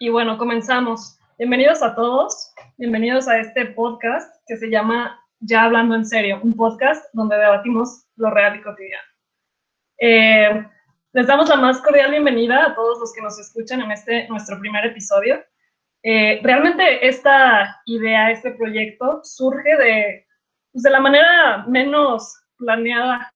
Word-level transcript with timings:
Y 0.00 0.08
bueno, 0.08 0.36
comenzamos. 0.38 1.18
Bienvenidos 1.38 1.80
a 1.80 1.94
todos, 1.94 2.52
bienvenidos 2.78 3.28
a 3.28 3.38
este 3.38 3.66
podcast 3.66 4.34
que 4.46 4.56
se 4.56 4.68
llama 4.68 5.20
Ya 5.38 5.64
Hablando 5.64 5.94
en 5.94 6.04
Serio, 6.04 6.40
un 6.42 6.52
podcast 6.52 7.04
donde 7.12 7.36
debatimos 7.36 8.04
lo 8.16 8.30
real 8.30 8.56
y 8.56 8.62
cotidiano. 8.62 9.08
Eh, 9.98 10.66
les 11.12 11.26
damos 11.28 11.48
la 11.48 11.56
más 11.56 11.80
cordial 11.80 12.10
bienvenida 12.10 12.66
a 12.66 12.74
todos 12.74 12.98
los 12.98 13.12
que 13.12 13.22
nos 13.22 13.38
escuchan 13.38 13.82
en 13.82 13.92
este 13.92 14.28
nuestro 14.28 14.58
primer 14.58 14.84
episodio. 14.84 15.40
Eh, 16.02 16.40
realmente 16.42 17.06
esta 17.06 17.80
idea, 17.86 18.32
este 18.32 18.50
proyecto 18.50 19.20
surge 19.22 19.76
de, 19.76 20.26
pues, 20.72 20.82
de 20.82 20.90
la 20.90 21.00
manera 21.00 21.64
menos 21.68 22.34
planeada, 22.58 23.32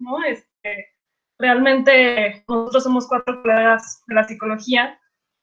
¿no? 0.00 0.24
Este, 0.24 0.88
realmente 1.38 2.44
nosotros 2.48 2.82
somos 2.82 3.06
cuatro 3.06 3.40
colegas 3.42 4.02
de 4.08 4.14
la 4.16 4.24
psicología 4.24 4.99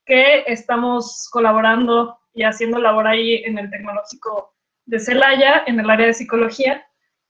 que 0.08 0.44
estamos 0.48 1.30
colaborando 1.32 2.18
y 2.34 2.44
haciendo 2.44 2.80
labor 2.80 3.08
ahí 3.08 3.44
en 3.46 3.58
el 3.58 3.70
tecnológico 3.70 4.56
de 4.86 5.00
Celaya, 5.00 5.64
en 5.68 5.80
el 5.80 5.90
área 5.90 6.08
de 6.08 6.14
psicología, 6.14 6.88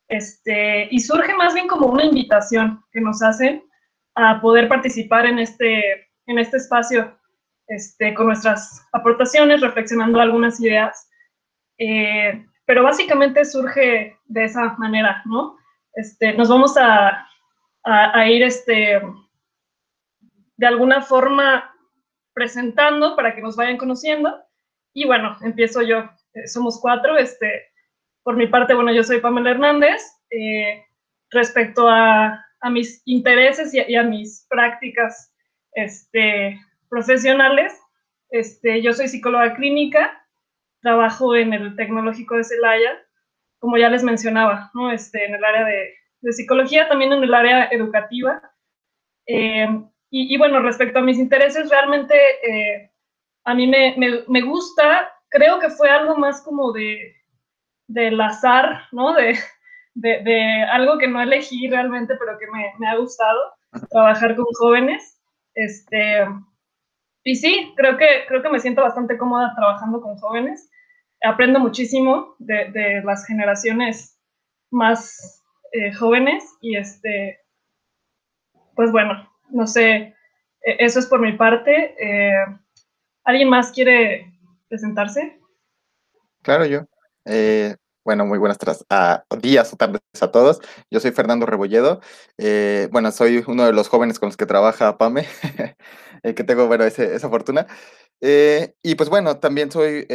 este, 0.08 0.88
y 0.92 1.00
surge 1.00 1.34
más 1.34 1.54
bien 1.54 1.68
como 1.68 1.88
una 1.88 2.06
invitación 2.06 2.84
que 2.92 3.02
nos 3.02 3.22
hacen 3.22 3.64
a 4.16 4.40
poder 4.40 4.68
participar 4.68 5.26
en 5.26 5.40
este, 5.40 6.08
en 6.28 6.40
este 6.40 6.58
espacio 6.58 7.18
este, 7.68 8.14
con 8.14 8.28
nuestras 8.28 8.86
aportaciones, 8.94 9.62
reflexionando 9.62 10.22
algunas 10.22 10.60
ideas. 10.60 11.10
Eh, 11.80 12.46
pero 12.66 12.84
básicamente 12.84 13.44
surge 13.44 14.18
de 14.26 14.44
esa 14.44 14.76
manera, 14.78 15.22
¿no? 15.26 15.58
Este, 15.94 16.34
nos 16.34 16.50
vamos 16.50 16.78
a, 16.78 17.28
a, 17.84 18.20
a 18.20 18.30
ir 18.30 18.44
este, 18.44 19.02
de 20.58 20.68
alguna 20.68 21.02
forma 21.02 21.74
presentando 22.38 23.16
para 23.16 23.34
que 23.34 23.42
nos 23.42 23.56
vayan 23.56 23.78
conociendo. 23.78 24.32
Y 24.94 25.08
bueno, 25.08 25.36
empiezo 25.42 25.82
yo. 25.82 26.08
Eh, 26.36 26.48
somos 26.48 26.80
cuatro. 26.80 27.18
Este, 27.18 27.66
por 28.22 28.36
mi 28.36 28.46
parte, 28.46 28.76
bueno, 28.76 28.94
yo 28.94 29.04
soy 29.04 29.20
Pamela 29.20 29.50
Hernández. 29.50 30.04
Eh, 30.30 30.86
respecto 31.32 31.90
a, 31.90 32.46
a, 32.60 32.70
mis 32.70 33.02
intereses 33.06 33.74
y 33.74 33.96
a, 33.96 34.04
mis 34.04 34.46
prácticas 34.52 35.34
este, 35.72 36.60
profesionales, 36.90 37.74
este, 38.30 38.84
yo 38.84 38.94
soy 38.94 39.08
psicóloga 39.08 39.56
clínica, 39.56 40.24
trabajo 40.82 41.36
en 41.36 41.54
el 41.54 41.76
Tecnológico 41.76 42.36
de 42.36 42.44
Celaya, 42.44 43.04
como 43.58 43.78
ya 43.78 43.90
les 43.90 44.04
mencionaba, 44.04 44.70
¿no? 44.76 44.92
este, 44.92 45.26
en 45.26 45.34
el 45.34 45.44
área 45.44 45.66
de, 45.66 45.96
de 46.22 46.34
psicología, 46.34 46.88
también 46.88 47.14
en 47.14 47.24
el 47.24 47.34
área 47.34 47.68
educativa. 47.72 48.42
Eh, 49.26 49.68
y, 50.10 50.34
y, 50.34 50.38
bueno, 50.38 50.62
respecto 50.62 51.00
a 51.00 51.04
mis 51.04 51.18
intereses, 51.18 51.70
realmente 51.70 52.16
eh, 52.16 52.92
a 53.44 53.54
mí 53.54 53.68
me, 53.68 53.96
me, 53.98 54.24
me, 54.28 54.42
gusta, 54.42 55.12
creo 55.30 55.60
que 55.60 55.70
fue 55.70 55.90
algo 55.90 56.16
más 56.16 56.42
como 56.42 56.72
de 56.72 57.16
del 57.88 58.20
azar, 58.20 58.84
¿no? 58.92 59.14
De, 59.14 59.38
de, 59.94 60.22
de, 60.24 60.64
algo 60.64 60.98
que 60.98 61.08
no 61.08 61.22
elegí 61.22 61.68
realmente, 61.70 62.16
pero 62.18 62.38
que 62.38 62.48
me, 62.48 62.74
me 62.80 62.88
ha 62.88 62.98
gustado, 62.98 63.40
trabajar 63.90 64.36
con 64.36 64.46
jóvenes. 64.60 65.20
Este, 65.56 66.28
y 67.24 67.36
sí, 67.36 67.74
creo 67.76 67.98
que, 67.98 68.26
creo 68.28 68.42
que 68.42 68.50
me 68.50 68.60
siento 68.60 68.82
bastante 68.82 69.18
cómoda 69.18 69.54
trabajando 69.56 70.02
con 70.02 70.18
jóvenes. 70.18 70.70
Aprendo 71.24 71.60
muchísimo 71.60 72.36
de, 72.38 72.72
de 72.72 73.02
las 73.04 73.26
generaciones 73.26 74.20
más 74.70 75.44
eh, 75.72 75.94
jóvenes 75.94 76.58
y 76.62 76.76
este, 76.76 77.40
pues 78.76 78.92
bueno, 78.92 79.30
no 79.50 79.68
sé, 79.68 80.16
e, 80.62 80.76
eso 80.80 81.00
es 81.00 81.06
por 81.06 81.20
mi 81.20 81.34
parte. 81.34 81.96
Eh, 82.00 82.46
¿Alguien 83.24 83.50
más 83.50 83.72
quiere 83.72 84.34
presentarse? 84.68 85.40
Claro, 86.42 86.66
yo. 86.66 86.86
Eh, 87.26 87.76
bueno, 88.06 88.26
muy 88.26 88.40
buenas 88.40 88.58
a, 88.90 89.24
días 89.42 89.74
o 89.74 89.76
tardes 89.76 90.02
a 90.22 90.32
todos. 90.32 90.62
Yo 90.90 91.00
soy 91.00 91.12
Fernando 91.12 91.46
Rebolledo. 91.46 92.02
Eh, 92.38 92.88
bueno, 92.92 93.12
soy 93.12 93.44
uno 93.48 93.66
de 93.66 93.74
los 93.74 93.90
jóvenes 93.90 94.20
con 94.20 94.28
los 94.28 94.38
que 94.38 94.46
trabaja 94.46 94.98
PAME, 94.98 95.26
que 96.24 96.44
tengo, 96.44 96.68
bueno, 96.68 96.86
esa 96.86 97.30
fortuna. 97.30 97.68
Y 98.22 98.96
pues 98.96 99.10
bueno, 99.10 99.40
también 99.40 99.72
soy, 99.72 100.08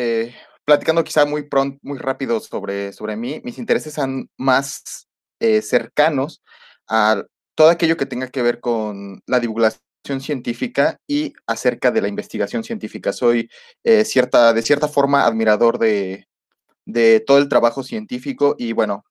platicando 0.64 1.04
quizá 1.04 1.26
muy 1.26 1.42
pronto, 1.42 1.78
muy 1.82 1.98
rápido 1.98 2.40
sobre, 2.40 2.94
sobre 2.94 3.16
mí, 3.16 3.42
mis 3.44 3.58
intereses 3.58 3.92
son 3.92 4.30
más 4.38 5.06
cercanos 5.38 6.42
a 6.88 7.22
todo 7.54 7.70
aquello 7.70 7.96
que 7.96 8.06
tenga 8.06 8.28
que 8.28 8.42
ver 8.42 8.60
con 8.60 9.22
la 9.26 9.40
divulgación 9.40 10.20
científica 10.20 10.98
y 11.06 11.32
acerca 11.46 11.90
de 11.90 12.02
la 12.02 12.08
investigación 12.08 12.64
científica. 12.64 13.12
Soy 13.12 13.50
cierta, 14.04 14.52
de 14.52 14.62
cierta 14.62 14.88
forma 14.88 15.24
admirador 15.26 15.78
de, 15.78 16.26
de 16.84 17.20
todo 17.20 17.38
el 17.38 17.48
trabajo 17.48 17.82
científico 17.82 18.56
y 18.58 18.72
bueno, 18.72 19.04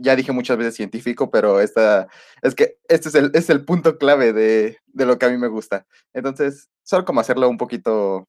ya 0.00 0.16
dije 0.16 0.32
muchas 0.32 0.56
veces 0.56 0.76
científico, 0.76 1.30
pero 1.30 1.60
esta, 1.60 2.08
es 2.42 2.54
que 2.54 2.78
este 2.88 3.08
es 3.08 3.14
el, 3.14 3.30
es 3.34 3.50
el 3.50 3.64
punto 3.64 3.98
clave 3.98 4.32
de, 4.32 4.78
de, 4.86 5.06
lo 5.06 5.18
que 5.18 5.26
a 5.26 5.30
mí 5.30 5.38
me 5.38 5.48
gusta. 5.48 5.86
Entonces, 6.12 6.68
solo 6.84 7.04
como 7.04 7.20
hacerlo 7.20 7.48
un 7.48 7.58
poquito 7.58 8.28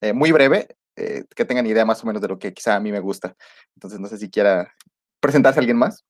eh, 0.00 0.12
muy 0.12 0.32
breve, 0.32 0.68
eh, 0.96 1.24
que 1.34 1.44
tengan 1.44 1.66
idea 1.66 1.84
más 1.84 2.02
o 2.02 2.06
menos 2.06 2.20
de 2.22 2.28
lo 2.28 2.38
que 2.38 2.52
quizá 2.52 2.76
a 2.76 2.80
mí 2.80 2.92
me 2.92 3.00
gusta. 3.00 3.34
Entonces, 3.74 4.00
no 4.00 4.08
sé 4.08 4.18
si 4.18 4.30
quiera 4.30 4.74
presentarse 5.20 5.60
alguien 5.60 5.78
más. 5.78 6.04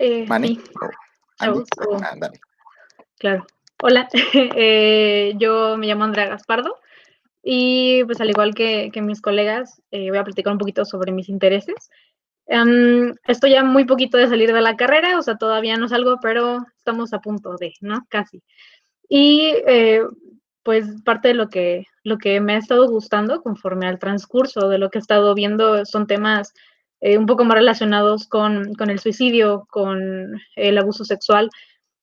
Eh, 0.00 0.24
Mani. 0.26 0.56
sí. 0.56 0.62
Oh, 0.80 0.90
Andy. 1.38 1.60
Oh. 1.86 1.98
Ah. 2.02 2.30
Claro. 3.18 3.46
Hola, 3.82 4.08
eh, 4.34 5.34
yo 5.36 5.76
me 5.76 5.86
llamo 5.86 6.04
Andrea 6.04 6.26
Gaspardo. 6.26 6.76
Y 7.42 8.02
pues 8.04 8.20
al 8.20 8.30
igual 8.30 8.54
que, 8.54 8.90
que 8.92 9.02
mis 9.02 9.20
colegas, 9.20 9.82
eh, 9.90 10.08
voy 10.08 10.18
a 10.18 10.24
platicar 10.24 10.54
un 10.54 10.58
poquito 10.58 10.86
sobre 10.86 11.12
mis 11.12 11.28
intereses. 11.28 11.90
Um, 12.46 13.14
estoy 13.26 13.52
ya 13.52 13.62
muy 13.62 13.84
poquito 13.84 14.16
de 14.16 14.26
salir 14.26 14.52
de 14.52 14.60
la 14.60 14.76
carrera, 14.76 15.18
o 15.18 15.22
sea, 15.22 15.36
todavía 15.36 15.76
no 15.76 15.88
salgo, 15.88 16.16
pero 16.20 16.58
estamos 16.76 17.12
a 17.12 17.20
punto 17.20 17.56
de, 17.56 17.74
¿no? 17.80 18.06
Casi. 18.08 18.42
Y 19.08 19.52
eh, 19.66 20.02
pues 20.62 20.86
parte 21.04 21.28
de 21.28 21.34
lo 21.34 21.48
que, 21.48 21.84
lo 22.04 22.16
que 22.16 22.40
me 22.40 22.54
ha 22.54 22.58
estado 22.58 22.88
gustando 22.88 23.42
conforme 23.42 23.86
al 23.86 23.98
transcurso 23.98 24.68
de 24.68 24.78
lo 24.78 24.90
que 24.90 24.98
he 24.98 25.00
estado 25.00 25.34
viendo 25.34 25.84
son 25.84 26.06
temas 26.06 26.54
eh, 27.00 27.18
un 27.18 27.26
poco 27.26 27.44
más 27.44 27.56
relacionados 27.56 28.26
con, 28.26 28.74
con, 28.74 28.90
el 28.90 28.98
suicidio, 28.98 29.66
con 29.70 30.40
el 30.56 30.78
abuso 30.78 31.04
sexual, 31.04 31.50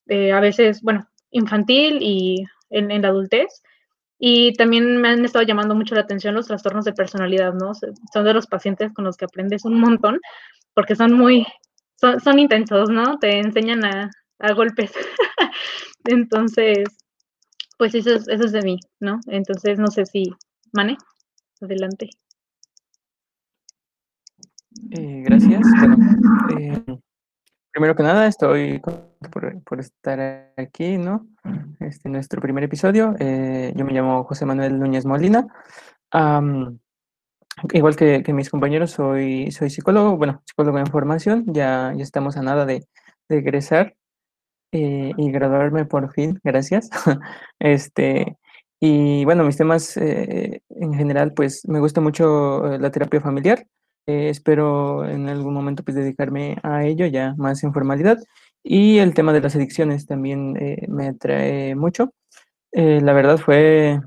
eh, 0.07 0.31
a 0.31 0.39
veces, 0.39 0.81
bueno, 0.81 1.07
infantil 1.31 1.99
y 2.01 2.45
en, 2.69 2.91
en 2.91 3.01
la 3.01 3.09
adultez. 3.09 3.61
Y 4.19 4.53
también 4.53 4.97
me 4.99 5.09
han 5.09 5.23
estado 5.23 5.45
llamando 5.45 5.75
mucho 5.75 5.93
la 5.93 6.01
atención 6.01 6.33
los 6.33 6.47
trastornos 6.47 6.85
de 6.85 6.93
personalidad, 6.93 7.53
¿no? 7.53 7.73
Son 7.75 8.23
de 8.23 8.33
los 8.33 8.47
pacientes 8.47 8.91
con 8.93 9.05
los 9.05 9.15
que 9.15 9.25
aprendes 9.25 9.63
un 9.63 9.79
montón, 9.79 10.19
porque 10.73 10.95
son 10.95 11.13
muy, 11.13 11.45
son, 11.99 12.39
intensos, 12.39 12.89
¿no? 12.89 13.19
Te 13.19 13.39
enseñan 13.39 13.85
a, 13.85 14.09
a 14.39 14.53
golpes. 14.53 14.91
Entonces, 16.05 16.79
pues 17.77 17.93
eso 17.93 18.15
es, 18.15 18.27
eso 18.27 18.45
es 18.45 18.51
de 18.51 18.61
mí, 18.63 18.79
¿no? 18.99 19.19
Entonces, 19.27 19.77
no 19.77 19.87
sé 19.87 20.05
si, 20.05 20.31
Mane, 20.73 20.97
adelante. 21.61 22.09
Eh, 24.91 25.23
gracias. 25.25 25.61
Bueno, 25.79 25.97
eh, 26.59 26.83
primero 27.71 27.95
que 27.95 28.03
nada, 28.03 28.27
estoy 28.27 28.79
por, 28.79 29.63
por, 29.63 29.79
estar 29.79 30.51
aquí, 30.57 30.97
¿no? 30.97 31.27
Este 31.79 32.09
nuestro 32.09 32.41
primer 32.41 32.63
episodio. 32.63 33.15
Eh, 33.19 33.73
yo 33.75 33.85
me 33.85 33.93
llamo 33.93 34.23
José 34.23 34.45
Manuel 34.45 34.79
Núñez 34.79 35.05
Molina. 35.05 35.47
Igual 37.73 37.95
que, 37.95 38.23
mis 38.33 38.49
compañeros, 38.49 38.91
soy, 38.91 39.51
soy 39.51 39.69
psicólogo, 39.69 40.15
bueno, 40.15 40.41
psicólogo 40.45 40.77
en 40.79 40.87
formación. 40.87 41.45
Ya, 41.47 41.93
ya 41.95 42.03
estamos 42.03 42.37
a 42.37 42.43
nada 42.43 42.65
de, 42.65 42.87
de 43.29 43.37
egresar 43.37 43.95
eh, 44.71 45.11
y 45.17 45.31
graduarme 45.31 45.85
por 45.85 46.11
fin, 46.13 46.39
gracias. 46.43 46.89
este, 47.59 48.37
y 48.79 49.25
bueno, 49.25 49.43
mis 49.43 49.57
temas 49.57 49.97
en 49.97 50.93
general, 50.93 51.33
pues 51.33 51.67
me 51.67 51.79
gusta 51.79 51.99
mucho 51.99 52.77
la 52.77 52.91
terapia 52.91 53.21
familiar. 53.21 53.65
Eh, 54.07 54.29
espero 54.29 55.05
en 55.05 55.27
algún 55.27 55.53
momento 55.53 55.83
pues 55.83 55.95
dedicarme 55.95 56.57
a 56.63 56.85
ello 56.85 57.05
ya 57.05 57.35
más 57.37 57.63
en 57.63 57.73
formalidad. 57.73 58.17
Y 58.69 58.97
el 58.99 59.13
tema 59.13 59.31
de 59.31 59.39
las 59.39 59.55
adicciones 59.55 60.05
también 60.07 60.57
eh, 60.59 60.85
me 60.89 61.07
atrae 61.07 61.73
mucho. 61.75 62.13
Eh, 62.73 62.99
la 63.01 63.13
verdad 63.13 63.37
fue, 63.37 64.01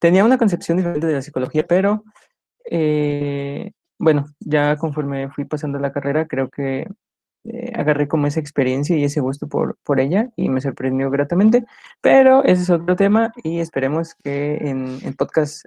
tenía 0.00 0.24
una 0.24 0.38
concepción 0.38 0.76
diferente 0.76 1.06
de 1.06 1.14
la 1.14 1.22
psicología, 1.22 1.64
pero 1.68 2.02
eh, 2.68 3.70
bueno, 3.96 4.26
ya 4.40 4.76
conforme 4.76 5.30
fui 5.30 5.44
pasando 5.44 5.78
la 5.78 5.92
carrera, 5.92 6.26
creo 6.26 6.50
que 6.50 6.88
agarré 7.74 8.08
como 8.08 8.26
esa 8.26 8.40
experiencia 8.40 8.96
y 8.96 9.04
ese 9.04 9.20
gusto 9.20 9.48
por, 9.48 9.78
por 9.84 10.00
ella 10.00 10.30
y 10.36 10.48
me 10.48 10.60
sorprendió 10.60 11.10
gratamente. 11.10 11.64
Pero 12.00 12.44
ese 12.44 12.62
es 12.62 12.70
otro 12.70 12.96
tema 12.96 13.32
y 13.44 13.60
esperemos 13.60 14.16
que 14.24 14.56
en 14.56 14.98
el 15.04 15.14
podcast 15.16 15.64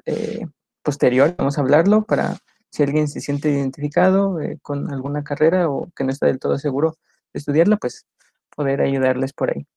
posterior 0.83 1.35
vamos 1.37 1.57
a 1.57 1.61
hablarlo 1.61 2.03
para 2.03 2.37
si 2.73 2.81
alguien 2.81 3.07
se 3.07 3.21
siente 3.21 3.51
identificado 3.51 4.41
eh, 4.41 4.57
con 4.63 4.91
alguna 4.91 5.23
carrera 5.23 5.69
o 5.69 5.91
que 5.95 6.03
no 6.03 6.11
está 6.11 6.25
del 6.25 6.39
todo 6.39 6.57
seguro 6.57 6.97
de 7.31 7.37
estudiarla, 7.37 7.77
pues 7.77 8.07
poder 8.55 8.81
ayudarles 8.81 9.31
por 9.31 9.51
ahí. 9.51 9.67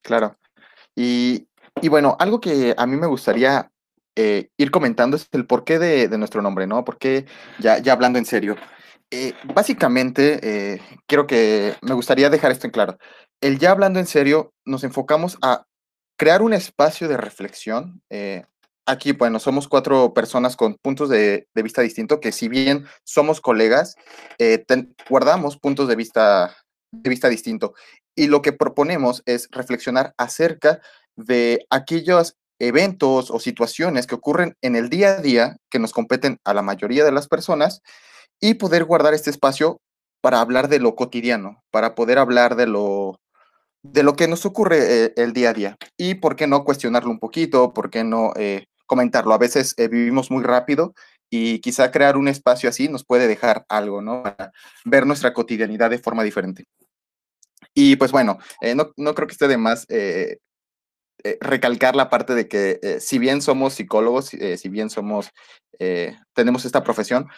Claro. 0.00 0.36
Y, 0.94 1.48
bueno, 1.88 2.16
algo 2.20 2.40
que 2.40 2.72
a 2.76 2.86
mí 2.86 2.96
me 2.96 3.08
gustaría 3.08 3.72
eh, 4.14 4.50
ir 4.56 4.70
comentando 4.70 5.16
es 5.16 5.26
el 5.32 5.44
porqué 5.44 5.80
de, 5.80 6.06
de 6.06 6.18
nuestro 6.18 6.40
nombre, 6.40 6.68
¿no? 6.68 6.84
Porque 6.84 7.26
ya, 7.58 7.78
ya 7.78 7.92
hablando 7.94 8.20
en 8.20 8.26
serio. 8.26 8.56
Eh, 9.10 9.34
básicamente, 9.42 10.38
eh, 10.74 10.80
quiero 11.08 11.26
que 11.26 11.74
me 11.82 11.94
gustaría 11.94 12.30
dejar 12.30 12.52
esto 12.52 12.68
en 12.68 12.70
claro. 12.70 12.96
El 13.40 13.58
ya 13.58 13.72
hablando 13.72 13.98
en 13.98 14.06
serio, 14.06 14.52
nos 14.64 14.84
enfocamos 14.84 15.36
a 15.42 15.66
crear 16.16 16.42
un 16.42 16.52
espacio 16.52 17.08
de 17.08 17.16
reflexión. 17.16 18.02
Aquí, 18.90 19.12
bueno, 19.12 19.38
somos 19.38 19.68
cuatro 19.68 20.12
personas 20.12 20.56
con 20.56 20.76
puntos 20.82 21.08
de, 21.08 21.46
vista 21.54 21.82
distintos, 21.82 22.18
que 22.20 22.32
si 22.32 22.48
bien 22.48 22.86
somos 23.04 23.40
colegas, 23.40 23.94
guardamos 25.08 25.56
puntos 25.58 25.88
de 25.88 25.96
vista, 25.96 26.56
de 26.92 27.10
vista 27.10 27.28
distinto. 27.28 27.74
Y 28.16 28.26
lo 28.26 28.42
que 28.42 28.52
proponemos 28.52 29.22
es 29.26 29.48
reflexionar 29.50 30.12
acerca 30.18 30.80
de 31.16 31.66
aquellos 31.70 32.34
eventos 32.58 33.30
o 33.30 33.40
situaciones 33.40 34.06
que 34.06 34.14
ocurren 34.14 34.54
en 34.62 34.76
el 34.76 34.90
día 34.90 35.12
a 35.12 35.22
día 35.22 35.56
que 35.70 35.78
nos 35.78 35.92
competen 35.92 36.38
a 36.44 36.52
la 36.52 36.62
mayoría 36.62 37.04
de 37.04 37.12
las 37.12 37.26
personas 37.26 37.80
y 38.40 38.54
poder 38.54 38.84
guardar 38.84 39.14
este 39.14 39.30
espacio 39.30 39.78
para 40.20 40.40
hablar 40.40 40.68
de 40.68 40.78
lo 40.78 40.94
cotidiano, 40.94 41.62
para 41.70 41.94
poder 41.94 42.18
hablar 42.18 42.56
de 42.56 42.66
lo, 42.66 43.18
de 43.82 44.02
lo 44.02 44.14
que 44.14 44.28
nos 44.28 44.44
ocurre 44.44 45.04
eh, 45.04 45.12
el 45.16 45.32
día 45.32 45.50
a 45.50 45.54
día. 45.54 45.76
Y 45.96 46.14
por 46.16 46.36
qué 46.36 46.46
no 46.46 46.64
cuestionarlo 46.64 47.10
un 47.10 47.18
poquito, 47.18 47.72
por 47.72 47.90
qué 47.90 48.04
no 48.04 48.32
eh, 48.36 48.66
comentarlo. 48.90 49.32
A 49.32 49.38
veces 49.38 49.74
eh, 49.76 49.86
vivimos 49.86 50.32
muy 50.32 50.42
rápido 50.42 50.94
y 51.30 51.60
quizá 51.60 51.92
crear 51.92 52.16
un 52.16 52.26
espacio 52.26 52.68
así 52.68 52.88
nos 52.88 53.04
puede 53.04 53.28
dejar 53.28 53.64
algo, 53.68 54.02
¿no? 54.02 54.24
Para 54.24 54.50
ver 54.84 55.06
nuestra 55.06 55.32
cotidianidad 55.32 55.90
de 55.90 56.00
forma 56.00 56.24
diferente. 56.24 56.64
Y 57.72 57.94
pues 57.94 58.10
bueno, 58.10 58.38
eh, 58.60 58.74
no, 58.74 58.90
no, 58.96 59.14
creo 59.14 59.28
que 59.28 59.32
esté 59.32 59.46
de 59.46 59.56
más 59.56 59.86
eh, 59.88 60.38
eh, 61.24 61.38
recalcar 61.40 61.96
la 61.96 62.08
parte 62.08 62.34
de 62.34 62.48
que 62.48 62.98
si 63.00 63.18
bien 63.18 63.42
somos 63.42 63.74
psicólogos, 63.74 64.26
si 64.28 64.68
bien 64.68 64.90
somos, 64.90 65.30
tenemos 66.34 66.64
esta 66.64 66.84
profesión, 66.84 67.28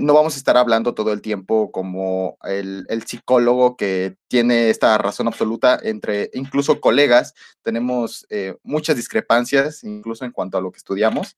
no 0.00 0.14
vamos 0.14 0.34
a 0.34 0.38
estar 0.38 0.56
hablando 0.56 0.94
todo 0.94 1.12
el 1.12 1.20
tiempo 1.20 1.70
como 1.70 2.38
el, 2.44 2.86
el, 2.88 3.02
psicólogo 3.02 3.76
que 3.76 4.16
tiene 4.28 4.70
esta 4.70 4.96
razón 4.96 5.28
absoluta 5.28 5.78
entre 5.82 6.30
incluso 6.32 6.80
colegas, 6.80 7.34
tenemos 7.62 8.26
muchas 8.62 8.96
discrepancias, 8.96 9.84
incluso 9.84 10.24
en 10.24 10.32
cuanto 10.32 10.56
a 10.56 10.60
lo 10.62 10.72
que 10.72 10.78
estudiamos. 10.78 11.36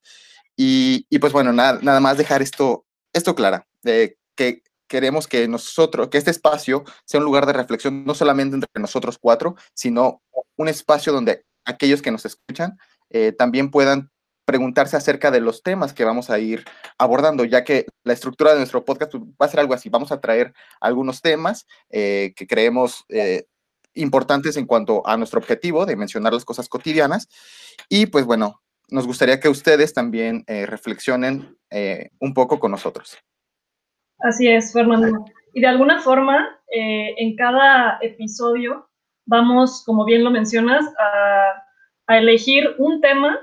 Y, 0.56 1.06
y 1.10 1.18
pues 1.18 1.32
bueno, 1.32 1.52
nada, 1.52 1.78
nada 1.82 2.00
más 2.00 2.18
dejar 2.18 2.42
esto, 2.42 2.84
esto 3.12 3.34
clara, 3.34 3.66
de 3.82 4.18
que 4.36 4.62
queremos 4.92 5.26
que 5.26 5.48
nosotros, 5.48 6.08
que 6.08 6.18
este 6.18 6.30
espacio 6.30 6.84
sea 7.06 7.18
un 7.18 7.24
lugar 7.24 7.46
de 7.46 7.54
reflexión, 7.54 8.04
no 8.04 8.14
solamente 8.14 8.56
entre 8.56 8.68
nosotros 8.78 9.18
cuatro, 9.18 9.56
sino 9.74 10.22
un 10.56 10.68
espacio 10.68 11.14
donde 11.14 11.46
aquellos 11.64 12.02
que 12.02 12.10
nos 12.10 12.24
escuchan 12.24 12.78
eh, 13.12 13.32
también 13.32 13.70
puedan 13.70 14.10
preguntarse 14.44 14.96
acerca 14.96 15.30
de 15.30 15.40
los 15.40 15.62
temas 15.62 15.92
que 15.92 16.04
vamos 16.04 16.30
a 16.30 16.38
ir 16.38 16.64
abordando, 16.98 17.44
ya 17.44 17.62
que 17.62 17.86
la 18.04 18.12
estructura 18.12 18.52
de 18.52 18.58
nuestro 18.58 18.84
podcast 18.84 19.14
va 19.14 19.46
a 19.46 19.48
ser 19.48 19.60
algo 19.60 19.74
así. 19.74 19.88
Vamos 19.88 20.10
a 20.10 20.20
traer 20.20 20.52
algunos 20.80 21.20
temas 21.20 21.66
eh, 21.90 22.32
que 22.34 22.46
creemos 22.46 23.04
eh, 23.08 23.44
importantes 23.94 24.56
en 24.56 24.66
cuanto 24.66 25.06
a 25.06 25.16
nuestro 25.16 25.38
objetivo 25.38 25.86
de 25.86 25.96
mencionar 25.96 26.32
las 26.32 26.44
cosas 26.44 26.68
cotidianas. 26.68 27.28
Y 27.88 28.06
pues 28.06 28.24
bueno, 28.24 28.60
nos 28.88 29.06
gustaría 29.06 29.38
que 29.38 29.48
ustedes 29.48 29.94
también 29.94 30.44
reflexionen 30.46 31.56
un 32.18 32.34
poco 32.34 32.58
con 32.58 32.70
nosotros. 32.72 33.16
Así 34.18 34.48
es, 34.48 34.72
Fernando. 34.72 35.24
Y 35.54 35.60
de 35.60 35.66
alguna 35.66 36.00
forma, 36.00 36.60
en 36.68 37.36
cada 37.36 37.98
episodio 38.02 38.90
vamos, 39.26 39.82
como 39.84 40.04
bien 40.04 40.24
lo 40.24 40.30
mencionas, 40.30 40.84
a, 40.98 41.58
elegir 42.08 42.74
un 42.76 43.00
tema 43.00 43.38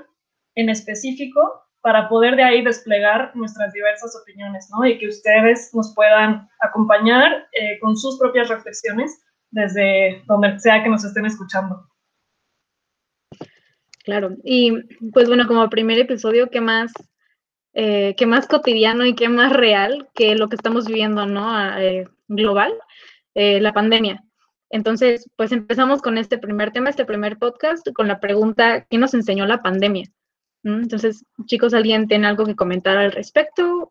en 0.54 0.68
específico 0.68 1.40
para 1.80 2.08
poder 2.08 2.36
de 2.36 2.44
ahí 2.44 2.62
desplegar 2.62 3.34
nuestras 3.34 3.72
diversas 3.72 4.14
opiniones, 4.22 4.68
¿no? 4.70 4.86
Y 4.86 4.96
que 4.96 5.08
ustedes 5.08 5.74
nos 5.74 5.92
puedan 5.92 6.48
acompañar 6.60 7.48
eh, 7.50 7.80
con 7.80 7.96
sus 7.96 8.16
propias 8.16 8.48
reflexiones 8.48 9.24
desde 9.50 10.22
donde 10.26 10.56
sea 10.60 10.84
que 10.84 10.88
nos 10.88 11.02
estén 11.02 11.26
escuchando. 11.26 11.84
Claro, 14.04 14.36
y 14.44 14.72
pues 15.10 15.26
bueno, 15.26 15.48
como 15.48 15.68
primer 15.68 15.98
episodio, 15.98 16.48
¿qué 16.48 16.60
más 16.60 16.92
eh, 17.72 18.14
qué 18.16 18.26
más 18.26 18.48
cotidiano 18.48 19.06
y 19.06 19.14
qué 19.14 19.28
más 19.28 19.52
real 19.52 20.08
que 20.14 20.34
lo 20.34 20.48
que 20.48 20.56
estamos 20.56 20.86
viviendo, 20.86 21.26
¿no? 21.26 21.78
Eh, 21.78 22.08
global, 22.26 22.72
eh, 23.34 23.60
la 23.60 23.72
pandemia. 23.72 24.24
Entonces, 24.70 25.28
pues 25.36 25.50
empezamos 25.50 26.00
con 26.00 26.16
este 26.16 26.38
primer 26.38 26.70
tema, 26.70 26.90
este 26.90 27.04
primer 27.04 27.38
podcast, 27.38 27.86
con 27.92 28.06
la 28.06 28.20
pregunta, 28.20 28.86
¿qué 28.88 28.98
nos 28.98 29.14
enseñó 29.14 29.44
la 29.44 29.62
pandemia? 29.62 30.08
¿Mm? 30.62 30.82
Entonces, 30.82 31.24
chicos, 31.46 31.74
¿alguien 31.74 32.06
tiene 32.06 32.28
algo 32.28 32.46
que 32.46 32.54
comentar 32.54 32.96
al 32.96 33.10
respecto? 33.10 33.90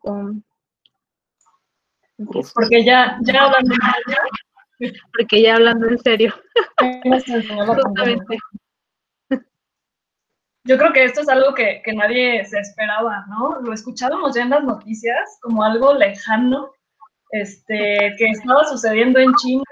Porque 2.54 2.84
ya, 2.84 3.18
ya 3.22 3.44
hablando 3.44 3.74
en 3.74 3.80
serio. 3.92 5.02
Porque 5.12 5.42
ya 5.42 5.54
hablando 5.56 5.88
en 5.88 5.98
serio. 5.98 6.34
Justamente. 7.04 8.38
Yo 10.64 10.78
creo 10.78 10.92
que 10.92 11.04
esto 11.04 11.20
es 11.20 11.28
algo 11.28 11.54
que, 11.54 11.82
que, 11.84 11.92
nadie 11.92 12.44
se 12.44 12.58
esperaba, 12.58 13.26
¿no? 13.28 13.60
Lo 13.60 13.72
escuchábamos 13.72 14.34
ya 14.34 14.42
en 14.42 14.50
las 14.50 14.62
noticias 14.62 15.38
como 15.40 15.62
algo 15.62 15.94
lejano, 15.94 16.70
este, 17.30 18.14
que 18.18 18.24
estaba 18.30 18.64
sucediendo 18.64 19.18
en 19.18 19.34
China 19.34 19.64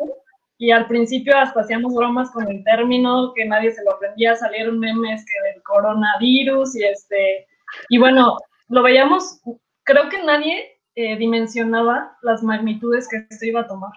y 0.59 0.73
al 0.73 0.87
principio 0.89 1.37
hasta 1.37 1.61
hacíamos 1.61 1.95
bromas 1.95 2.31
con 2.33 2.49
el 2.49 2.65
término, 2.65 3.33
que 3.35 3.45
nadie 3.45 3.73
se 3.73 3.83
lo 3.85 3.93
aprendía, 3.93 4.35
salieron 4.35 4.79
memes 4.79 5.25
que 5.25 5.53
del 5.53 5.63
coronavirus 5.63 6.75
y 6.75 6.85
este, 6.85 7.47
y 7.89 7.99
bueno, 7.99 8.37
lo 8.69 8.83
veíamos, 8.83 9.41
creo 9.85 10.09
que 10.09 10.23
nadie 10.25 10.81
eh, 10.97 11.17
dimensionaba 11.17 12.19
las 12.23 12.43
magnitudes 12.43 13.09
que 13.09 13.25
esto 13.31 13.47
iba 13.47 13.61
a 13.61 13.67
tomar. 13.69 13.93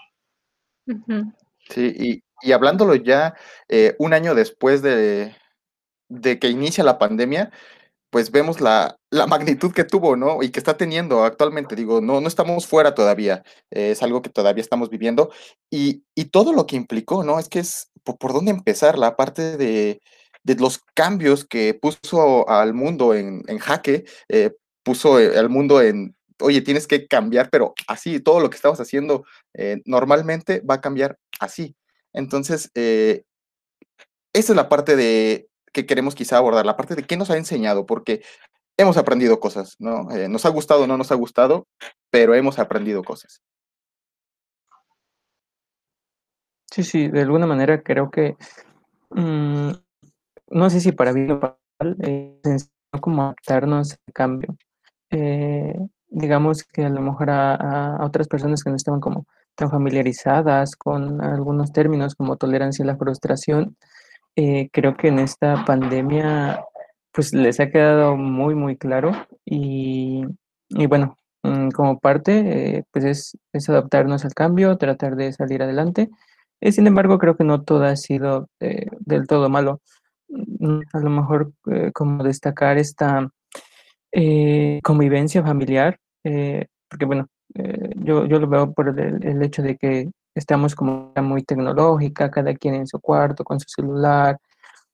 Sí, 1.69 1.95
y, 1.97 2.23
y 2.47 2.51
hablándolo 2.51 2.93
ya 2.95 3.35
eh, 3.67 3.95
un 3.97 4.13
año 4.13 4.35
después 4.35 4.83
de, 4.83 5.35
de 6.09 6.39
que 6.39 6.49
inicia 6.49 6.83
la 6.83 6.99
pandemia, 6.99 7.51
pues 8.11 8.31
vemos 8.31 8.61
la, 8.61 8.97
la, 9.09 9.25
magnitud 9.25 9.71
que 9.73 9.85
tuvo, 9.85 10.15
¿no? 10.15 10.43
Y 10.43 10.51
que 10.51 10.59
está 10.59 10.77
teniendo 10.77 11.23
actualmente. 11.23 11.75
Digo, 11.75 12.01
no, 12.01 12.21
no 12.21 12.27
estamos 12.27 12.67
fuera 12.67 12.93
todavía, 12.93 13.43
es 13.71 14.03
algo 14.03 14.21
que 14.21 14.29
todavía 14.29 14.61
estamos 14.61 14.89
viviendo. 14.89 15.31
Y, 15.71 16.03
y, 16.15 16.25
todo 16.25 16.53
lo 16.53 16.67
que 16.67 16.75
implicó, 16.75 17.23
¿no? 17.23 17.39
Es 17.39 17.49
que 17.49 17.59
es 17.59 17.89
por, 18.03 18.33
dónde 18.33 18.51
empezar, 18.51 18.97
la 18.97 19.15
parte 19.15 19.57
de, 19.57 20.01
de, 20.43 20.55
los 20.55 20.79
cambios 20.93 21.45
que 21.45 21.73
puso 21.73 22.47
al 22.49 22.73
mundo 22.73 23.13
en, 23.13 23.43
en 23.47 23.59
jaque, 23.59 24.05
eh, 24.29 24.51
puso 24.83 25.15
al 25.15 25.49
mundo 25.49 25.81
en, 25.81 26.15
oye, 26.41 26.61
tienes 26.61 26.87
que 26.87 27.07
cambiar, 27.07 27.49
pero 27.49 27.73
así, 27.87 28.19
todo 28.19 28.39
lo 28.39 28.49
que 28.49 28.55
estabas 28.55 28.79
haciendo 28.81 29.25
eh, 29.53 29.81
normalmente 29.85 30.61
va 30.61 30.75
a 30.75 30.81
cambiar 30.81 31.17
así. 31.39 31.75
Entonces, 32.13 32.69
eh, 32.75 33.23
esa 34.33 34.53
es 34.53 34.55
la 34.55 34.69
parte 34.69 34.95
de, 34.95 35.47
que 35.71 35.85
queremos 35.85 36.15
quizá 36.15 36.37
abordar, 36.37 36.65
la 36.65 36.77
parte 36.77 36.95
de 36.95 37.03
qué 37.03 37.17
nos 37.17 37.29
ha 37.29 37.37
enseñado, 37.37 37.85
porque 37.85 38.21
hemos 38.77 38.97
aprendido 38.97 39.39
cosas, 39.39 39.75
¿no? 39.79 40.11
Eh, 40.11 40.27
nos 40.29 40.45
ha 40.45 40.49
gustado 40.49 40.83
o 40.83 40.87
no 40.87 40.97
nos 40.97 41.11
ha 41.11 41.15
gustado, 41.15 41.67
pero 42.09 42.35
hemos 42.35 42.59
aprendido 42.59 43.03
cosas. 43.03 43.41
Sí, 46.71 46.83
sí, 46.83 47.07
de 47.09 47.21
alguna 47.21 47.47
manera 47.47 47.81
creo 47.83 48.09
que, 48.09 48.37
mm, 49.09 49.71
no 50.51 50.69
sé 50.69 50.79
si 50.79 50.91
para 50.93 51.11
bien 51.11 51.31
o 51.31 51.39
para 51.39 51.57
mal, 51.79 51.97
eh, 52.01 52.39
como 53.01 53.23
adaptarnos 53.23 53.93
al 53.93 54.13
cambio. 54.13 54.55
Eh, 55.11 55.75
digamos 56.07 56.63
que 56.63 56.85
a 56.85 56.89
lo 56.89 57.01
mejor 57.01 57.29
a, 57.29 57.99
otras 58.03 58.27
personas 58.27 58.63
que 58.63 58.69
no 58.69 58.75
estaban 58.75 58.99
como 59.01 59.25
tan 59.55 59.69
familiarizadas 59.69 60.75
con 60.75 61.21
algunos 61.21 61.71
términos 61.73 62.15
como 62.15 62.37
tolerancia 62.37 62.83
a 62.83 62.87
la 62.87 62.97
frustración, 62.97 63.77
eh, 64.35 64.69
creo 64.71 64.95
que 64.95 65.09
en 65.09 65.19
esta 65.19 65.65
pandemia 65.65 66.63
pues 67.11 67.33
les 67.33 67.59
ha 67.59 67.69
quedado 67.69 68.15
muy, 68.15 68.55
muy 68.55 68.77
claro 68.77 69.11
y, 69.45 70.23
y 70.69 70.85
bueno, 70.87 71.17
mm, 71.43 71.69
como 71.71 71.99
parte 71.99 72.77
eh, 72.77 72.83
pues 72.91 73.05
es, 73.05 73.37
es, 73.53 73.69
adaptarnos 73.69 74.23
al 74.25 74.33
cambio, 74.33 74.77
tratar 74.77 75.15
de 75.15 75.33
salir 75.33 75.61
adelante. 75.63 76.09
Eh, 76.61 76.71
sin 76.71 76.87
embargo, 76.87 77.19
creo 77.19 77.35
que 77.35 77.43
no 77.43 77.63
todo 77.63 77.83
ha 77.85 77.95
sido 77.97 78.49
del 78.59 79.27
todo 79.27 79.49
malo. 79.49 79.81
Mm, 80.29 80.81
a 80.93 80.99
lo 80.99 81.09
mejor 81.09 81.53
como 81.93 82.23
destacar 82.23 82.77
esta 82.77 83.29
convivencia 84.83 85.43
familiar, 85.43 85.99
porque 86.89 87.05
bueno, 87.05 87.27
yo, 87.95 88.25
yo 88.25 88.39
lo 88.39 88.47
veo 88.47 88.73
por 88.73 88.89
el, 88.89 89.25
el 89.25 89.41
hecho 89.43 89.61
de 89.61 89.77
que 89.77 90.11
estamos 90.35 90.75
como 90.75 91.13
muy 91.21 91.43
tecnológica, 91.43 92.31
cada 92.31 92.53
quien 92.55 92.75
en 92.75 92.87
su 92.87 92.99
cuarto 92.99 93.43
con 93.43 93.59
su 93.59 93.69
celular 93.69 94.37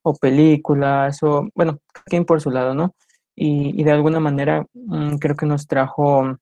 o 0.04 0.14
películas 0.16 1.22
o 1.24 1.48
bueno, 1.56 1.80
cada 1.94 2.06
quien 2.06 2.26
por 2.26 2.42
su 2.42 2.52
lado, 2.52 2.74
¿no? 2.74 2.96
Y, 3.36 3.84
de 3.84 3.92
alguna 3.92 4.20
manera 4.20 4.66
mm, 4.74 5.18
creo 5.18 5.36
que 5.36 5.46
nos 5.46 5.68
trajo 5.68 6.38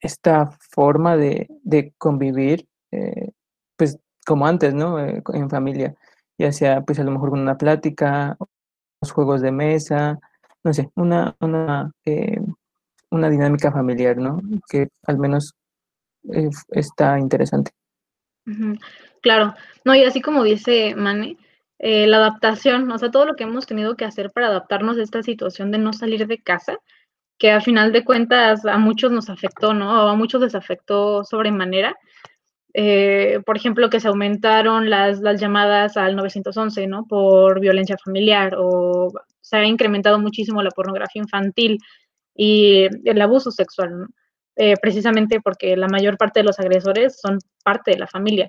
esta 0.00 0.50
forma 0.70 1.16
de, 1.16 1.48
convivir, 1.98 2.66
eh, 2.92 3.30
pues 3.76 3.98
como 4.26 4.46
antes, 4.46 4.74
¿no? 4.74 5.00
Eh, 5.00 5.22
en 5.32 5.50
familia. 5.50 5.94
ya 6.38 6.52
sea 6.52 6.82
pues 6.82 6.98
a 6.98 7.04
lo 7.04 7.10
mejor 7.12 7.30
con 7.30 7.40
una 7.40 7.56
plática, 7.56 8.36
los 9.00 9.12
juegos 9.12 9.40
de 9.42 9.52
mesa, 9.52 10.18
no 10.64 10.72
sé, 10.72 10.90
una, 10.96 11.36
una, 11.40 11.92
eh, 12.04 12.40
una 13.10 13.30
dinámica 13.30 13.72
familiar, 13.72 14.16
¿no? 14.16 14.40
Que 14.68 14.88
al 15.06 15.18
menos 15.18 15.54
eh, 16.32 16.50
está 16.70 17.18
interesante. 17.18 17.72
Claro, 19.20 19.54
no, 19.84 19.94
y 19.94 20.04
así 20.04 20.20
como 20.20 20.44
dice 20.44 20.94
Mane, 20.94 21.38
eh, 21.78 22.06
la 22.06 22.18
adaptación, 22.18 22.90
o 22.90 22.98
sea, 22.98 23.10
todo 23.10 23.26
lo 23.26 23.36
que 23.36 23.44
hemos 23.44 23.66
tenido 23.66 23.96
que 23.96 24.04
hacer 24.04 24.30
para 24.30 24.48
adaptarnos 24.48 24.98
a 24.98 25.02
esta 25.02 25.22
situación 25.22 25.70
de 25.70 25.78
no 25.78 25.92
salir 25.92 26.26
de 26.26 26.42
casa, 26.42 26.78
que 27.38 27.50
a 27.50 27.60
final 27.60 27.92
de 27.92 28.04
cuentas 28.04 28.64
a 28.66 28.78
muchos 28.78 29.12
nos 29.12 29.30
afectó, 29.30 29.74
¿no? 29.74 30.08
A 30.08 30.14
muchos 30.14 30.40
les 30.40 30.54
afectó 30.54 31.24
sobremanera. 31.24 31.96
Eh, 32.74 33.40
por 33.46 33.56
ejemplo, 33.56 33.90
que 33.90 34.00
se 34.00 34.08
aumentaron 34.08 34.90
las, 34.90 35.20
las, 35.20 35.40
llamadas 35.40 35.96
al 35.96 36.16
911, 36.16 36.86
¿no? 36.86 37.06
Por 37.06 37.60
violencia 37.60 37.96
familiar 38.02 38.54
o 38.58 39.12
se 39.40 39.56
ha 39.56 39.64
incrementado 39.64 40.18
muchísimo 40.18 40.62
la 40.62 40.70
pornografía 40.70 41.22
infantil 41.22 41.78
y 42.34 42.88
el 43.04 43.20
abuso 43.22 43.50
sexual, 43.50 44.00
¿no? 44.00 44.06
Eh, 44.56 44.74
precisamente 44.80 45.40
porque 45.40 45.76
la 45.76 45.88
mayor 45.88 46.16
parte 46.16 46.40
de 46.40 46.44
los 46.44 46.60
agresores 46.60 47.18
son 47.20 47.38
parte 47.64 47.90
de 47.92 47.98
la 47.98 48.06
familia. 48.06 48.48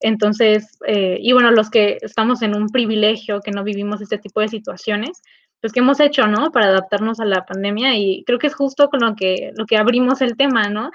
Entonces, 0.00 0.78
eh, 0.86 1.18
y 1.20 1.32
bueno, 1.32 1.50
los 1.50 1.70
que 1.70 1.98
estamos 2.02 2.42
en 2.42 2.54
un 2.56 2.68
privilegio, 2.68 3.40
que 3.40 3.50
no 3.50 3.64
vivimos 3.64 4.00
este 4.00 4.18
tipo 4.18 4.40
de 4.40 4.48
situaciones, 4.48 5.20
pues 5.60 5.72
que 5.72 5.80
hemos 5.80 6.00
hecho, 6.00 6.26
¿no? 6.26 6.52
Para 6.52 6.68
adaptarnos 6.68 7.20
a 7.20 7.24
la 7.24 7.44
pandemia 7.44 7.96
y 7.96 8.22
creo 8.24 8.38
que 8.38 8.46
es 8.46 8.54
justo 8.54 8.88
con 8.88 9.00
lo 9.00 9.14
que, 9.16 9.52
lo 9.56 9.66
que 9.66 9.76
abrimos 9.76 10.22
el 10.22 10.36
tema, 10.36 10.68
¿no? 10.68 10.90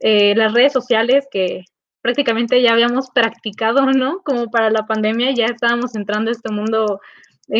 Eh, 0.00 0.34
las 0.34 0.54
redes 0.54 0.72
sociales 0.72 1.26
que 1.30 1.64
prácticamente 2.00 2.62
ya 2.62 2.72
habíamos 2.72 3.10
practicado, 3.10 3.86
¿no? 3.92 4.22
Como 4.24 4.50
para 4.50 4.70
la 4.70 4.86
pandemia 4.86 5.32
ya 5.34 5.46
estábamos 5.46 5.94
entrando 5.94 6.30
a 6.30 6.32
este 6.32 6.50
mundo 6.52 7.00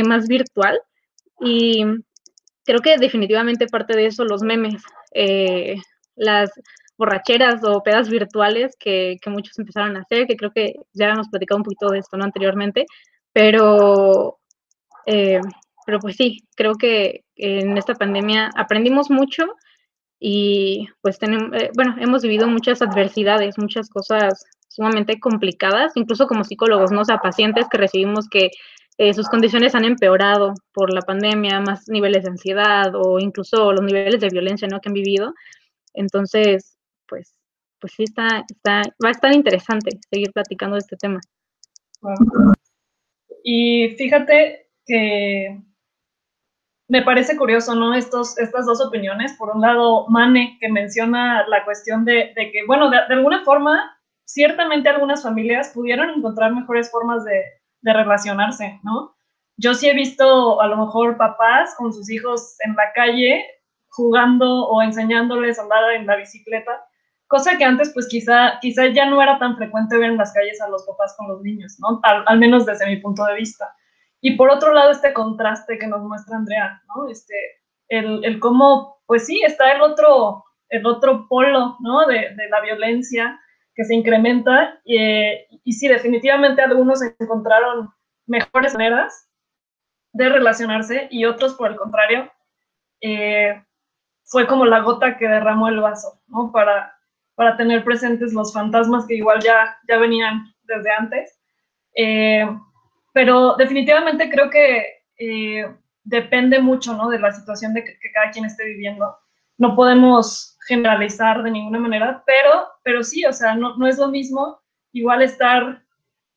más 0.06 0.28
virtual 0.28 0.80
y 1.40 1.84
creo 2.64 2.80
que 2.80 2.98
definitivamente 2.98 3.66
parte 3.66 3.96
de 3.96 4.06
eso 4.06 4.24
los 4.24 4.42
memes, 4.42 4.82
eh, 5.14 5.76
las 6.18 6.50
borracheras 6.96 7.62
o 7.64 7.82
pedas 7.82 8.08
virtuales 8.10 8.76
que, 8.78 9.16
que, 9.22 9.30
muchos 9.30 9.58
empezaron 9.58 9.96
a 9.96 10.00
hacer, 10.00 10.26
que 10.26 10.36
creo 10.36 10.50
que 10.50 10.74
ya 10.92 11.08
hemos 11.08 11.28
platicado 11.28 11.58
un 11.58 11.64
poquito 11.64 11.88
de 11.88 12.00
esto 12.00 12.16
¿no? 12.16 12.24
anteriormente, 12.24 12.86
pero, 13.32 14.38
eh, 15.06 15.40
pero 15.86 15.98
pues 16.00 16.16
sí, 16.16 16.40
creo 16.56 16.74
que 16.74 17.24
en 17.36 17.78
esta 17.78 17.94
pandemia 17.94 18.50
aprendimos 18.56 19.10
mucho 19.10 19.44
y 20.20 20.88
pues 21.00 21.18
tenemos, 21.18 21.50
eh, 21.60 21.70
bueno, 21.74 21.94
hemos 22.00 22.22
vivido 22.22 22.48
muchas 22.48 22.82
adversidades, 22.82 23.58
muchas 23.58 23.88
cosas 23.88 24.44
sumamente 24.66 25.20
complicadas, 25.20 25.92
incluso 25.96 26.26
como 26.26 26.44
psicólogos, 26.44 26.90
¿no? 26.90 27.02
O 27.02 27.04
sea, 27.04 27.18
pacientes 27.18 27.66
que 27.70 27.78
recibimos 27.78 28.28
que 28.28 28.50
eh, 28.98 29.14
sus 29.14 29.28
condiciones 29.28 29.76
han 29.76 29.84
empeorado 29.84 30.54
por 30.72 30.92
la 30.92 31.02
pandemia, 31.02 31.60
más 31.60 31.88
niveles 31.88 32.24
de 32.24 32.30
ansiedad 32.30 32.92
o 32.94 33.20
incluso 33.20 33.72
los 33.72 33.82
niveles 33.82 34.20
de 34.20 34.28
violencia, 34.28 34.66
¿no? 34.68 34.80
Que 34.80 34.88
han 34.88 34.94
vivido. 34.94 35.32
Entonces, 35.98 36.78
pues, 37.06 37.34
pues 37.80 37.92
sí 37.96 38.04
está, 38.04 38.44
está, 38.48 38.82
va 39.04 39.08
a 39.08 39.12
estar 39.12 39.32
interesante 39.32 39.90
seguir 40.10 40.32
platicando 40.32 40.76
de 40.76 40.80
este 40.80 40.96
tema. 40.96 41.20
Y 43.42 43.96
fíjate 43.96 44.70
que 44.86 45.60
me 46.88 47.02
parece 47.02 47.36
curioso, 47.36 47.74
¿no? 47.74 47.94
Estos, 47.94 48.38
estas 48.38 48.66
dos 48.66 48.80
opiniones. 48.80 49.34
Por 49.34 49.54
un 49.54 49.60
lado, 49.60 50.06
Mane, 50.08 50.56
que 50.60 50.70
menciona 50.70 51.46
la 51.48 51.64
cuestión 51.64 52.04
de, 52.04 52.32
de 52.34 52.50
que, 52.52 52.64
bueno, 52.66 52.90
de, 52.90 52.98
alguna 52.98 53.44
forma, 53.44 53.98
ciertamente 54.24 54.88
algunas 54.88 55.22
familias 55.22 55.70
pudieron 55.74 56.10
encontrar 56.10 56.54
mejores 56.54 56.90
formas 56.90 57.24
de, 57.24 57.42
de, 57.82 57.92
relacionarse, 57.92 58.80
¿no? 58.84 59.16
Yo 59.56 59.74
sí 59.74 59.88
he 59.88 59.94
visto 59.94 60.60
a 60.60 60.68
lo 60.68 60.76
mejor 60.76 61.16
papás 61.16 61.74
con 61.76 61.92
sus 61.92 62.08
hijos 62.10 62.54
en 62.64 62.76
la 62.76 62.92
calle 62.94 63.44
jugando 63.98 64.66
o 64.68 64.80
enseñándoles 64.80 65.58
a 65.58 65.62
andar 65.62 65.92
en 65.92 66.06
la 66.06 66.16
bicicleta 66.16 66.88
cosa 67.28 67.56
que 67.56 67.64
antes 67.64 67.92
pues 67.94 68.08
quizá, 68.08 68.58
quizá 68.60 68.86
ya 68.86 69.08
no 69.08 69.22
era 69.22 69.38
tan 69.38 69.56
frecuente 69.56 69.96
ver 69.96 70.10
en 70.10 70.16
las 70.16 70.32
calles 70.32 70.60
a 70.60 70.68
los 70.68 70.84
papás 70.84 71.14
con 71.16 71.28
los 71.28 71.42
niños, 71.42 71.76
¿no? 71.78 72.00
Al, 72.02 72.24
al, 72.26 72.38
menos 72.38 72.66
desde 72.66 72.86
mi 72.86 72.96
punto 72.96 73.24
de 73.26 73.34
vista. 73.34 73.72
Y 74.20 74.36
por 74.36 74.50
otro 74.50 74.72
lado, 74.72 74.90
este 74.90 75.12
contraste 75.12 75.78
que 75.78 75.86
nos 75.86 76.02
muestra 76.02 76.36
Andrea, 76.36 76.82
¿no? 76.88 77.08
Este, 77.08 77.34
el, 77.88 78.24
el 78.24 78.40
cómo, 78.40 79.00
pues 79.06 79.26
sí, 79.26 79.40
está 79.44 79.72
el 79.72 79.82
otro, 79.82 80.44
el 80.70 80.84
otro 80.86 81.26
polo, 81.28 81.76
¿no? 81.80 82.06
De, 82.06 82.34
de 82.34 82.48
la 82.48 82.60
violencia 82.62 83.38
que 83.74 83.84
se 83.84 83.94
incrementa 83.94 84.80
y, 84.84 84.98
y 85.62 85.72
sí, 85.72 85.86
definitivamente 85.86 86.62
algunos 86.62 87.00
encontraron 87.20 87.90
mejores 88.26 88.72
maneras 88.72 89.28
de 90.12 90.30
relacionarse 90.30 91.08
y 91.10 91.26
otros, 91.26 91.54
por 91.54 91.70
el 91.70 91.76
contrario, 91.76 92.32
eh, 93.00 93.62
fue 94.28 94.46
como 94.46 94.64
la 94.64 94.80
gota 94.80 95.16
que 95.16 95.26
derramó 95.26 95.68
el 95.68 95.80
vaso, 95.80 96.20
¿no? 96.28 96.52
Para, 96.52 96.94
para 97.34 97.56
tener 97.56 97.84
presentes 97.84 98.32
los 98.32 98.52
fantasmas 98.52 99.06
que 99.06 99.16
igual 99.16 99.40
ya, 99.42 99.76
ya 99.88 99.98
venían 99.98 100.54
desde 100.64 100.90
antes. 100.90 101.40
Eh, 101.94 102.46
pero 103.12 103.56
definitivamente 103.56 104.30
creo 104.30 104.50
que 104.50 105.02
eh, 105.18 105.74
depende 106.04 106.60
mucho 106.60 106.94
¿no? 106.94 107.08
de 107.08 107.18
la 107.18 107.32
situación 107.32 107.74
de 107.74 107.84
que, 107.84 107.98
cada 108.12 108.30
quien 108.30 108.44
esté 108.44 108.64
viviendo. 108.64 109.16
No 109.56 109.74
podemos 109.74 110.56
generalizar 110.68 111.42
de 111.42 111.50
ninguna 111.50 111.78
manera, 111.78 112.22
pero, 112.26 112.68
pero 112.84 113.02
sí, 113.02 113.24
o 113.24 113.32
sea, 113.32 113.54
no, 113.54 113.76
no 113.76 113.86
es 113.86 113.98
lo 113.98 114.08
mismo 114.08 114.60
igual 114.92 115.22
estar 115.22 115.82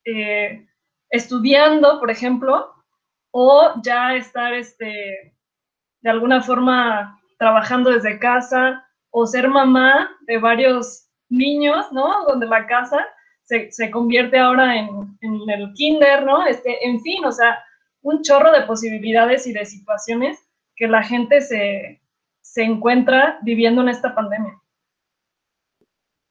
eh, 0.04 0.66
estudiando, 1.10 2.00
por 2.00 2.10
ejemplo, 2.10 2.72
o 3.30 3.74
ya 3.82 4.14
estar 4.14 4.52
este, 4.54 5.34
de 6.00 6.10
alguna 6.10 6.42
forma 6.42 7.21
trabajando 7.42 7.90
desde 7.90 8.20
casa 8.20 8.86
o 9.10 9.26
ser 9.26 9.48
mamá 9.48 10.08
de 10.28 10.38
varios 10.38 11.08
niños, 11.28 11.90
¿no? 11.90 12.24
Donde 12.28 12.46
la 12.46 12.68
casa 12.68 13.04
se, 13.42 13.72
se 13.72 13.90
convierte 13.90 14.38
ahora 14.38 14.78
en, 14.78 15.18
en, 15.22 15.50
el 15.50 15.72
kinder, 15.72 16.24
¿no? 16.24 16.46
Este, 16.46 16.86
en 16.86 17.00
fin, 17.00 17.24
o 17.24 17.32
sea, 17.32 17.58
un 18.02 18.22
chorro 18.22 18.52
de 18.52 18.62
posibilidades 18.62 19.44
y 19.48 19.52
de 19.52 19.66
situaciones 19.66 20.38
que 20.76 20.86
la 20.86 21.02
gente 21.02 21.40
se, 21.40 22.00
se 22.42 22.62
encuentra 22.62 23.40
viviendo 23.42 23.82
en 23.82 23.88
esta 23.88 24.14
pandemia. 24.14 24.62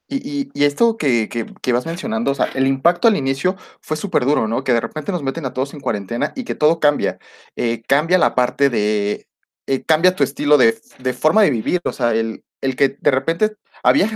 Y, 0.07 0.49
y, 0.53 0.63
esto 0.63 0.95
que, 0.95 1.27
que, 1.27 1.45
que, 1.61 1.73
vas 1.73 1.85
mencionando, 1.85 2.31
o 2.31 2.35
sea, 2.35 2.45
el 2.55 2.67
impacto 2.67 3.09
al 3.09 3.17
inicio 3.17 3.57
fue 3.81 3.97
súper 3.97 4.23
duro, 4.23 4.47
¿no? 4.47 4.63
Que 4.63 4.71
de 4.71 4.79
repente 4.79 5.11
nos 5.11 5.23
meten 5.23 5.45
a 5.45 5.53
todos 5.53 5.73
en 5.73 5.81
cuarentena 5.81 6.31
y 6.37 6.45
que 6.45 6.55
todo 6.55 6.79
cambia. 6.79 7.19
Eh, 7.57 7.81
cambia 7.85 8.17
la 8.17 8.33
parte 8.33 8.69
de, 8.69 9.27
eh, 9.67 9.83
cambia 9.83 10.15
tu 10.15 10.23
estilo 10.23 10.57
de, 10.57 10.79
de, 10.99 11.13
forma 11.13 11.43
de 11.43 11.49
vivir, 11.49 11.81
o 11.83 11.93
sea, 11.93 12.13
el, 12.13 12.43
el 12.61 12.75
que 12.75 12.97
de 12.99 13.11
repente 13.11 13.55
había, 13.83 14.09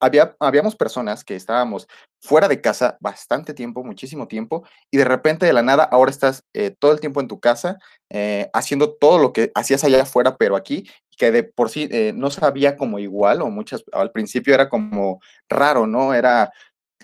había, 0.00 0.36
habíamos 0.40 0.76
personas 0.76 1.24
que 1.24 1.36
estábamos 1.36 1.86
fuera 2.20 2.48
de 2.48 2.60
casa 2.60 2.96
bastante 3.00 3.54
tiempo, 3.54 3.84
muchísimo 3.84 4.28
tiempo, 4.28 4.64
y 4.90 4.98
de 4.98 5.04
repente 5.04 5.46
de 5.46 5.52
la 5.52 5.62
nada 5.62 5.84
ahora 5.84 6.10
estás 6.10 6.44
eh, 6.54 6.74
todo 6.78 6.92
el 6.92 7.00
tiempo 7.00 7.20
en 7.20 7.28
tu 7.28 7.40
casa 7.40 7.78
eh, 8.10 8.50
haciendo 8.52 8.94
todo 8.94 9.18
lo 9.18 9.32
que 9.32 9.50
hacías 9.54 9.84
allá 9.84 10.02
afuera, 10.02 10.36
pero 10.36 10.56
aquí, 10.56 10.88
que 11.16 11.30
de 11.30 11.42
por 11.42 11.68
sí 11.68 11.88
no 12.14 12.30
sabía 12.30 12.76
como 12.76 12.98
igual, 12.98 13.42
o 13.42 13.50
muchas, 13.50 13.84
al 13.92 14.10
principio 14.10 14.54
era 14.54 14.70
como 14.70 15.20
raro, 15.50 15.86
¿no? 15.86 16.14
Era, 16.14 16.50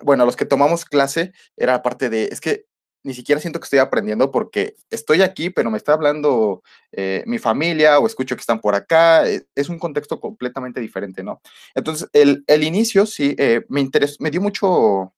bueno, 0.03 0.25
los 0.25 0.37
que 0.37 0.45
tomamos 0.45 0.85
clase 0.85 1.33
era 1.57 1.83
parte 1.83 2.09
de, 2.11 2.25
es 2.25 2.41
que 2.41 2.66
ni 3.07 3.15
siquiera 3.15 3.41
siento 3.41 3.61
que 3.61 3.65
estoy 3.65 3.79
aprendiendo 3.79 4.33
porque 4.33 4.75
estoy 4.91 5.23
aquí, 5.23 5.49
pero 5.49 5.71
me 5.71 5.77
está 5.77 5.93
hablando 5.93 6.65
eh, 6.91 7.23
mi 7.25 7.39
familia 7.39 8.01
o 8.01 8.07
escucho 8.09 8.35
que 8.35 8.41
están 8.41 8.61
por 8.61 8.75
acá. 8.75 9.29
Eh, 9.31 9.47
es 9.55 9.69
un 9.69 9.79
contexto 9.79 10.19
completamente 10.19 10.81
diferente, 10.81 11.23
¿no? 11.23 11.41
Entonces, 11.77 12.11
el, 12.13 12.43
el 12.49 12.65
inicio 12.65 13.07
sí 13.07 13.37
eh, 13.39 13.65
me 13.69 13.81
interesó, 13.81 14.17
me 14.19 14.33
dio 14.33 14.41
mucho, 14.41 15.15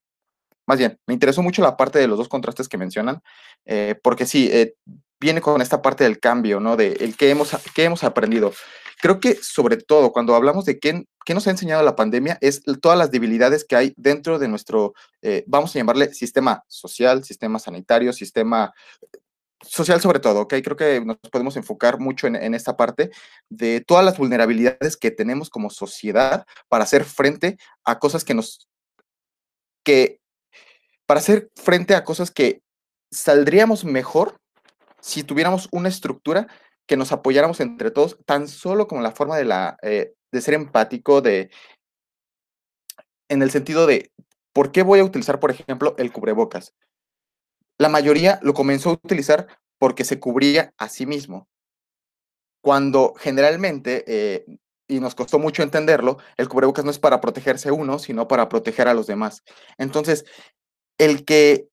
más 0.67 0.79
bien, 0.79 0.99
me 1.07 1.15
interesó 1.15 1.43
mucho 1.43 1.63
la 1.63 1.79
parte 1.79 1.99
de 1.99 2.09
los 2.09 2.19
dos 2.19 2.29
contrastes 2.29 2.69
que 2.69 2.77
mencionan, 2.77 3.23
eh, 3.65 3.99
porque 4.03 4.27
sí, 4.27 4.53
viene 5.19 5.41
con 5.41 5.63
esta 5.63 5.81
parte 5.81 6.05
del 6.05 6.21
cambio, 6.21 6.61
¿no? 6.61 6.77
De 6.77 6.93
el 7.01 7.17
que 7.17 7.31
hemos, 7.31 7.57
que 7.75 7.85
hemos 7.85 8.05
aprendido. 8.05 8.53
Creo 9.01 9.21
que 9.21 9.37
sobre 9.37 9.77
todo 9.77 10.13
cuando 10.13 10.35
hablamos 10.35 10.65
de 10.65 10.79
qué, 10.79 11.05
qué, 11.25 11.35
nos 11.35 11.47
ha 11.47 11.51
enseñado 11.51 11.83
la 11.83 11.97
pandemia 11.97 12.39
es 12.41 12.63
todas 12.81 12.99
las 12.99 13.11
debilidades 13.11 13.65
que 13.65 13.77
hay 13.77 13.95
dentro 13.97 14.39
de 14.39 14.49
nuestro, 14.49 14.95
eh, 15.23 15.45
vamos 15.47 15.75
a 15.75 15.79
llamarle 15.79 16.13
sistema 16.15 16.65
social, 16.69 17.25
sistema 17.25 17.59
sanitario, 17.59 18.13
sistema 18.13 18.73
social 19.63 20.01
sobre 20.01 20.21
todo, 20.21 20.43
¿ok? 20.43 20.55
Creo 20.63 20.77
que 20.77 21.01
nos 21.05 21.17
podemos 21.31 21.57
enfocar 21.57 21.99
mucho 21.99 22.27
en, 22.27 22.37
en, 22.37 22.55
esta 22.55 22.77
parte 22.77 23.11
de 23.49 23.81
todas 23.81 24.05
las 24.05 24.17
vulnerabilidades 24.17 24.97
que 24.97 25.11
tenemos 25.11 25.51
como 25.51 25.71
sociedad 25.71 26.47
para 26.69 26.85
hacer 26.85 27.05
frente 27.05 27.59
a 27.85 27.99
cosas 27.99 28.25
que 28.25 28.35
nos, 28.35 28.69
que, 29.83 30.21
para 31.07 31.21
hacer 31.21 31.51
frente 31.57 31.95
a 31.95 32.05
cosas 32.05 32.31
que 32.31 32.63
saldríamos 33.11 33.85
mejor 33.85 34.39
si 35.01 35.23
tuviéramos 35.23 35.69
una 35.73 35.89
estructura 35.89 36.49
que 36.89 36.97
nos 36.97 37.13
apoyáramos 37.13 37.61
entre 37.61 37.93
todos, 37.93 38.19
tan 38.25 38.49
solo 38.49 38.89
como 38.89 39.03
la 39.03 39.13
forma 39.13 39.39
eh, 39.83 40.15
de 40.33 40.41
ser 40.41 40.55
empático, 40.55 41.21
de, 41.21 41.51
en 43.29 43.43
el 43.43 43.51
sentido 43.53 43.87
de, 43.87 44.11
¿por 44.53 44.73
qué 44.73 44.83
voy 44.83 44.99
a 44.99 45.05
utilizar, 45.05 45.39
por 45.39 45.53
ejemplo, 45.53 45.95
el 45.99 46.13
cubrebocas? 46.13 46.75
la 47.79 47.89
mayoría 47.89 48.39
lo 48.43 48.55
comenzó 48.55 48.91
a 48.91 48.95
utilizar 48.95 49.47
porque 49.79 50.05
se 50.05 50.19
cubría 50.19 50.75
a 50.77 50.89
sí 50.89 51.07
mismo. 51.07 51.49
Cuando 52.61 53.15
generalmente, 53.17 54.05
eh, 54.09 54.45
y 54.89 54.99
nos 54.99 55.15
costó 55.15 55.39
mucho 55.39 55.63
entenderlo, 55.63 56.19
el 56.37 56.49
cubrebocas 56.49 56.85
no 56.85 56.91
es 56.91 56.99
para 56.99 57.21
protegerse 57.21 57.71
uno, 57.71 57.99
sino 58.01 58.27
para 58.27 58.49
proteger 58.49 58.89
a 58.89 58.95
los 58.95 59.07
demás. 59.07 59.45
Entonces, 59.79 60.25
el 60.99 61.25
que 61.25 61.69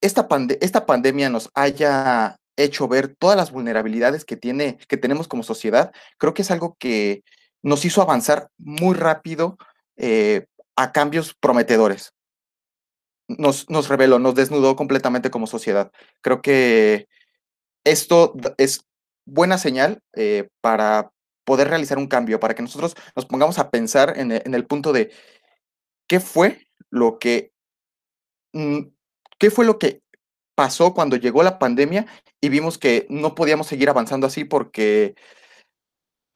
esta, 0.00 0.26
esta 0.60 0.86
pandemia 0.86 1.28
nos 1.28 1.50
haya 1.54 2.38
hecho 2.64 2.88
ver 2.88 3.14
todas 3.16 3.36
las 3.36 3.50
vulnerabilidades 3.50 4.24
que, 4.24 4.36
tiene, 4.36 4.78
que 4.88 4.96
tenemos 4.96 5.28
como 5.28 5.42
sociedad, 5.42 5.92
creo 6.18 6.34
que 6.34 6.42
es 6.42 6.50
algo 6.50 6.76
que 6.78 7.22
nos 7.62 7.84
hizo 7.84 8.02
avanzar 8.02 8.50
muy 8.58 8.94
rápido 8.94 9.58
eh, 9.96 10.46
a 10.76 10.92
cambios 10.92 11.34
prometedores. 11.34 12.14
Nos, 13.28 13.68
nos 13.68 13.88
reveló, 13.88 14.18
nos 14.18 14.34
desnudó 14.34 14.76
completamente 14.76 15.30
como 15.30 15.46
sociedad. 15.46 15.92
Creo 16.22 16.40
que 16.40 17.08
esto 17.84 18.34
es 18.56 18.86
buena 19.26 19.58
señal 19.58 20.00
eh, 20.14 20.48
para 20.60 21.10
poder 21.44 21.68
realizar 21.68 21.98
un 21.98 22.08
cambio, 22.08 22.40
para 22.40 22.54
que 22.54 22.62
nosotros 22.62 22.94
nos 23.14 23.26
pongamos 23.26 23.58
a 23.58 23.70
pensar 23.70 24.14
en, 24.18 24.32
en 24.32 24.54
el 24.54 24.66
punto 24.66 24.92
de 24.92 25.10
qué 26.06 26.20
fue 26.20 26.66
lo 26.90 27.18
que, 27.18 27.52
mm, 28.52 28.80
qué 29.38 29.50
fue 29.50 29.64
lo 29.64 29.78
que 29.78 30.02
pasó 30.58 30.92
cuando 30.92 31.14
llegó 31.14 31.44
la 31.44 31.60
pandemia 31.60 32.06
y 32.40 32.48
vimos 32.48 32.78
que 32.78 33.06
no 33.10 33.36
podíamos 33.36 33.68
seguir 33.68 33.88
avanzando 33.90 34.26
así 34.26 34.42
porque 34.42 35.14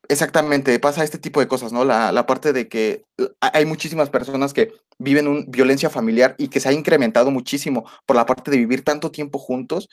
exactamente 0.09 0.79
pasa 0.79 1.03
este 1.03 1.19
tipo 1.19 1.41
de 1.41 1.49
cosas, 1.49 1.73
¿no? 1.73 1.85
La, 1.85 2.13
la 2.13 2.25
parte 2.25 2.53
de 2.53 2.69
que 2.69 3.05
hay 3.41 3.67
muchísimas 3.67 4.11
personas 4.11 4.53
que 4.53 4.75
viven 5.01 5.27
un, 5.27 5.47
violencia 5.51 5.91
familiar 5.91 6.37
y 6.39 6.47
que 6.47 6.61
se 6.61 6.69
ha 6.69 6.73
incrementado 6.73 7.33
muchísimo 7.33 7.85
por 8.07 8.15
la 8.15 8.25
parte 8.25 8.53
de 8.53 8.59
vivir 8.59 8.85
tanto 8.85 9.11
tiempo 9.11 9.41
juntos. 9.41 9.89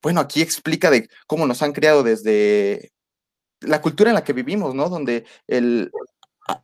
Bueno, 0.00 0.20
aquí 0.20 0.42
explica 0.42 0.88
de 0.88 1.08
cómo 1.26 1.44
nos 1.44 1.60
han 1.60 1.72
creado 1.72 2.04
desde 2.04 2.92
la 3.60 3.82
cultura 3.82 4.10
en 4.10 4.14
la 4.14 4.22
que 4.22 4.32
vivimos, 4.32 4.76
¿no? 4.76 4.88
Donde 4.88 5.24
el, 5.48 5.90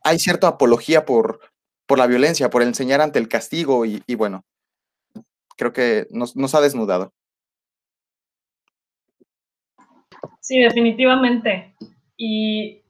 hay 0.05 0.19
cierta 0.19 0.47
apología 0.47 1.03
por, 1.05 1.41
por 1.85 1.97
la 1.97 2.07
violencia, 2.07 2.49
por 2.49 2.63
enseñar 2.63 3.01
ante 3.01 3.19
el 3.19 3.27
castigo 3.27 3.83
y 3.85 4.15
bueno, 4.15 4.45
creo 5.57 5.73
que 5.73 6.07
nos, 6.11 6.35
nos 6.35 6.55
ha 6.55 6.61
desnudado. 6.61 7.13
Sí, 10.39 10.59
definitivamente. 10.59 11.75
Y 12.17 12.83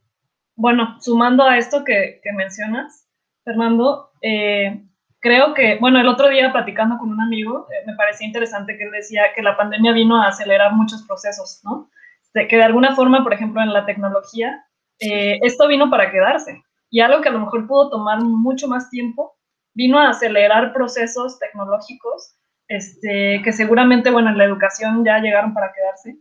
bueno, 0.55 0.97
sumando 1.01 1.43
a 1.43 1.57
esto 1.57 1.83
que, 1.83 2.19
que 2.23 2.31
mencionas, 2.33 3.07
Fernando, 3.43 4.11
eh, 4.21 4.83
creo 5.19 5.53
que, 5.53 5.77
bueno, 5.79 5.99
el 5.99 6.07
otro 6.07 6.29
día 6.29 6.51
platicando 6.51 6.97
con 6.97 7.09
un 7.09 7.21
amigo, 7.21 7.67
eh, 7.71 7.85
me 7.85 7.95
parecía 7.95 8.27
interesante 8.27 8.77
que 8.77 8.83
él 8.83 8.91
decía 8.91 9.33
que 9.35 9.41
la 9.41 9.55
pandemia 9.57 9.93
vino 9.93 10.21
a 10.21 10.27
acelerar 10.27 10.73
muchos 10.73 11.03
procesos, 11.03 11.61
¿no? 11.63 11.89
De 12.33 12.47
que 12.47 12.57
de 12.57 12.63
alguna 12.63 12.95
forma, 12.95 13.23
por 13.23 13.33
ejemplo, 13.33 13.61
en 13.61 13.73
la 13.73 13.85
tecnología, 13.85 14.65
eh, 14.99 15.39
esto 15.41 15.67
vino 15.67 15.89
para 15.89 16.11
quedarse. 16.11 16.61
Y 16.89 16.99
algo 16.99 17.21
que 17.21 17.29
a 17.29 17.31
lo 17.31 17.39
mejor 17.39 17.67
pudo 17.67 17.89
tomar 17.89 18.21
mucho 18.21 18.67
más 18.67 18.89
tiempo, 18.89 19.35
vino 19.73 19.97
a 19.97 20.09
acelerar 20.09 20.73
procesos 20.73 21.39
tecnológicos 21.39 22.35
este, 22.67 23.41
que 23.43 23.53
seguramente, 23.53 24.09
bueno, 24.11 24.29
en 24.29 24.37
la 24.37 24.45
educación 24.45 25.03
ya 25.05 25.19
llegaron 25.19 25.53
para 25.53 25.71
quedarse. 25.73 26.17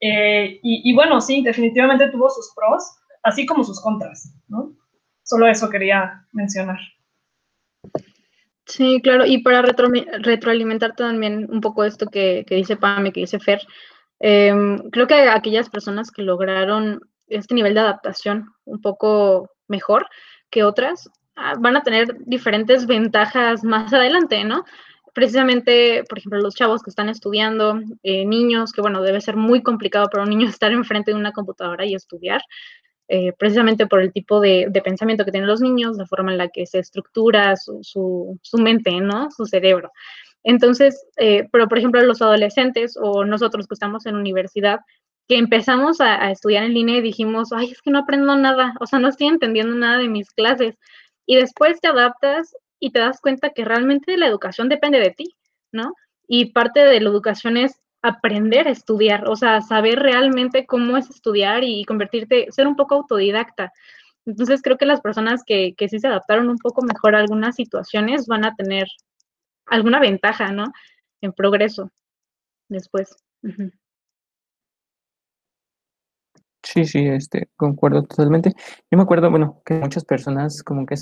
Eh, 0.00 0.60
y, 0.62 0.94
bueno, 0.94 1.20
sí, 1.20 1.42
definitivamente 1.42 2.10
tuvo 2.10 2.28
sus 2.28 2.52
pros, 2.54 2.84
así 3.22 3.46
como 3.46 3.64
sus 3.64 3.80
contras, 3.80 4.34
¿no? 4.48 4.76
Solo 5.22 5.46
eso 5.46 5.70
quería 5.70 6.26
mencionar. 6.32 6.78
Sí, 8.66 9.00
claro, 9.02 9.24
y 9.24 9.38
para 9.38 9.62
retro, 9.62 9.88
retroalimentar 10.20 10.94
también 10.94 11.46
un 11.50 11.60
poco 11.60 11.84
esto 11.84 12.06
que, 12.06 12.44
que 12.46 12.56
dice 12.56 12.76
Pame, 12.76 13.12
que 13.12 13.20
dice 13.20 13.38
Fer, 13.38 13.60
eh, 14.20 14.52
creo 14.92 15.06
que 15.06 15.14
aquellas 15.14 15.70
personas 15.70 16.10
que 16.10 16.22
lograron 16.22 17.00
este 17.28 17.54
nivel 17.54 17.74
de 17.74 17.80
adaptación 17.80 18.52
un 18.64 18.80
poco 18.80 19.50
mejor 19.68 20.06
que 20.50 20.64
otras, 20.64 21.10
ah, 21.36 21.54
van 21.58 21.76
a 21.76 21.82
tener 21.82 22.16
diferentes 22.24 22.86
ventajas 22.86 23.64
más 23.64 23.92
adelante, 23.92 24.44
¿no? 24.44 24.64
Precisamente, 25.16 26.04
por 26.06 26.18
ejemplo, 26.18 26.38
los 26.42 26.54
chavos 26.54 26.82
que 26.82 26.90
están 26.90 27.08
estudiando, 27.08 27.80
eh, 28.02 28.26
niños, 28.26 28.70
que 28.70 28.82
bueno, 28.82 29.00
debe 29.00 29.22
ser 29.22 29.34
muy 29.34 29.62
complicado 29.62 30.08
para 30.12 30.24
un 30.24 30.28
niño 30.28 30.46
estar 30.60 30.70
enfrente 30.72 31.10
de 31.10 31.16
una 31.16 31.32
computadora 31.32 31.86
y 31.86 31.94
estudiar, 31.94 32.42
eh, 33.08 33.32
precisamente 33.38 33.86
por 33.86 34.02
el 34.02 34.12
tipo 34.12 34.40
de, 34.40 34.70
pensamiento 34.84 35.24
que 35.24 35.30
tienen 35.30 35.48
los 35.48 35.62
niños, 35.62 35.96
la 35.96 36.04
forma 36.04 36.32
en 36.32 36.38
la 36.38 36.48
que 36.48 36.66
se 36.66 36.80
estructura 36.80 37.56
su, 37.56 37.78
su, 37.82 38.38
su 38.42 38.58
mente, 38.58 39.00
¿no? 39.00 39.30
Su 39.30 39.46
cerebro. 39.46 39.90
Entonces, 40.44 41.06
eh, 41.16 41.48
pero 41.50 41.66
por 41.66 41.78
ejemplo, 41.78 42.02
los 42.02 42.20
adolescentes 42.20 42.98
o 43.00 43.24
nosotros 43.24 43.66
que 43.66 43.74
estamos 43.74 44.04
en 44.04 44.16
universidad, 44.16 44.80
que 45.28 45.38
empezamos 45.38 46.02
a, 46.02 46.22
a, 46.26 46.30
estudiar 46.30 46.64
en 46.64 46.74
línea 46.74 46.98
y 46.98 47.02
dijimos, 47.02 47.54
ay, 47.54 47.70
es 47.70 47.80
que 47.80 47.90
no 47.90 48.00
aprendo 48.00 48.36
nada, 48.36 48.74
o 48.80 48.86
sea, 48.86 48.98
no 48.98 49.08
estoy 49.08 49.28
entendiendo 49.28 49.74
nada 49.74 49.96
de 49.96 50.10
mis 50.10 50.30
clases. 50.32 50.76
Y 51.24 51.36
después 51.36 51.80
te 51.80 51.88
adaptas 51.88 52.54
y 52.80 52.90
te 52.90 52.98
das 52.98 53.20
cuenta 53.20 53.50
que 53.50 53.64
realmente 53.64 54.16
la 54.16 54.26
educación 54.26 54.68
depende 54.68 55.00
de 55.00 55.10
ti, 55.10 55.34
¿no? 55.72 55.94
Y 56.28 56.52
parte 56.52 56.80
de 56.80 57.00
la 57.00 57.08
educación 57.08 57.56
es 57.56 57.80
aprender 58.02 58.68
a 58.68 58.72
estudiar, 58.72 59.28
o 59.28 59.36
sea, 59.36 59.60
saber 59.62 59.98
realmente 59.98 60.66
cómo 60.66 60.96
es 60.96 61.10
estudiar 61.10 61.64
y 61.64 61.84
convertirte, 61.84 62.50
ser 62.50 62.66
un 62.66 62.76
poco 62.76 62.94
autodidacta. 62.94 63.72
Entonces 64.26 64.62
creo 64.62 64.76
que 64.76 64.86
las 64.86 65.00
personas 65.00 65.42
que, 65.44 65.74
que 65.76 65.88
sí 65.88 65.98
se 65.98 66.08
adaptaron 66.08 66.48
un 66.48 66.58
poco 66.58 66.82
mejor 66.82 67.14
a 67.14 67.20
algunas 67.20 67.56
situaciones 67.56 68.26
van 68.26 68.44
a 68.44 68.54
tener 68.54 68.86
alguna 69.66 70.00
ventaja, 70.00 70.52
¿no? 70.52 70.72
En 71.20 71.32
progreso 71.32 71.90
después. 72.68 73.16
Sí, 76.66 76.84
sí, 76.84 77.06
este, 77.06 77.48
concuerdo 77.56 78.02
totalmente. 78.02 78.52
Yo 78.90 78.98
me 78.98 79.04
acuerdo, 79.04 79.30
bueno, 79.30 79.62
que 79.64 79.74
muchas 79.74 80.04
personas 80.04 80.64
como 80.64 80.84
que 80.84 80.96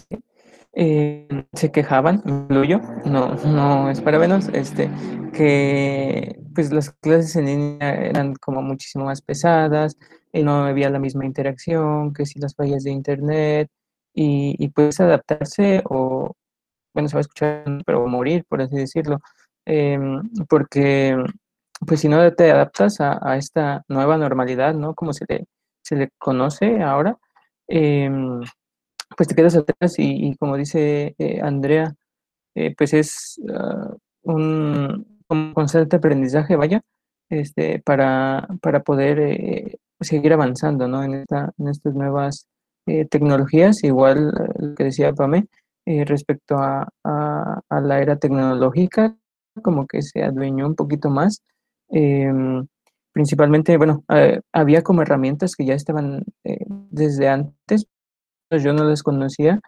eh, 0.74 1.26
se 1.54 1.72
quejaban, 1.72 2.22
incluyo, 2.26 2.80
no, 3.06 3.34
no 3.46 3.88
es 3.90 4.02
para 4.02 4.18
menos, 4.18 4.48
este, 4.52 4.90
que 5.32 6.38
pues 6.54 6.70
las 6.70 6.90
clases 6.90 7.34
en 7.36 7.46
línea 7.46 7.94
eran 7.94 8.34
como 8.34 8.60
muchísimo 8.60 9.06
más 9.06 9.22
pesadas, 9.22 9.96
y 10.32 10.42
no 10.42 10.64
había 10.64 10.90
la 10.90 10.98
misma 10.98 11.24
interacción, 11.24 12.12
que 12.12 12.26
si 12.26 12.38
las 12.40 12.54
fallas 12.54 12.84
de 12.84 12.90
internet, 12.90 13.70
y, 14.12 14.56
y 14.62 14.68
pues 14.68 15.00
adaptarse 15.00 15.82
o, 15.86 16.34
bueno, 16.94 17.08
se 17.08 17.16
va 17.16 17.20
a 17.20 17.22
escuchar, 17.22 17.64
pero 17.86 18.06
morir, 18.06 18.44
por 18.48 18.60
así 18.62 18.76
decirlo, 18.76 19.20
eh, 19.66 19.98
porque 20.48 21.16
pues 21.86 22.00
si 22.00 22.08
no 22.08 22.32
te 22.34 22.50
adaptas 22.50 23.00
a, 23.00 23.18
a, 23.22 23.36
esta 23.36 23.84
nueva 23.88 24.16
normalidad, 24.18 24.74
¿no? 24.74 24.94
Como 24.94 25.12
se 25.12 25.24
le, 25.28 25.46
se 25.84 25.96
le 25.96 26.10
conoce 26.18 26.82
ahora, 26.82 27.18
eh, 27.68 28.10
pues 29.16 29.28
te 29.28 29.34
quedas 29.34 29.56
atrás 29.56 29.94
y, 29.98 30.34
como 30.36 30.56
dice 30.56 31.14
eh, 31.18 31.40
Andrea, 31.42 31.94
eh, 32.54 32.74
pues 32.76 32.94
es 32.94 33.40
uh, 33.42 33.96
un, 34.22 35.20
un, 35.28 35.54
constante 35.54 35.96
aprendizaje, 35.96 36.56
vaya, 36.56 36.82
este, 37.28 37.80
para, 37.80 38.48
para 38.60 38.82
poder 38.82 39.20
eh, 39.20 39.78
seguir 40.00 40.32
avanzando, 40.32 40.88
¿no? 40.88 41.02
En, 41.04 41.14
esta, 41.14 41.52
en 41.58 41.68
estas 41.68 41.94
nuevas 41.94 42.48
tecnologías, 43.10 43.82
igual 43.82 44.30
lo 44.58 44.74
que 44.74 44.84
decía 44.84 45.14
Pame, 45.14 45.46
respecto 45.86 46.58
a, 46.58 46.86
a, 47.02 47.60
a, 47.66 47.80
la 47.80 48.02
era 48.02 48.16
tecnológica, 48.16 49.16
como 49.62 49.86
que 49.86 50.02
se 50.02 50.22
adueñó 50.22 50.66
un 50.66 50.74
poquito 50.74 51.08
más. 51.08 51.42
Eh, 51.90 52.30
principalmente, 53.14 53.76
bueno, 53.78 54.04
eh, 54.08 54.40
había 54.52 54.82
como 54.82 55.02
herramientas 55.02 55.54
que 55.54 55.64
ya 55.64 55.74
estaban 55.74 56.24
eh, 56.42 56.58
desde 56.90 57.28
antes, 57.28 57.86
yo 58.50 58.72
no 58.72 58.84
las 58.84 59.02
conocía. 59.04 59.60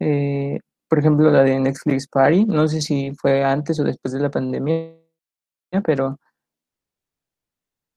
Eh, 0.00 0.60
por 0.88 1.00
ejemplo, 1.00 1.30
la 1.30 1.42
de 1.42 1.58
Netflix 1.58 2.06
Party, 2.08 2.44
no 2.44 2.68
sé 2.68 2.80
si 2.80 3.12
fue 3.20 3.44
antes 3.44 3.80
o 3.80 3.84
después 3.84 4.12
de 4.14 4.20
la 4.20 4.30
pandemia, 4.30 4.94
pero 5.84 6.18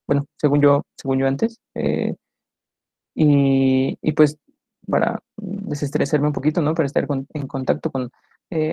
bueno, 0.07 0.25
según 0.37 0.61
yo, 0.61 0.81
según 0.97 1.19
yo 1.19 1.27
antes. 1.27 1.59
Y, 3.15 3.97
y, 4.01 4.11
pues 4.13 4.37
para 4.87 5.19
desestresarme 5.37 6.27
un 6.27 6.33
poquito, 6.33 6.61
¿no? 6.61 6.73
Para 6.75 6.87
estar 6.87 7.07
con, 7.07 7.27
en 7.33 7.47
contacto 7.47 7.91
con 7.91 8.09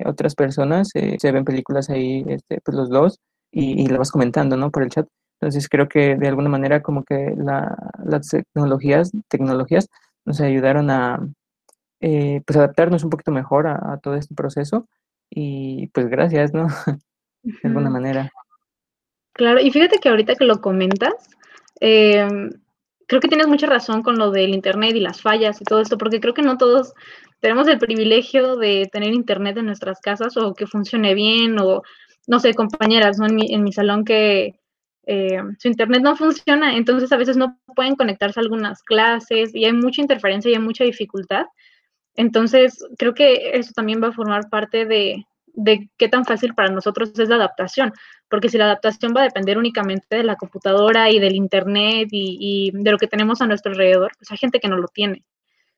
otras 0.07 0.35
personas, 0.35 0.88
se 0.92 1.33
ven 1.33 1.45
películas 1.45 1.90
ahí, 1.90 2.25
este, 2.29 2.61
pues 2.62 2.77
los 2.77 2.88
dos, 2.90 3.18
y, 3.51 3.83
y 3.83 3.88
vas 3.97 4.11
comentando, 4.11 4.57
¿no? 4.57 4.71
Por 4.71 4.83
el 4.85 4.90
chat. 4.90 5.07
Entonces 5.42 5.68
creo 5.68 5.88
que 5.88 6.14
de 6.14 6.28
alguna 6.28 6.48
manera 6.48 6.83
como 6.83 7.02
que 7.02 7.35
la, 7.37 7.76
las 8.05 8.28
tecnologías, 8.28 9.11
tecnologías 9.26 9.90
nos 10.24 10.40
ayudaron 10.40 10.88
a 10.88 11.18
eh, 12.00 12.42
pues 12.46 12.57
adaptarnos 12.57 13.02
un 13.02 13.11
poquito 13.11 13.33
mejor 13.33 13.66
a, 13.66 13.74
a, 13.74 13.98
todo 13.98 14.14
este 14.14 14.37
proceso 14.37 14.87
y 15.28 15.88
pues 15.88 16.09
gracias, 16.09 16.55
¿no? 16.55 16.68
de 17.42 17.59
alguna 17.64 17.90
manera. 17.90 18.31
Claro, 19.33 19.59
y 19.61 19.72
fíjate 19.72 19.98
que 19.98 20.11
ahorita 20.11 20.37
que 20.37 20.44
lo 20.44 20.61
comentas, 20.61 21.12
eh, 21.81 22.24
creo 23.09 23.20
que 23.20 23.26
tienes 23.26 23.48
mucha 23.48 23.66
razón 23.66 24.05
con 24.05 24.16
lo 24.18 24.31
del 24.31 24.55
Internet 24.55 24.94
y 24.94 25.00
las 25.00 25.22
fallas 25.22 25.61
y 25.61 25.64
todo 25.64 25.81
esto, 25.81 25.98
porque 25.98 26.20
creo 26.20 26.35
que 26.35 26.42
no 26.42 26.57
todos 26.57 26.94
tenemos 27.40 27.66
el 27.66 27.81
privilegio 27.81 28.55
de 28.55 28.88
tener 28.92 29.12
Internet 29.12 29.57
en 29.57 29.66
nuestras 29.66 30.00
casas 30.00 30.37
o 30.37 30.55
que 30.55 30.68
funcione 30.68 31.14
bien 31.14 31.59
o 31.59 31.83
no 32.28 32.38
sé, 32.38 32.55
compañeras 32.55 33.18
¿no? 33.18 33.26
en, 33.26 33.35
mi, 33.35 33.52
en 33.52 33.64
mi 33.64 33.72
salón 33.72 34.05
que 34.05 34.62
eh, 35.06 35.40
su 35.58 35.68
internet 35.68 36.02
no 36.02 36.16
funciona, 36.16 36.76
entonces 36.76 37.12
a 37.12 37.16
veces 37.16 37.36
no 37.36 37.58
pueden 37.74 37.96
conectarse 37.96 38.38
a 38.38 38.42
algunas 38.42 38.82
clases 38.82 39.54
y 39.54 39.64
hay 39.64 39.72
mucha 39.72 40.00
interferencia 40.00 40.50
y 40.50 40.54
hay 40.54 40.60
mucha 40.60 40.84
dificultad. 40.84 41.46
Entonces, 42.14 42.84
creo 42.98 43.14
que 43.14 43.52
eso 43.54 43.72
también 43.74 44.02
va 44.02 44.08
a 44.08 44.12
formar 44.12 44.48
parte 44.50 44.84
de, 44.84 45.24
de 45.54 45.90
qué 45.98 46.08
tan 46.08 46.24
fácil 46.24 46.54
para 46.54 46.70
nosotros 46.70 47.18
es 47.18 47.28
la 47.28 47.36
adaptación, 47.36 47.92
porque 48.28 48.48
si 48.48 48.58
la 48.58 48.64
adaptación 48.64 49.12
va 49.16 49.22
a 49.22 49.24
depender 49.24 49.58
únicamente 49.58 50.16
de 50.16 50.24
la 50.24 50.36
computadora 50.36 51.10
y 51.10 51.18
del 51.18 51.34
internet 51.34 52.08
y, 52.10 52.70
de 52.72 52.90
lo 52.90 52.98
que 52.98 53.06
tenemos 53.06 53.42
a 53.42 53.46
nuestro 53.46 53.72
alrededor, 53.72 54.12
pues 54.18 54.30
hay 54.30 54.38
gente 54.38 54.60
que 54.60 54.68
no 54.68 54.76
lo 54.76 54.88
tiene. 54.88 55.24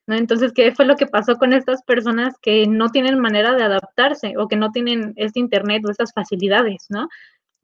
Entonces, 0.07 0.53
¿qué 0.53 0.73
fue 0.73 0.85
lo 0.85 0.97
que 0.97 1.07
pasó 1.07 1.37
con 1.37 1.55
estas 1.55 1.83
personas 1.83 2.35
que 2.43 2.67
no 2.67 2.91
tienen 2.91 3.19
manera 3.19 3.55
de 3.55 3.63
adaptarse 3.63 4.35
o 4.37 4.49
que 4.49 4.57
no 4.57 4.71
tienen 4.71 5.15
este 5.17 5.41
internet 5.41 5.83
o 5.87 5.91
estas 5.91 6.13
facilidades, 6.13 6.87
¿no? 6.91 7.09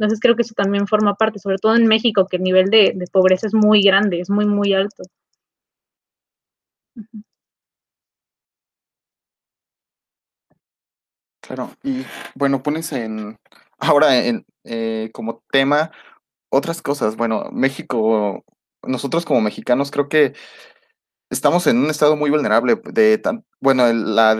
Entonces 0.01 0.19
creo 0.19 0.35
que 0.35 0.43
eso 0.43 0.55
también 0.55 0.87
forma 0.87 1.15
parte, 1.15 1.39
sobre 1.39 1.59
todo 1.59 1.77
en 1.77 1.87
México, 1.87 2.27
que 2.27 2.39
el 2.39 2.43
nivel 2.43 2.71
de, 2.71 2.97
pobreza 3.13 3.47
es 3.47 3.53
muy 3.53 3.83
grande, 3.83 4.21
es 4.21 4.31
muy, 4.31 4.47
muy 4.47 4.73
alto. 4.73 5.03
Claro, 11.43 11.73
y 11.83 12.03
bueno, 12.35 12.63
pones 12.63 12.93
en 12.93 13.37
ahora 13.79 14.25
en 14.25 14.47
eh, 14.65 15.11
como 15.13 15.43
tema 15.53 15.91
otras 16.51 16.81
cosas. 16.81 17.17
Bueno, 17.17 17.51
México, 17.53 18.43
nosotros 18.83 19.27
como 19.27 19.43
mexicanos 19.43 19.91
creo 19.91 20.09
que 20.09 20.33
estamos 21.31 21.67
en 21.67 21.77
un 21.77 21.91
estado 21.91 22.17
muy 22.17 22.31
vulnerable 22.31 22.81
de 22.85 23.19
tan, 23.19 23.45
bueno, 23.61 23.93
la 23.93 24.35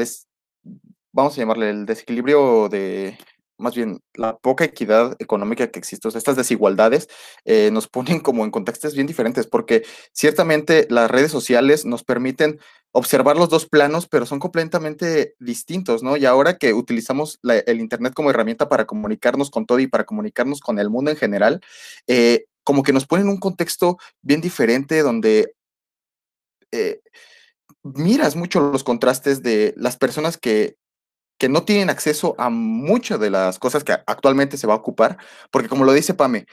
vamos 1.13 1.37
a 1.37 1.41
llamarle 1.41 1.71
el 1.71 1.87
desequilibrio 1.87 2.71
de 2.71 3.19
más 3.61 3.75
bien 3.75 4.01
la 4.15 4.37
poca 4.39 4.65
equidad 4.65 5.17
económica 5.19 5.71
que 5.71 5.79
existe, 5.79 6.09
o 6.09 6.11
estas 6.11 6.37
desigualdades 6.37 7.09
eh, 7.45 7.71
nos 7.73 7.89
ponen 7.89 8.21
como 8.21 8.45
en 8.45 8.51
contextos 8.51 8.95
bien 8.95 9.07
diferentes, 9.07 9.47
porque 9.47 9.85
ciertamente 10.13 10.87
las 10.91 11.11
redes 11.11 11.31
sociales 11.31 11.85
nos 11.85 12.03
permiten 12.03 12.59
observar 12.93 13.37
los 13.37 13.49
dos 13.49 13.67
planos, 13.67 14.09
pero 14.09 14.27
son 14.27 14.41
completamente 14.41 15.35
distintos, 15.39 16.03
¿no? 16.03 16.17
Y 16.17 16.27
ahora 16.27 16.57
que 16.59 16.75
utilizamos 16.75 17.39
el 17.45 17.81
Internet 17.81 18.15
como 18.15 18.31
herramienta 18.31 18.69
para 18.69 18.87
comunicarnos 18.87 19.51
con 19.51 19.65
todo 19.67 19.79
y 19.79 19.87
para 19.87 20.05
comunicarnos 20.05 20.61
con 20.61 20.79
el 20.79 20.91
mundo 20.91 21.11
en 21.11 21.17
general, 21.17 21.61
eh, 22.09 22.47
como 22.65 22.83
que 22.83 22.93
nos 22.93 23.07
ponen 23.07 23.29
un 23.29 23.39
contexto 23.39 23.99
bien 24.23 24.41
diferente 24.41 25.03
donde 25.03 25.55
eh, 26.73 27.01
miras 27.83 28.37
mucho 28.37 28.61
los 28.61 28.85
contrastes 28.85 29.43
de 29.43 29.75
las 29.77 29.97
personas 29.97 30.37
que 30.37 30.77
que 31.41 31.49
no 31.49 31.65
tienen 31.65 31.89
acceso 31.89 32.35
a 32.39 32.51
muchas 32.51 33.19
de 33.19 33.31
las 33.31 33.59
cosas 33.59 33.83
que 33.83 33.93
actualmente 33.93 34.59
se 34.59 34.67
va 34.67 34.75
a 34.75 34.77
ocupar, 34.77 35.17
porque 35.51 35.71
como 35.71 35.87
lo 35.87 35.95
dice 35.95 36.13
Pame, 36.13 36.45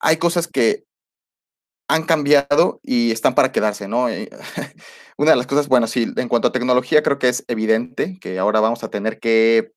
hay 0.00 0.18
cosas 0.18 0.46
que 0.46 0.84
han 1.88 2.04
cambiado 2.04 2.78
y 2.82 3.10
están 3.10 3.34
para 3.34 3.52
quedarse, 3.52 3.88
¿no? 3.88 4.10
Eh, 4.10 4.28
Una 5.16 5.30
de 5.30 5.36
las 5.38 5.46
cosas, 5.46 5.68
bueno, 5.68 5.86
sí, 5.86 6.12
en 6.14 6.28
cuanto 6.28 6.48
a 6.48 6.52
tecnología, 6.52 7.02
creo 7.02 7.18
que 7.18 7.30
es 7.30 7.44
evidente 7.48 8.18
que 8.20 8.38
ahora 8.38 8.60
vamos 8.60 8.84
a 8.84 8.90
tener 8.90 9.18
que 9.18 9.72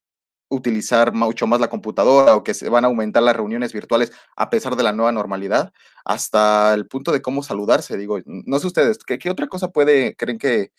utilizar 0.50 1.14
mucho 1.14 1.46
más 1.46 1.60
la 1.60 1.70
computadora 1.70 2.36
o 2.36 2.44
que 2.44 2.52
se 2.52 2.68
van 2.68 2.84
a 2.84 2.88
aumentar 2.88 3.22
las 3.22 3.36
reuniones 3.36 3.72
virtuales 3.72 4.12
a 4.36 4.50
pesar 4.50 4.76
de 4.76 4.82
la 4.82 4.92
nueva 4.92 5.12
normalidad, 5.12 5.72
hasta 6.04 6.74
el 6.74 6.86
punto 6.86 7.12
de 7.12 7.22
cómo 7.22 7.42
saludarse, 7.42 7.96
digo, 7.96 8.18
no 8.26 8.58
sé 8.58 8.66
ustedes, 8.66 8.98
¿qué, 8.98 9.18
qué 9.18 9.30
otra 9.30 9.46
cosa 9.46 9.68
puede, 9.70 10.14
creen 10.16 10.38
que, 10.38 10.72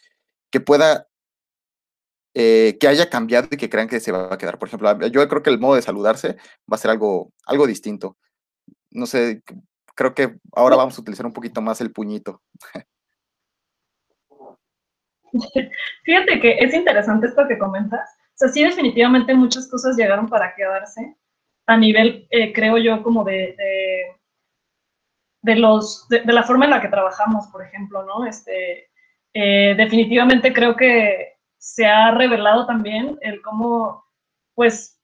que 0.51 0.60
pueda 0.60 1.08
eh, 2.34 2.78
que 2.80 2.88
haya 2.88 3.10
cambiado 3.10 3.48
y 3.52 3.58
que 3.58 3.70
crean 3.70 3.88
que 3.88 4.00
se 4.00 4.12
va 4.12 4.34
a 4.34 4.38
quedar. 4.38 4.58
Por 4.58 4.67
ejemplo, 4.70 5.08
yo 5.08 5.28
creo 5.28 5.44
que 5.44 5.50
el 5.50 5.60
modo 5.60 5.76
de 5.76 5.82
saludarse 5.82 6.38
va 6.72 6.76
a 6.76 6.78
ser 6.78 6.91
algo, 6.91 7.32
algo 7.46 7.67
distinto. 7.67 8.17
No 8.89 9.06
sé, 9.06 9.41
creo 9.96 10.13
que 10.13 10.38
ahora 10.54 10.76
vamos 10.76 10.98
a 10.98 11.02
utilizar 11.02 11.26
un 11.26 11.34
poquito 11.34 11.62
más 11.62 11.82
el 11.82 11.91
puñito. 11.91 12.41
Fíjate 16.04 16.39
que 16.41 16.58
es 16.60 16.74
interesante 16.74 17.28
esto 17.28 17.48
que 17.48 17.58
comentas. 17.58 18.10
O 18.34 18.38
sea, 18.38 18.50
sí, 18.50 18.63
definitivamente 18.63 19.34
muchas 19.34 19.70
cosas 19.70 19.98
llegaron 19.98 20.28
para 20.28 20.56
quedarse 20.56 21.15
a 21.67 21.78
nivel, 21.78 22.28
eh, 22.32 22.54
creo 22.54 22.78
yo, 22.78 23.04
como 23.04 23.24
de, 23.24 23.56
de, 23.58 24.17
de 25.41 25.56
los, 25.56 26.08
de, 26.10 26.22
de 26.22 26.34
la 26.34 26.44
forma 26.44 26.65
en 26.65 26.72
la 26.72 26.82
que 26.82 26.89
trabajamos, 26.89 27.48
por 27.48 27.63
ejemplo, 27.63 28.04
¿no? 28.04 28.26
Este, 28.26 28.89
eh, 29.34 29.76
definitivamente 29.78 30.52
creo 30.54 30.76
que 30.76 31.38
se 31.62 31.86
ha 31.86 32.10
revelado 32.10 32.65
también 32.65 33.19
el 33.21 33.39
cómo, 33.43 34.04
pues, 34.56 35.00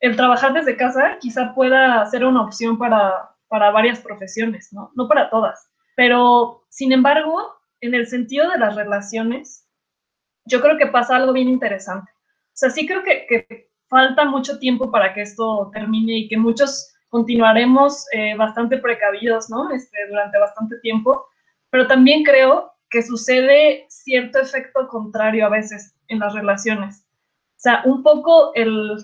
el 0.00 0.14
trabajar 0.14 0.52
desde 0.52 0.76
casa 0.76 1.16
quizá 1.18 1.54
pueda 1.54 2.04
ser 2.06 2.26
una 2.26 2.42
opción 2.42 2.76
para, 2.76 3.34
para 3.48 3.70
varias 3.70 3.98
profesiones, 3.98 4.70
¿no? 4.72 4.92
No 4.94 5.08
para 5.08 5.30
todas. 5.30 5.72
Pero, 5.96 6.66
sin 6.68 6.92
embargo, 6.92 7.56
en 7.80 7.94
el 7.94 8.06
sentido 8.06 8.50
de 8.50 8.58
las 8.58 8.76
relaciones, 8.76 9.66
yo 10.44 10.60
creo 10.60 10.76
que 10.76 10.86
pasa 10.86 11.16
algo 11.16 11.32
bien 11.32 11.48
interesante. 11.48 12.12
O 12.12 12.52
sea, 12.52 12.68
sí 12.68 12.86
creo 12.86 13.02
que, 13.02 13.70
falta 13.88 14.26
mucho 14.26 14.58
tiempo 14.58 14.90
para 14.90 15.14
que 15.14 15.22
esto 15.22 15.70
termine 15.72 16.12
y 16.18 16.28
que 16.28 16.36
muchos 16.36 16.94
continuaremos 17.08 18.04
eh, 18.12 18.36
bastante 18.36 18.76
precavidos, 18.76 19.48
¿no? 19.48 19.70
Este, 19.70 19.96
durante 20.10 20.38
bastante 20.38 20.78
tiempo, 20.80 21.26
pero 21.70 21.86
también 21.86 22.22
creo 22.22 22.70
que 22.90 23.02
sucede 23.02 23.86
cierto 23.88 24.38
efecto 24.40 24.88
contrario 24.88 25.46
a 25.46 25.50
veces 25.50 25.94
en 26.08 26.20
las 26.20 26.34
relaciones. 26.34 27.04
O 27.56 27.60
sea, 27.60 27.82
un 27.84 28.02
poco 28.02 28.52
el, 28.54 28.96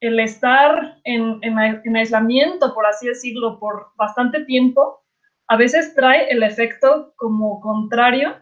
el 0.00 0.20
estar 0.20 0.98
en, 1.04 1.38
en, 1.42 1.58
en, 1.58 1.96
aislamiento, 1.96 2.74
por 2.74 2.86
así 2.86 3.08
decirlo, 3.08 3.58
por 3.58 3.88
bastante 3.96 4.44
tiempo, 4.44 5.02
a 5.48 5.56
veces 5.56 5.94
trae 5.94 6.28
el 6.28 6.42
efecto 6.42 7.14
como 7.16 7.60
contrario 7.60 8.36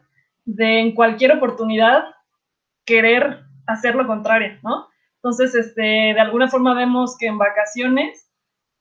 de 0.45 0.81
en 0.81 0.95
cualquier 0.95 1.33
oportunidad 1.33 2.05
querer 2.85 3.41
hacer 3.67 3.95
lo 3.95 4.07
contrario, 4.07 4.59
¿no? 4.63 4.89
Entonces, 5.17 5.55
este, 5.55 5.81
de 5.81 6.21
alguna 6.21 6.49
forma 6.49 6.75
vemos 6.75 7.17
que 7.17 7.27
en 7.27 7.39
vacaciones 7.39 8.31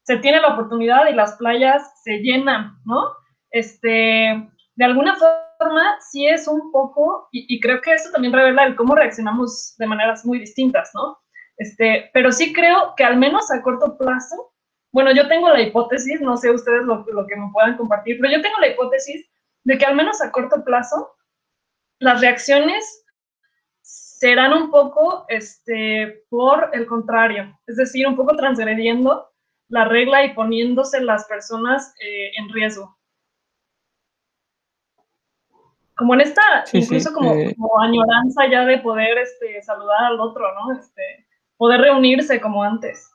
se 0.03 0.17
tiene 0.17 0.41
la 0.41 0.49
oportunidad 0.49 1.07
y 1.07 1.13
las 1.13 1.37
playas 1.37 2.03
se 2.03 2.17
llenan, 2.17 2.77
¿no? 2.83 3.05
Este, 3.51 4.49
de 4.75 4.85
alguna 4.85 5.15
forma 5.15 5.37
sí 6.11 6.27
es 6.27 6.47
un 6.47 6.71
poco, 6.71 7.27
y, 7.31 7.45
y 7.55 7.59
creo 7.59 7.81
que 7.81 7.93
eso 7.93 8.11
también 8.11 8.33
revela 8.33 8.65
el 8.65 8.75
cómo 8.75 8.95
reaccionamos 8.95 9.75
de 9.77 9.87
maneras 9.87 10.25
muy 10.25 10.39
distintas, 10.39 10.91
¿no? 10.93 11.17
Este, 11.57 12.09
pero 12.13 12.31
sí 12.31 12.53
creo 12.53 12.93
que 12.97 13.03
al 13.03 13.17
menos 13.17 13.51
a 13.51 13.61
corto 13.61 13.97
plazo, 13.97 14.53
bueno, 14.91 15.11
yo 15.13 15.27
tengo 15.27 15.49
la 15.49 15.61
hipótesis, 15.61 16.21
no 16.21 16.37
sé 16.37 16.51
ustedes 16.51 16.83
lo, 16.83 17.05
lo, 17.11 17.25
que 17.27 17.35
me 17.35 17.49
puedan 17.51 17.77
compartir, 17.77 18.17
pero 18.19 18.33
yo 18.33 18.41
tengo 18.41 18.59
la 18.59 18.67
hipótesis 18.67 19.27
de 19.63 19.77
que 19.77 19.85
al 19.85 19.95
menos 19.95 20.21
a 20.21 20.31
corto 20.31 20.63
plazo 20.63 21.15
las 21.99 22.21
reacciones 22.21 23.05
serán 23.81 24.53
un 24.53 24.71
poco 24.71 25.25
este, 25.29 26.23
por 26.29 26.69
el 26.73 26.85
contrario, 26.85 27.57
es 27.67 27.77
decir, 27.77 28.07
un 28.07 28.15
poco 28.15 28.35
transgrediendo 28.35 29.29
la 29.69 29.85
regla 29.85 30.25
y 30.25 30.33
poniéndose 30.33 31.01
las 31.01 31.25
personas 31.25 31.93
eh, 31.99 32.31
en 32.37 32.49
riesgo. 32.49 32.97
Como 35.95 36.15
en 36.15 36.21
esta, 36.21 36.41
Sí, 36.65 36.79
incluso 36.79 37.09
sí, 37.09 37.15
como, 37.15 37.33
eh, 37.33 37.55
como 37.55 37.79
añoranza 37.79 38.47
ya 38.49 38.65
de 38.65 38.79
poder 38.79 39.17
este, 39.19 39.61
saludar 39.61 40.05
al 40.05 40.19
otro, 40.19 40.43
¿no? 40.55 40.77
Este, 40.77 41.27
poder 41.57 41.81
reunirse 41.81 42.41
como 42.41 42.63
antes. 42.63 43.11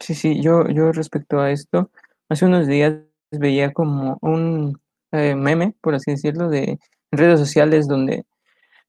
Sí, 0.00 0.14
sí, 0.14 0.42
yo, 0.42 0.68
yo 0.68 0.92
respecto 0.92 1.40
a 1.40 1.50
esto, 1.50 1.90
hace 2.28 2.44
unos 2.44 2.66
días 2.66 2.96
veía 3.30 3.72
como 3.72 4.18
un 4.20 4.78
eh, 5.12 5.34
meme, 5.34 5.74
por 5.80 5.94
así 5.94 6.10
decirlo, 6.10 6.48
de 6.50 6.78
redes 7.10 7.40
sociales 7.40 7.88
donde, 7.88 8.24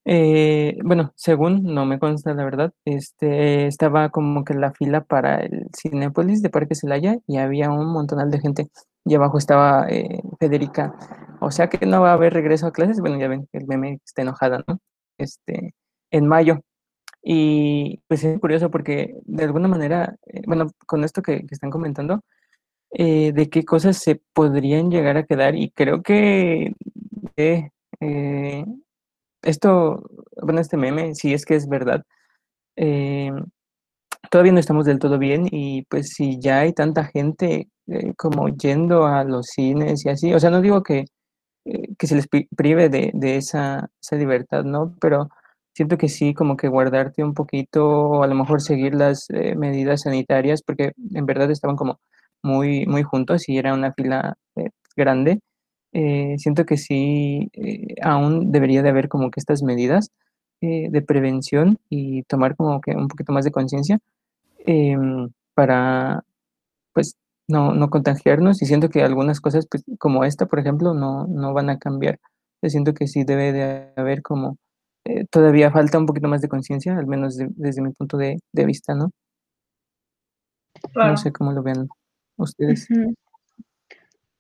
eh, 0.06 0.78
bueno, 0.84 1.14
según 1.16 1.64
no 1.64 1.86
me 1.86 2.00
consta 2.00 2.34
la 2.34 2.44
verdad, 2.44 2.74
este, 2.86 3.68
estaba 3.68 4.10
como 4.10 4.44
que 4.44 4.54
la 4.54 4.74
fila 4.74 5.02
para 5.02 5.38
el 5.38 5.68
Cinépolis 5.78 6.42
de 6.42 6.50
Parque 6.50 6.76
Celaya 6.76 7.18
y 7.28 7.38
había 7.38 7.70
un 7.72 7.88
montonal 7.92 8.30
de 8.32 8.40
gente 8.40 8.68
y 9.06 9.16
abajo 9.16 9.38
estaba 9.38 9.88
eh, 9.90 10.22
Federica, 10.40 10.96
o 11.42 11.52
sea 11.52 11.70
que 11.70 11.86
no 11.86 12.02
va 12.02 12.12
a 12.12 12.14
haber 12.14 12.34
regreso 12.34 12.68
a 12.68 12.72
clases, 12.74 13.00
bueno, 13.02 13.20
ya 13.20 13.28
ven 13.28 13.48
el 13.54 13.68
meme 13.68 14.00
está 14.06 14.22
enojada, 14.22 14.64
¿no? 14.68 14.80
Este, 15.18 15.74
en 16.12 16.28
mayo. 16.28 16.62
Y 17.24 18.02
pues 18.08 18.24
es 18.24 18.40
curioso 18.40 18.72
porque 18.72 19.16
de 19.26 19.44
alguna 19.44 19.68
manera, 19.68 20.16
eh, 20.28 20.42
bueno, 20.48 20.72
con 20.86 21.04
esto 21.04 21.22
que, 21.22 21.46
están 21.50 21.72
comentando, 21.72 22.24
eh, 22.92 23.34
de 23.34 23.50
qué 23.50 23.66
cosas 23.66 23.98
se 23.98 24.22
podrían 24.34 24.92
llegar 24.92 25.18
a 25.18 25.26
quedar 25.26 25.56
y 25.56 25.72
creo 25.72 26.02
que 26.04 26.74
esto, 29.42 30.04
bueno, 30.42 30.62
este 30.62 30.78
meme, 30.78 31.16
si 31.16 31.34
es 31.34 31.46
que 31.46 31.56
es 31.56 31.68
verdad, 31.70 32.04
todavía 34.32 34.54
no 34.54 34.60
estamos 34.60 34.86
del 34.86 35.00
todo 35.00 35.18
bien 35.20 35.48
y 35.52 35.84
pues 35.86 36.10
si 36.14 36.40
ya 36.40 36.60
hay 36.62 36.74
tanta 36.74 37.06
gente 37.06 37.70
eh, 37.88 38.14
como 38.18 38.50
yendo 38.50 39.06
a 39.08 39.24
los 39.24 39.48
cines 39.48 40.06
y 40.06 40.10
así, 40.10 40.34
o 40.34 40.40
sea, 40.40 40.50
no 40.52 40.62
digo 40.62 40.84
que, 40.84 41.06
eh, 41.66 41.90
que 41.98 42.08
se 42.08 42.16
les 42.16 42.28
pri- 42.28 42.48
prive 42.56 42.90
de, 42.90 43.12
de 43.14 43.38
esa, 43.38 43.90
esa 44.02 44.16
libertad, 44.18 44.64
¿no? 44.66 44.96
Pero 45.02 45.30
siento 45.74 45.98
que 45.98 46.10
sí, 46.10 46.34
como 46.34 46.58
que 46.58 46.68
guardarte 46.70 47.24
un 47.24 47.34
poquito, 47.34 47.88
o 47.90 48.24
a 48.24 48.28
lo 48.28 48.36
mejor 48.36 48.62
seguir 48.62 48.96
las 48.96 49.30
eh, 49.32 49.56
medidas 49.56 50.02
sanitarias, 50.04 50.62
porque 50.64 50.94
en 51.14 51.26
verdad 51.26 51.52
estaban 51.52 51.76
como 51.78 52.00
muy, 52.44 52.86
muy 52.88 53.04
juntos 53.04 53.50
y 53.50 53.58
era 53.58 53.74
una 53.74 53.94
fila 53.94 54.38
grande. 54.96 55.40
Siento 56.38 56.66
que 56.66 56.78
sí, 56.78 57.50
aún 58.02 58.52
debería 58.52 58.84
de 58.84 58.90
haber 58.90 59.10
como 59.10 59.32
que 59.32 59.40
estas 59.40 59.64
medidas 59.64 60.10
de 60.62 61.02
prevención 61.02 61.80
y 61.90 62.24
tomar 62.24 62.56
como 62.56 62.82
que 62.82 62.92
un 62.92 63.08
poquito 63.08 63.32
más 63.32 63.46
de 63.46 63.52
conciencia 63.52 64.00
em, 64.66 65.30
para, 65.54 66.24
pues, 66.94 67.16
no, 67.48 67.74
no 67.74 67.90
contagiarnos 67.90 68.62
y 68.62 68.66
siento 68.66 68.90
que 68.90 69.04
algunas 69.04 69.42
cosas 69.42 69.68
pues, 69.70 69.84
como 69.98 70.24
esta, 70.24 70.46
por 70.46 70.60
ejemplo, 70.60 70.94
no, 70.94 71.26
no 71.28 71.54
van 71.54 71.70
a 71.70 71.80
cambiar. 71.80 72.20
Yo 72.62 72.70
siento 72.70 72.94
que 72.94 73.08
sí 73.08 73.24
debe 73.24 73.52
de 73.54 73.94
haber 73.96 74.22
como 74.22 74.58
eh, 75.06 75.26
todavía 75.32 75.72
falta 75.72 75.98
un 75.98 76.06
poquito 76.06 76.28
más 76.28 76.42
de 76.42 76.50
conciencia, 76.50 76.98
al 76.98 77.08
menos 77.08 77.38
desde 77.38 77.82
mi 77.82 77.92
punto 77.92 78.18
de, 78.18 78.40
vista, 78.54 78.94
¿no? 78.94 79.12
No 80.94 81.18
sé 81.18 81.32
cómo 81.32 81.52
lo 81.52 81.64
ven 81.64 81.88
ustedes. 82.38 82.88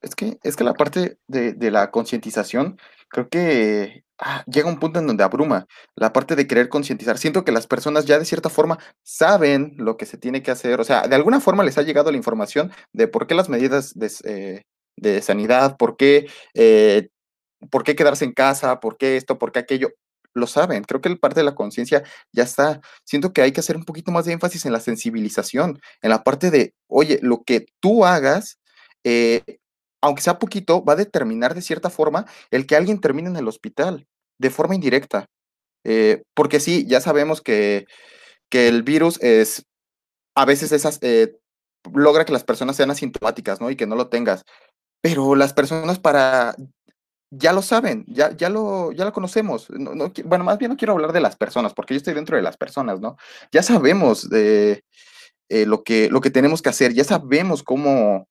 Es 0.01 0.15
que, 0.15 0.37
es 0.43 0.55
que 0.55 0.63
la 0.63 0.73
parte 0.73 1.17
de, 1.27 1.71
la 1.71 1.91
concientización, 1.91 2.77
creo 3.09 3.29
que 3.29 4.03
ah, 4.19 4.43
llega 4.47 4.69
un 4.69 4.79
punto 4.79 4.99
en 4.99 5.07
donde 5.07 5.23
abruma 5.23 5.65
la 5.95 6.13
parte 6.13 6.35
de 6.35 6.47
querer 6.47 6.69
concientizar. 6.69 7.17
Siento 7.17 7.45
que 7.45 7.51
las 7.51 7.67
personas 7.67 8.05
ya 8.05 8.19
de 8.19 8.25
cierta 8.25 8.49
forma 8.49 8.79
saben 9.03 9.73
lo 9.77 9.97
que 9.97 10.05
se 10.05 10.17
tiene 10.17 10.43
que 10.43 10.51
hacer, 10.51 10.79
o 10.79 10.83
sea, 10.83 11.07
de 11.07 11.15
alguna 11.15 11.39
forma 11.41 11.63
les 11.63 11.77
ha 11.77 11.83
llegado 11.83 12.11
la 12.11 12.17
información 12.17 12.71
de 12.93 13.07
por 13.07 13.27
qué 13.27 13.35
las 13.35 13.49
medidas 13.49 13.93
de, 13.95 14.63
eh, 15.03 15.21
sanidad, 15.21 15.77
por 15.77 15.97
qué, 15.97 16.27
eh, 16.53 17.09
por 17.71 17.83
qué 17.83 17.95
quedarse 17.95 18.25
en 18.25 18.33
casa, 18.33 18.79
por 18.79 18.97
qué 18.97 19.17
esto, 19.17 19.37
por 19.39 19.51
qué 19.51 19.59
aquello 19.59 19.89
lo 20.33 20.47
saben. 20.47 20.83
Creo 20.83 21.01
que 21.01 21.09
el 21.09 21.19
parte 21.19 21.39
de 21.39 21.45
la 21.45 21.55
conciencia 21.55 22.03
ya 22.31 22.43
está. 22.43 22.81
Siento 23.03 23.33
que 23.33 23.41
hay 23.41 23.51
que 23.51 23.59
hacer 23.59 23.77
un 23.77 23.85
poquito 23.85 24.11
más 24.11 24.25
de 24.25 24.33
énfasis 24.33 24.65
en 24.65 24.73
la 24.73 24.79
sensibilización, 24.79 25.79
en 26.01 26.09
la 26.09 26.23
parte 26.23 26.51
de, 26.51 26.73
oye, 26.87 27.19
lo 27.21 27.43
que 27.43 27.65
tú 27.79 28.05
hagas, 28.05 28.59
eh, 29.03 29.43
aunque 30.01 30.21
sea 30.21 30.39
poquito, 30.39 30.83
va 30.83 30.93
a 30.93 30.97
determinar 30.97 31.53
de 31.55 31.61
cierta 31.61 31.89
forma 31.89 32.25
el 32.51 32.65
que 32.65 32.75
alguien 32.75 33.01
termine 33.01 33.29
en 33.29 33.37
el 33.37 33.47
hospital, 33.47 34.07
de 34.39 34.49
forma 34.49 34.75
indirecta. 34.75 35.25
Eh, 35.83 36.23
porque 36.33 36.59
sí, 36.59 36.85
ya 36.87 37.01
sabemos 37.01 37.41
que, 37.41 37.85
que, 38.49 38.67
el 38.67 38.83
virus 38.83 39.21
es, 39.21 39.65
a 40.35 40.45
veces 40.45 40.71
esas, 40.71 40.99
eh, 41.01 41.37
logra 41.93 42.25
que 42.25 42.33
las 42.33 42.43
personas 42.43 42.75
sean 42.75 42.91
asintomáticas, 42.91 43.61
¿no? 43.61 43.69
Y 43.69 43.75
que 43.75 43.87
no 43.87 43.95
lo 43.95 44.09
tengas. 44.09 44.43
Pero 45.01 45.35
las 45.35 45.53
personas 45.53 45.99
para 45.99 46.55
ya 47.31 47.53
lo 47.53 47.61
saben, 47.61 48.05
ya, 48.07 48.35
ya, 48.35 48.49
lo, 48.49 48.91
ya 48.91 49.05
lo 49.05 49.13
conocemos. 49.13 49.67
bueno, 50.25 50.43
más 50.43 50.57
bien 50.57 50.71
no 50.71 50.77
quiero 50.77 50.93
hablar 50.93 51.13
de 51.13 51.21
las 51.21 51.35
personas, 51.35 51.73
porque 51.73 51.93
yo 51.93 51.97
estoy 51.99 52.13
dentro 52.13 52.35
de 52.35 52.43
las 52.43 52.57
personas, 52.57 52.99
¿no? 52.99 53.17
Ya 53.51 53.61
sabemos 53.63 54.29
de 54.29 54.83
eh, 55.49 55.65
lo, 55.65 55.83
que, 55.83 56.09
lo 56.09 56.21
que 56.21 56.31
tenemos 56.31 56.61
que 56.61 56.69
hacer, 56.69 56.93
ya 56.93 57.03
sabemos 57.03 57.63
cómo, 57.63 58.27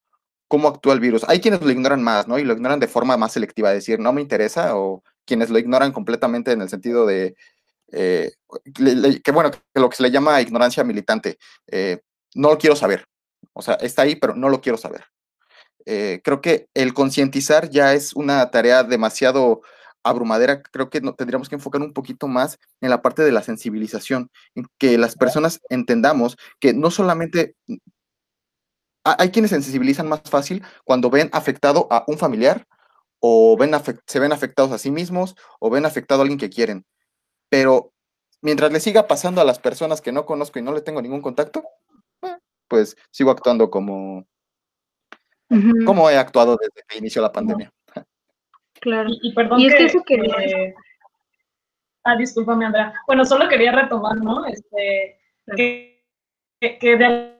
cómo 0.48 0.68
actúa 0.68 0.94
el 0.94 1.00
virus. 1.00 1.24
Hay 1.28 1.40
quienes 1.40 1.62
lo 1.62 1.70
ignoran 1.70 2.02
más, 2.02 2.26
¿no? 2.28 2.38
Y 2.38 2.44
lo 2.44 2.54
ignoran 2.54 2.80
de 2.80 2.88
forma 2.88 3.16
más 3.16 3.32
selectiva, 3.32 3.70
decir, 3.72 4.00
no 4.00 4.12
me 4.12 4.20
interesa, 4.20 4.76
o 4.76 5.02
quienes 5.28 5.50
lo 5.50 5.58
ignoran 5.58 5.92
completamente 5.92 6.50
en 6.52 6.62
el 6.62 6.70
sentido 6.70 7.06
de, 7.06 7.36
eh, 7.92 8.32
que 9.22 9.30
bueno, 9.30 9.50
que 9.50 9.60
lo 9.74 9.88
que 9.90 9.96
se 9.96 10.02
le 10.02 10.10
llama 10.10 10.40
ignorancia 10.40 10.82
militante. 10.82 11.38
Eh, 11.66 12.00
no 12.34 12.50
lo 12.50 12.58
quiero 12.58 12.74
saber. 12.74 13.04
O 13.52 13.62
sea, 13.62 13.74
está 13.74 14.02
ahí, 14.02 14.16
pero 14.16 14.34
no 14.34 14.48
lo 14.48 14.60
quiero 14.60 14.78
saber. 14.78 15.04
Eh, 15.84 16.20
creo 16.24 16.40
que 16.40 16.68
el 16.74 16.94
concientizar 16.94 17.70
ya 17.70 17.94
es 17.94 18.14
una 18.14 18.50
tarea 18.50 18.82
demasiado 18.82 19.62
abrumadera. 20.02 20.62
Creo 20.62 20.88
que 20.90 21.00
no, 21.00 21.14
tendríamos 21.14 21.48
que 21.48 21.56
enfocar 21.56 21.82
un 21.82 21.92
poquito 21.92 22.26
más 22.26 22.58
en 22.80 22.90
la 22.90 23.02
parte 23.02 23.22
de 23.22 23.32
la 23.32 23.42
sensibilización, 23.42 24.30
en 24.54 24.66
que 24.78 24.96
las 24.96 25.14
personas 25.16 25.60
entendamos 25.68 26.36
que 26.60 26.72
no 26.72 26.90
solamente 26.90 27.54
hay 29.04 29.30
quienes 29.30 29.50
se 29.50 29.62
sensibilizan 29.62 30.08
más 30.08 30.22
fácil 30.24 30.62
cuando 30.84 31.10
ven 31.10 31.30
afectado 31.32 31.86
a 31.90 32.04
un 32.06 32.18
familiar 32.18 32.66
o 33.20 33.56
ven 33.58 33.72
se 34.06 34.20
ven 34.20 34.32
afectados 34.32 34.72
a 34.72 34.78
sí 34.78 34.90
mismos 34.90 35.36
o 35.60 35.70
ven 35.70 35.86
afectado 35.86 36.20
a 36.20 36.22
alguien 36.22 36.38
que 36.38 36.50
quieren. 36.50 36.86
Pero 37.48 37.92
mientras 38.40 38.72
le 38.72 38.80
siga 38.80 39.08
pasando 39.08 39.40
a 39.40 39.44
las 39.44 39.58
personas 39.58 40.00
que 40.00 40.12
no 40.12 40.26
conozco 40.26 40.58
y 40.58 40.62
no 40.62 40.72
le 40.72 40.82
tengo 40.82 41.02
ningún 41.02 41.22
contacto, 41.22 41.64
eh, 42.22 42.38
pues 42.68 42.96
sigo 43.10 43.30
actuando 43.30 43.70
como, 43.70 44.26
¿Cómo 45.86 46.10
he 46.10 46.16
actuado 46.16 46.56
desde 46.56 46.84
que 46.86 46.98
inició 46.98 47.22
la 47.22 47.32
pandemia? 47.32 47.72
Claro. 48.80 49.10
Y, 49.10 49.34
perdón 49.34 49.60
que, 50.06 50.74
Ah, 52.04 52.14
discúlpame, 52.16 52.64
Andrea. 52.64 52.94
Bueno, 53.08 53.24
solo 53.24 53.48
quería 53.48 53.72
retomar, 53.72 54.18
¿no? 54.18 54.46
Este, 54.46 55.18
que, 55.56 56.04
que, 56.60 56.96
de 56.96 57.34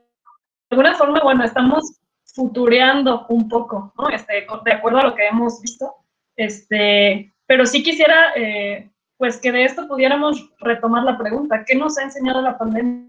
alguna 0.69 0.97
forma, 0.97 1.21
bueno, 1.23 1.45
estamos 1.45 2.01
futureando 2.35 3.27
un 3.29 3.49
poco, 3.49 3.93
¿no? 3.99 4.09
Este, 4.09 4.47
de 4.64 4.73
acuerdo 4.73 4.99
a 4.99 5.05
lo 5.05 5.14
que 5.14 5.27
hemos 5.27 5.61
visto. 5.61 5.95
Este, 6.37 7.33
pero 7.47 7.67
sí 7.67 7.83
quisiera, 7.83 8.33
eh, 8.37 8.91
pues, 9.17 9.38
que 9.38 9.53
de 9.53 9.64
esto 9.64 9.88
pudiéramos 9.88 10.51
retomar 10.61 11.05
la 11.05 11.19
pregunta. 11.19 11.64
¿Qué 11.67 11.75
nos 11.75 11.99
ha 11.99 12.05
enseñado 12.05 12.43
la 12.43 12.57
pandemia? 12.57 13.09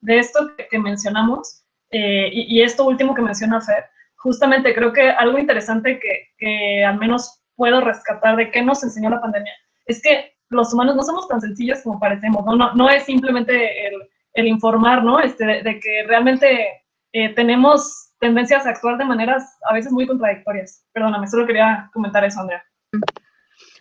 De 0.00 0.18
esto 0.18 0.50
que 0.70 0.78
mencionamos, 0.78 1.64
eh, 1.90 2.28
y, 2.32 2.60
esto 2.60 2.84
último 2.84 3.14
que 3.14 3.22
menciona 3.22 3.60
Fer, 3.60 3.86
justamente 4.16 4.74
creo 4.74 4.92
que 4.92 5.08
algo 5.10 5.38
interesante 5.38 5.98
que, 6.38 6.84
al 6.84 6.98
menos 6.98 7.42
puedo 7.56 7.80
rescatar 7.80 8.36
de 8.36 8.50
qué 8.50 8.62
nos 8.62 8.82
enseñó 8.82 9.08
la 9.08 9.20
pandemia 9.20 9.52
es 9.86 10.02
que 10.02 10.34
los 10.48 10.74
humanos 10.74 10.96
no 10.96 11.02
somos 11.02 11.28
tan 11.28 11.40
sencillos 11.40 11.80
como 11.82 12.00
parecemos, 12.00 12.44
¿no? 12.44 12.56
No, 12.56 12.74
no 12.74 12.90
es 12.90 13.04
simplemente 13.04 13.86
el, 13.86 13.94
el, 14.34 14.46
informar, 14.46 15.02
¿no? 15.02 15.20
Este, 15.20 15.44
de, 15.44 15.80
que 15.80 16.04
realmente 16.06 16.82
eh, 17.12 17.34
tenemos 17.34 18.12
tendencias 18.18 18.66
a 18.66 18.70
actuar 18.70 18.98
de 18.98 19.04
maneras 19.04 19.58
a 19.68 19.74
veces 19.74 19.92
muy 19.92 20.06
contradictorias. 20.06 20.84
Perdóname, 20.92 21.26
solo 21.28 21.46
quería 21.46 21.90
comentar 21.92 22.24
eso, 22.24 22.40
Andrea. 22.40 22.64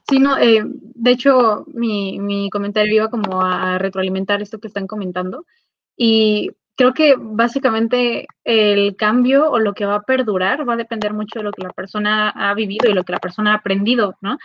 Sí, 0.10 0.20
no, 0.20 0.38
eh, 0.38 0.64
de 0.66 1.12
hecho, 1.12 1.66
mi, 1.68 2.20
mi, 2.20 2.50
comentario 2.50 2.96
iba 2.96 3.10
como 3.10 3.42
a 3.42 3.78
retroalimentar 3.78 4.42
esto 4.42 4.60
que 4.60 4.68
están 4.68 4.86
comentando. 4.86 5.46
Y 5.96 6.52
creo 6.76 6.94
que 6.94 7.16
básicamente 7.18 8.28
el 8.44 8.96
cambio 8.96 9.50
o 9.50 9.60
lo 9.60 9.74
que 9.74 9.86
va 9.86 9.96
a 9.96 10.02
perdurar 10.02 10.68
va 10.68 10.74
a 10.74 10.78
depender 10.78 11.14
mucho 11.14 11.40
de 11.40 11.44
lo 11.44 11.52
que 11.52 11.64
la 11.64 11.72
persona 11.72 12.30
ha 12.30 12.54
vivido 12.54 12.90
y 12.90 12.94
lo 12.94 13.04
que 13.04 13.14
la 13.14 13.20
persona 13.20 13.54
ha 13.54 13.58
aprendido, 13.58 14.18
¿no? 14.22 14.38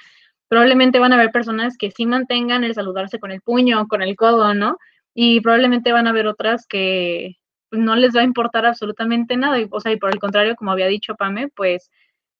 Probablemente 0.48 0.98
van 0.98 1.12
a 1.12 1.16
haber 1.16 1.30
personas 1.30 1.76
que 1.76 1.90
sí 1.90 2.06
mantengan 2.06 2.64
el 2.64 2.74
saludarse 2.74 3.18
con 3.18 3.32
el 3.32 3.40
puño, 3.40 3.86
con 3.88 4.02
el 4.02 4.16
codo, 4.16 4.54
¿no? 4.54 4.78
Y 5.20 5.40
probablemente 5.40 5.90
van 5.90 6.06
a 6.06 6.10
haber 6.10 6.28
otras 6.28 6.64
que 6.64 7.38
no 7.72 7.96
les 7.96 8.14
va 8.14 8.20
a 8.20 8.24
importar 8.24 8.64
absolutamente 8.64 9.36
nada. 9.36 9.58
Y, 9.58 9.66
o 9.68 9.80
sea, 9.80 9.90
y 9.90 9.96
por 9.96 10.10
el 10.12 10.20
contrario, 10.20 10.54
como 10.54 10.70
había 10.70 10.86
dicho 10.86 11.16
Pame, 11.16 11.48
pues 11.48 11.90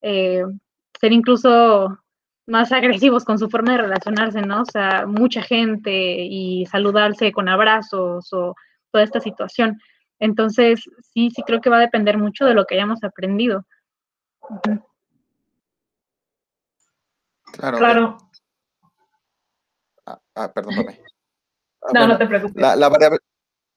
eh, 0.00 0.44
ser 1.00 1.12
incluso 1.12 1.98
más 2.46 2.70
agresivos 2.70 3.24
con 3.24 3.36
su 3.36 3.50
forma 3.50 3.72
de 3.72 3.78
relacionarse, 3.78 4.42
¿no? 4.42 4.62
O 4.62 4.64
sea, 4.64 5.06
mucha 5.08 5.42
gente 5.42 5.90
y 5.90 6.66
saludarse 6.66 7.32
con 7.32 7.48
abrazos 7.48 8.32
o 8.32 8.54
toda 8.92 9.02
esta 9.02 9.18
situación. 9.18 9.76
Entonces, 10.20 10.80
sí, 11.12 11.32
sí 11.32 11.42
creo 11.44 11.60
que 11.60 11.70
va 11.70 11.78
a 11.78 11.80
depender 11.80 12.16
mucho 12.16 12.44
de 12.44 12.54
lo 12.54 12.64
que 12.64 12.76
hayamos 12.76 13.02
aprendido. 13.02 13.66
Claro. 17.54 17.78
Claro. 17.78 18.18
Ah, 20.06 20.20
ah 20.36 20.52
perdóname. 20.54 21.00
Ah, 21.02 21.17
no, 21.94 22.07
no 22.07 22.18
te 22.18 22.27
preocupes. 22.27 22.62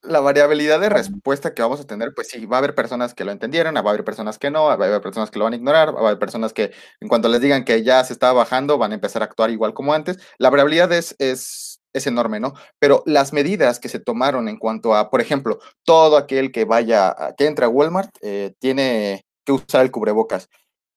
La, 0.03 0.19
variabilidad 0.19 0.79
de 0.79 0.89
respuesta 0.89 1.53
que 1.53 1.61
vamos 1.61 1.79
a 1.79 1.85
tener, 1.85 2.13
pues 2.15 2.29
sí, 2.29 2.47
va 2.47 2.57
a 2.57 2.59
haber 2.59 2.73
personas 2.73 3.13
que 3.13 3.23
lo 3.23 3.31
entendieron, 3.31 3.75
va 3.75 3.79
a 3.79 3.89
haber 3.89 4.03
personas 4.03 4.39
que 4.39 4.49
no, 4.49 4.63
va 4.65 4.71
a 4.71 4.73
haber 4.73 5.01
personas 5.01 5.29
que 5.29 5.37
lo 5.37 5.45
van 5.45 5.53
a 5.53 5.57
ignorar, 5.57 5.93
va 5.93 5.99
a 5.99 6.05
haber 6.07 6.17
personas 6.19 6.53
que 6.53 6.71
en 6.99 7.07
cuanto 7.07 7.29
les 7.29 7.39
digan 7.39 7.63
que 7.63 7.83
ya 7.83 8.03
se 8.03 8.13
está 8.13 8.33
bajando, 8.33 8.79
van 8.79 8.93
a 8.93 8.95
empezar 8.95 9.21
a 9.21 9.25
actuar 9.25 9.51
igual 9.51 9.75
como 9.75 9.93
antes. 9.93 10.17
La 10.39 10.49
variabilidad 10.49 10.91
es, 10.91 11.15
es 11.19 11.71
es 11.93 12.07
enorme, 12.07 12.39
¿no? 12.39 12.53
Pero 12.79 13.03
las 13.05 13.33
medidas 13.33 13.79
que 13.79 13.89
se 13.89 13.99
tomaron 13.99 14.47
en 14.47 14.57
cuanto 14.57 14.95
a, 14.95 15.09
por 15.09 15.21
ejemplo, 15.21 15.59
todo 15.83 16.17
aquel 16.17 16.51
que 16.51 16.65
vaya, 16.65 17.15
que 17.37 17.47
entre 17.47 17.65
a 17.65 17.69
Walmart, 17.69 18.15
eh, 18.21 18.53
tiene 18.59 19.25
que 19.45 19.51
usar 19.51 19.81
el 19.81 19.91
cubrebocas, 19.91 20.49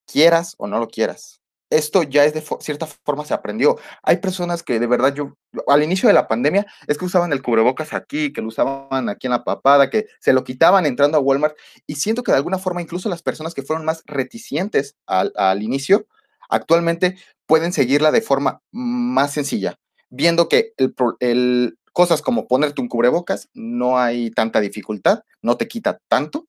quieras 0.07 0.55
o 0.59 0.67
no 0.67 0.79
lo 0.79 0.89
quieras. 0.89 1.41
Esto 1.75 2.03
ya 2.03 2.25
es 2.25 2.35
de 2.35 2.45
cierta 2.61 2.87
forma 2.87 3.25
se 3.25 3.35
aprendió. 3.35 3.79
Hay 4.03 4.19
personas 4.19 4.63
que 4.63 4.79
de 4.81 4.87
verdad 4.87 5.15
yo, 5.15 5.37
al 5.67 5.83
inicio 5.83 6.09
de 6.09 6.15
la 6.15 6.29
pandemia, 6.29 6.67
es 6.87 6.99
que 6.99 7.05
usaban 7.05 7.33
el 7.33 7.43
cubrebocas 7.43 7.93
aquí, 7.93 8.33
que 8.33 8.41
lo 8.41 8.49
usaban 8.49 9.09
aquí 9.09 9.27
en 9.27 9.33
la 9.33 9.45
papada, 9.45 9.91
que 9.91 10.07
se 10.21 10.33
lo 10.33 10.45
quitaban 10.45 10.87
entrando 10.87 11.19
a 11.19 11.21
Walmart. 11.21 11.57
Y 11.87 11.97
siento 11.97 12.23
que 12.23 12.33
de 12.33 12.39
alguna 12.39 12.59
forma 12.59 12.83
incluso 12.83 13.09
las 13.09 13.23
personas 13.23 13.55
que 13.55 13.63
fueron 13.63 13.85
más 13.85 14.03
reticentes 14.07 14.97
al, 15.07 15.33
al 15.37 15.63
inicio, 15.63 16.07
actualmente 16.49 17.17
pueden 17.47 17.73
seguirla 17.73 18.11
de 18.13 18.23
forma 18.23 18.63
más 18.73 19.33
sencilla 19.33 19.79
viendo 20.15 20.49
que 20.49 20.73
el, 21.21 21.79
cosas 21.93 22.23
como 22.23 22.47
ponerte 22.47 22.81
un 22.81 22.89
cubrebocas 22.89 23.49
no 23.53 23.99
hay 23.99 24.31
tanta 24.31 24.61
dificultad, 24.61 25.25
no 25.43 25.57
te 25.57 25.69
quita 25.69 26.01
tanto. 26.09 26.49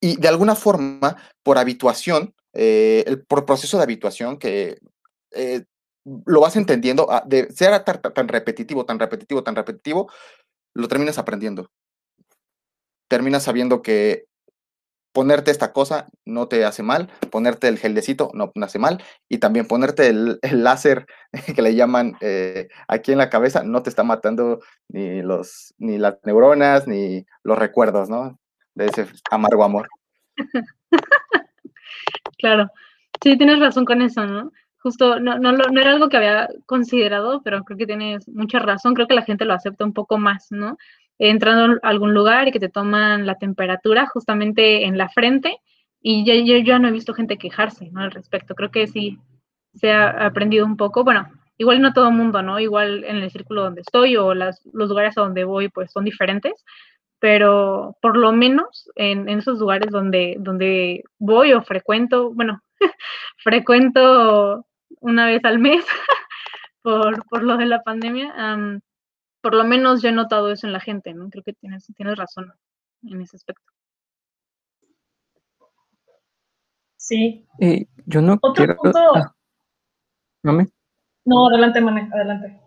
Y 0.00 0.16
de 0.16 0.28
alguna 0.28 0.54
forma, 0.54 1.16
por 1.42 1.58
habituación, 1.58 2.34
eh, 2.52 3.04
el, 3.06 3.24
por 3.24 3.46
proceso 3.46 3.76
de 3.76 3.84
habituación, 3.84 4.38
que 4.38 4.78
eh, 5.32 5.64
lo 6.26 6.40
vas 6.40 6.56
entendiendo, 6.56 7.06
ah, 7.10 7.22
de 7.26 7.50
ser 7.52 7.78
tan, 7.84 8.28
repetitivo, 8.28 8.84
tan 8.84 8.98
repetitivo, 8.98 9.42
tan 9.42 9.56
repetitivo, 9.56 10.10
lo 10.74 10.88
terminas 10.88 11.18
aprendiendo. 11.18 11.70
Terminas 13.08 13.42
sabiendo 13.42 13.82
que 13.82 14.26
ponerte 15.12 15.50
esta 15.50 15.72
cosa 15.72 16.08
no 16.24 16.46
te 16.48 16.64
hace 16.64 16.82
mal, 16.82 17.10
ponerte 17.30 17.66
el 17.68 17.78
geldecito 17.78 18.30
no 18.32 18.50
te 18.50 18.64
hace 18.64 18.78
mal, 18.78 19.02
y 19.28 19.38
también 19.38 19.66
ponerte 19.66 20.08
el, 20.08 20.38
láser 20.42 21.06
que 21.56 21.62
le 21.62 21.74
llaman 21.74 22.16
eh, 22.20 22.68
aquí 22.88 23.12
en 23.12 23.18
la 23.18 23.30
cabeza 23.30 23.62
no 23.62 23.82
te 23.82 23.90
está 23.90 24.04
matando 24.04 24.60
ni, 24.88 25.22
los, 25.22 25.74
ni 25.78 25.98
las 25.98 26.18
neuronas 26.24 26.86
ni 26.86 27.26
los 27.42 27.58
recuerdos, 27.58 28.08
¿no? 28.08 28.38
De 28.74 28.86
ese 28.86 29.06
amargo 29.30 29.64
amor. 29.64 29.88
Claro, 32.40 32.70
sí, 33.22 33.36
tienes 33.36 33.60
razón 33.60 33.84
con 33.84 34.02
eso, 34.02 34.26
¿no? 34.26 34.52
Justo, 34.82 35.20
no, 35.20 35.38
no, 35.38 35.52
no 35.52 35.80
era 35.80 35.90
algo 35.90 36.08
que 36.08 36.16
había 36.16 36.48
considerado, 36.66 37.42
pero 37.42 37.64
creo 37.64 37.76
que 37.76 37.86
tienes 37.86 38.26
mucha 38.28 38.58
razón, 38.58 38.94
creo 38.94 39.06
que 39.06 39.14
la 39.14 39.24
gente 39.24 39.44
lo 39.44 39.52
acepta 39.52 39.84
un 39.84 39.92
poco 39.92 40.16
más, 40.18 40.46
¿no? 40.50 40.76
entrando 41.20 41.78
a 41.82 41.88
algún 41.88 42.14
lugar 42.14 42.48
y 42.48 42.52
que 42.52 42.58
te 42.58 42.70
toman 42.70 43.26
la 43.26 43.36
temperatura 43.36 44.06
justamente 44.06 44.84
en 44.86 44.96
la 44.96 45.10
frente 45.10 45.58
y 46.00 46.24
yo, 46.24 46.32
yo, 46.32 46.56
yo 46.64 46.78
no 46.78 46.88
he 46.88 46.92
visto 46.92 47.12
gente 47.12 47.36
quejarse 47.36 47.90
¿no? 47.90 48.00
al 48.00 48.10
respecto. 48.10 48.54
Creo 48.54 48.70
que 48.70 48.86
sí 48.86 49.18
se 49.74 49.92
ha 49.92 50.26
aprendido 50.26 50.64
un 50.64 50.78
poco. 50.78 51.04
Bueno, 51.04 51.28
igual 51.58 51.82
no 51.82 51.92
todo 51.92 52.08
el 52.08 52.14
mundo, 52.14 52.42
¿no? 52.42 52.58
Igual 52.58 53.04
en 53.04 53.16
el 53.16 53.30
círculo 53.30 53.64
donde 53.64 53.82
estoy 53.82 54.16
o 54.16 54.34
los 54.34 54.62
lugares 54.72 55.18
a 55.18 55.20
donde 55.20 55.44
voy 55.44 55.68
pues 55.68 55.92
son 55.92 56.04
diferentes, 56.04 56.64
pero 57.20 57.96
por 58.00 58.16
lo 58.16 58.32
menos 58.32 58.90
en, 58.96 59.28
en 59.28 59.38
esos 59.38 59.58
lugares 59.58 59.90
donde, 59.90 60.36
donde 60.40 61.04
voy 61.18 61.52
o 61.52 61.62
frecuento, 61.62 62.32
bueno, 62.32 62.62
frecuento 63.36 64.66
una 65.00 65.26
vez 65.26 65.44
al 65.44 65.58
mes 65.58 65.84
por, 66.82 67.24
por 67.26 67.42
lo 67.42 67.56
de 67.58 67.66
la 67.66 67.82
pandemia, 67.82 68.34
por 69.42 69.54
lo 69.54 69.64
menos 69.64 70.02
yo 70.02 70.08
he 70.08 70.12
notado 70.12 70.50
eso 70.50 70.66
en 70.66 70.72
la 70.72 70.80
gente, 70.80 71.14
¿no? 71.14 71.28
Creo 71.30 71.44
que 71.44 71.52
tienes, 71.52 71.86
tienes 71.94 72.16
razón 72.16 72.52
en 73.04 73.20
ese 73.20 73.36
aspecto. 73.36 73.70
Sí. 76.96 77.46
Eh, 77.58 77.86
yo 78.06 78.20
no 78.20 78.34
Otro 78.40 78.52
quiero... 78.54 78.76
punto... 78.76 78.98
Ah, 79.14 79.34
¿no 80.42 80.52
me? 80.52 80.68
No, 81.24 81.48
adelante, 81.48 81.80
Mane, 81.80 82.10
adelante. 82.12 82.60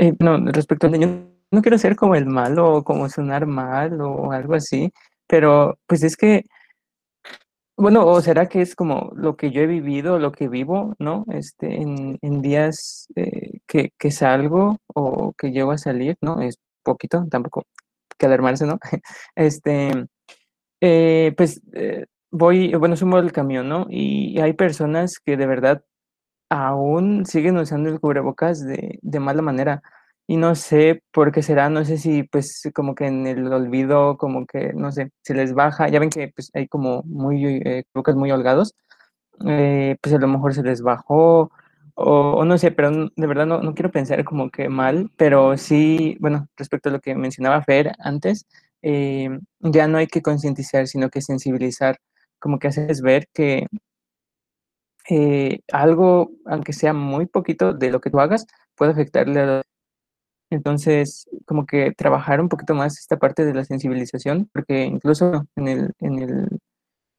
Eh, 0.00 0.14
no, 0.18 0.38
respecto 0.38 0.86
al 0.86 0.98
yo 0.98 1.08
no 1.50 1.60
quiero 1.60 1.76
ser 1.76 1.94
como 1.94 2.14
el 2.14 2.24
malo 2.24 2.76
o 2.76 2.84
como 2.84 3.10
sonar 3.10 3.44
mal 3.46 4.00
o 4.00 4.32
algo 4.32 4.54
así, 4.54 4.90
pero 5.26 5.78
pues 5.86 6.02
es 6.02 6.16
que 6.16 6.44
bueno, 7.76 8.06
o 8.06 8.20
será 8.22 8.46
que 8.48 8.62
es 8.62 8.74
como 8.74 9.12
lo 9.14 9.36
que 9.36 9.50
yo 9.50 9.62
he 9.62 9.66
vivido, 9.66 10.18
lo 10.18 10.32
que 10.32 10.48
vivo, 10.48 10.94
¿no? 10.98 11.24
Este, 11.32 11.82
en, 11.82 12.42
días 12.42 13.08
eh, 13.16 13.60
que, 13.66 13.92
que 13.98 14.10
salgo 14.10 14.78
o 14.94 15.32
que 15.34 15.50
llego 15.52 15.72
a 15.72 15.78
salir, 15.78 16.16
¿no? 16.22 16.40
Es 16.40 16.58
poquito, 16.82 17.26
tampoco 17.30 17.64
que 18.18 18.26
alarmarse, 18.26 18.66
¿no? 18.66 18.78
Este, 19.36 20.06
eh, 20.80 21.34
pues 21.36 21.62
voy, 22.30 22.74
bueno, 22.74 22.96
sumo 22.96 23.18
el 23.18 23.32
camión, 23.32 23.68
¿no? 23.68 23.86
Y 23.90 24.38
hay 24.40 24.54
personas 24.54 25.18
que 25.18 25.36
de 25.36 25.46
verdad 25.46 25.84
aún 26.50 27.24
siguen 27.26 27.56
usando 27.56 27.88
el 27.88 28.00
cubrebocas 28.00 28.64
de, 28.66 28.98
de 29.02 29.20
mala 29.20 29.42
manera. 29.42 29.82
Y 30.26 30.36
no 30.36 30.54
sé 30.54 31.02
por 31.12 31.32
qué 31.32 31.42
será, 31.42 31.70
no 31.70 31.84
sé 31.84 31.98
si 31.98 32.22
pues 32.24 32.62
como 32.74 32.94
que 32.94 33.06
en 33.06 33.26
el 33.26 33.52
olvido, 33.52 34.16
como 34.18 34.46
que, 34.46 34.72
no 34.74 34.92
sé, 34.92 35.10
se 35.22 35.34
les 35.34 35.54
baja, 35.54 35.88
ya 35.88 35.98
ven 36.00 36.10
que 36.10 36.28
pues 36.28 36.50
hay 36.54 36.68
como 36.68 37.02
muy, 37.04 37.44
eh, 37.64 37.84
muy 38.14 38.30
holgados, 38.30 38.74
eh, 39.46 39.96
pues 40.00 40.14
a 40.14 40.18
lo 40.18 40.28
mejor 40.28 40.54
se 40.54 40.62
les 40.62 40.82
bajó, 40.82 41.50
o, 41.94 42.44
no 42.44 42.58
sé, 42.58 42.70
pero 42.70 42.90
de 42.92 43.26
verdad 43.26 43.46
no, 43.46 43.60
no, 43.60 43.74
quiero 43.74 43.90
pensar 43.90 44.24
como 44.24 44.50
que 44.50 44.68
mal, 44.68 45.10
pero 45.16 45.56
sí, 45.56 46.16
bueno, 46.20 46.48
respecto 46.56 46.88
a 46.88 46.92
lo 46.92 47.00
que 47.00 47.14
mencionaba 47.14 47.62
Fer 47.62 47.92
antes, 47.98 48.46
eh, 48.82 49.30
ya 49.60 49.88
no 49.88 49.98
hay 49.98 50.06
que 50.06 50.22
concientizar, 50.22 50.86
sino 50.86 51.10
que 51.10 51.22
sensibilizar, 51.22 51.98
como 52.38 52.58
que 52.58 52.68
haces 52.68 53.02
ver 53.02 53.28
que 53.34 53.66
algo, 55.72 56.30
aunque 56.46 56.72
sea 56.72 56.92
muy 56.92 57.26
poquito 57.26 57.72
de 57.74 57.90
lo 57.90 58.00
que 58.00 58.10
tú 58.10 58.20
hagas, 58.20 58.46
puede 58.76 58.92
afectarle 58.92 59.40
a 59.40 59.62
entonces, 60.50 61.28
como 61.46 61.64
que 61.64 61.92
trabajar 61.92 62.40
un 62.40 62.48
poquito 62.48 62.74
más 62.74 62.98
esta 62.98 63.18
parte 63.18 63.44
de 63.44 63.54
la 63.54 63.64
sensibilización, 63.64 64.50
porque 64.52 64.84
incluso 64.84 65.46
en 65.56 65.68
el, 65.68 65.92
en 66.00 66.18
el 66.18 66.48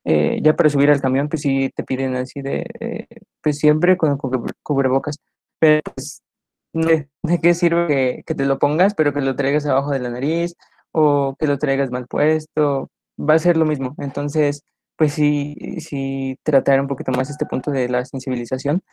eh, 0.05 0.39
ya 0.43 0.55
para 0.55 0.69
subir 0.69 0.91
al 0.91 1.01
camión, 1.01 1.29
pues 1.29 1.43
sí 1.43 1.71
te 1.75 1.83
piden 1.83 2.15
así 2.15 2.41
de, 2.41 2.65
eh, 2.79 3.07
pues 3.41 3.57
siempre 3.59 3.97
con 3.97 4.17
cubrebocas, 4.63 5.17
pero 5.59 5.81
pues, 5.95 6.21
¿de, 6.73 7.07
qué 7.41 7.53
sirve 7.53 8.23
que, 8.25 8.35
te 8.35 8.45
lo 8.45 8.59
pongas, 8.59 8.95
pero 8.95 9.13
que 9.13 9.21
lo 9.21 9.35
traigas 9.35 9.65
abajo 9.65 9.91
de 9.91 9.99
la 9.99 10.09
nariz 10.09 10.55
o 10.91 11.35
que 11.39 11.47
lo 11.47 11.57
traigas 11.57 11.91
mal 11.91 12.07
puesto? 12.07 12.89
Va 13.19 13.35
a 13.35 13.39
ser 13.39 13.57
lo 13.57 13.65
mismo. 13.65 13.95
Entonces, 13.99 14.63
pues 14.95 15.13
sí, 15.13 15.55
sí 15.79 16.37
tratar 16.43 16.79
un 16.81 16.87
poquito 16.87 17.11
más 17.11 17.29
este 17.29 17.45
punto 17.45 17.71
de 17.71 17.89
la 17.89 18.05
sensibilización 18.05 18.83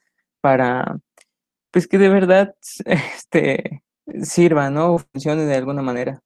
para, 0.40 0.98
pues 1.70 1.86
que 1.86 1.98
de 1.98 2.08
verdad, 2.08 2.54
este 2.84 3.82
sirva, 4.22 4.70
¿no? 4.70 4.94
O 4.94 4.98
funcione 4.98 5.44
de 5.44 5.56
alguna 5.56 5.82
manera. 5.82 6.20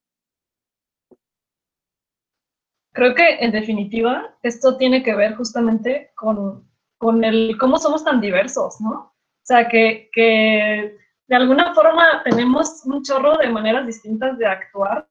Creo 2.92 3.14
que 3.14 3.36
en 3.40 3.52
definitiva 3.52 4.36
esto 4.42 4.76
tiene 4.76 5.02
que 5.02 5.14
ver 5.14 5.34
justamente 5.34 6.12
con, 6.14 6.68
con 6.98 7.24
el 7.24 7.56
cómo 7.58 7.78
somos 7.78 8.04
tan 8.04 8.20
diversos, 8.20 8.80
¿no? 8.80 8.90
O 8.90 9.44
sea, 9.44 9.68
que, 9.68 10.10
que 10.12 10.98
de 11.26 11.36
alguna 11.36 11.74
forma 11.74 12.22
tenemos 12.22 12.84
un 12.84 13.02
chorro 13.02 13.38
de 13.38 13.48
maneras 13.48 13.86
distintas 13.86 14.38
de 14.38 14.46
actuar 14.46 15.08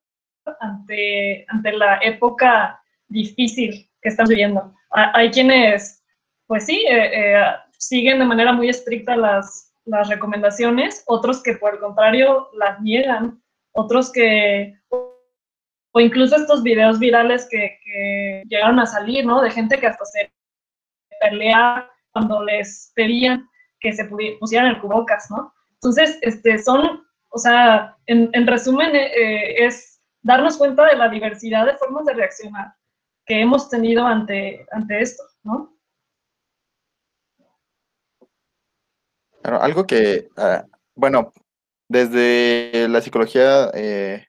ante, 0.60 1.46
ante 1.50 1.74
la 1.74 1.98
época 1.98 2.82
difícil 3.08 3.91
que 4.02 4.10
estamos 4.10 4.30
viviendo. 4.30 4.74
Hay 4.90 5.32
quienes, 5.32 6.04
pues 6.48 6.66
sí, 6.66 6.86
eh, 6.90 7.12
eh, 7.14 7.44
siguen 7.78 8.20
de 8.20 8.26
manera 8.26 8.54
muy 8.54 8.70
estricta 8.70 9.16
las, 9.16 9.74
las 9.86 10.10
recomendaciones, 10.10 11.04
otros 11.08 11.42
que 11.42 11.54
por 11.54 11.76
el 11.76 11.80
contrario 11.80 12.50
las 12.54 12.82
niegan, 12.82 13.42
otros 13.74 14.12
que, 14.12 14.76
o 14.90 16.00
incluso 16.00 16.36
estos 16.36 16.64
videos 16.64 17.00
virales 17.00 17.48
que, 17.50 17.78
llegaron 18.48 18.80
a 18.80 18.86
salir, 18.86 19.26
¿no? 19.26 19.42
De 19.42 19.52
gente 19.52 19.78
que 19.78 19.88
hasta 19.88 20.06
se 20.06 20.32
pelea 21.20 21.90
cuando 22.12 22.44
les 22.44 22.92
pedían 22.96 23.48
que 23.80 23.94
se 23.94 24.06
pusieran 24.40 24.68
el 24.68 24.80
cubocas, 24.80 25.30
¿no? 25.30 25.54
Entonces, 25.76 26.18
este, 26.22 26.60
son, 26.60 27.04
o 27.30 27.38
sea, 27.38 27.98
en, 28.06 28.48
resumen, 28.48 28.96
eh, 28.96 29.08
eh, 29.08 29.66
es 29.66 30.02
darnos 30.22 30.58
cuenta 30.58 30.86
de 30.86 30.96
la 30.96 31.10
diversidad 31.10 31.66
de 31.66 31.78
formas 31.78 32.06
de 32.06 32.14
reaccionar 32.14 32.74
que 33.26 33.42
hemos 33.42 33.70
tenido 33.70 34.06
ante, 34.06 34.66
ante 34.72 35.02
esto, 35.02 35.24
¿no? 35.44 35.72
algo 39.44 39.86
que, 39.88 40.30
ah, 40.38 40.66
bueno, 40.96 41.34
desde 41.90 42.88
la 42.90 43.02
psicología 43.02 43.72
eh, 43.74 44.28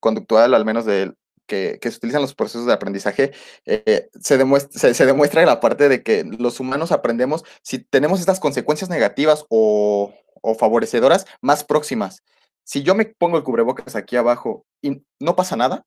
conductual, 0.00 0.54
al 0.54 0.64
menos 0.64 0.84
de 0.84 1.14
que, 1.46 1.78
se 1.82 1.96
utilizan 1.96 2.22
los 2.22 2.34
procesos 2.34 2.66
de 2.66 2.72
aprendizaje, 2.72 3.32
eh, 3.66 4.08
se, 4.20 4.38
demuestra, 4.38 4.94
se, 4.94 5.06
demuestra 5.06 5.44
la 5.44 5.60
parte 5.60 5.88
de 5.88 6.02
que 6.02 6.24
los 6.24 6.60
humanos 6.60 6.92
aprendemos 6.92 7.44
si 7.62 7.78
tenemos 7.78 8.20
estas 8.20 8.38
consecuencias 8.38 8.88
negativas 8.90 9.44
o, 9.48 10.14
o 10.42 10.54
favorecedoras 10.54 11.26
más 11.40 11.64
próximas. 11.64 12.22
Si 12.64 12.82
yo 12.82 12.94
me 12.94 13.06
pongo 13.06 13.36
el 13.36 13.42
cubrebocas 13.42 13.96
aquí 13.96 14.16
abajo 14.16 14.64
y 14.80 15.02
no 15.18 15.34
pasa 15.34 15.56
nada, 15.56 15.84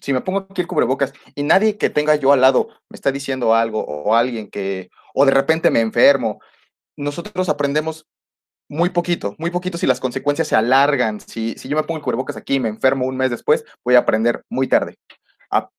si 0.00 0.12
me 0.12 0.20
pongo 0.20 0.46
aquí 0.50 0.60
el 0.60 0.66
cubrebocas 0.66 1.12
y 1.34 1.42
nadie 1.42 1.76
que 1.76 1.90
tenga 1.90 2.14
yo 2.16 2.32
al 2.32 2.40
lado 2.40 2.68
me 2.88 2.94
está 2.94 3.10
diciendo 3.12 3.54
algo 3.54 3.84
o 3.84 4.14
alguien 4.14 4.50
que, 4.50 4.90
o 5.14 5.24
de 5.24 5.32
repente 5.32 5.70
me 5.70 5.80
enfermo 5.80 6.40
nosotros 6.96 7.48
aprendemos 7.48 8.06
muy 8.68 8.90
poquito, 8.90 9.34
muy 9.38 9.50
poquito 9.50 9.78
si 9.78 9.86
las 9.86 9.98
consecuencias 9.98 10.46
se 10.46 10.54
alargan. 10.54 11.20
Si, 11.20 11.54
si 11.58 11.68
yo 11.68 11.76
me 11.76 11.82
pongo 11.82 11.98
el 11.98 12.04
cubrebocas 12.04 12.36
aquí 12.36 12.54
y 12.54 12.60
me 12.60 12.68
enfermo 12.68 13.06
un 13.06 13.16
mes 13.16 13.30
después, 13.30 13.64
voy 13.84 13.96
a 13.96 14.00
aprender 14.00 14.44
muy 14.48 14.68
tarde. 14.68 14.96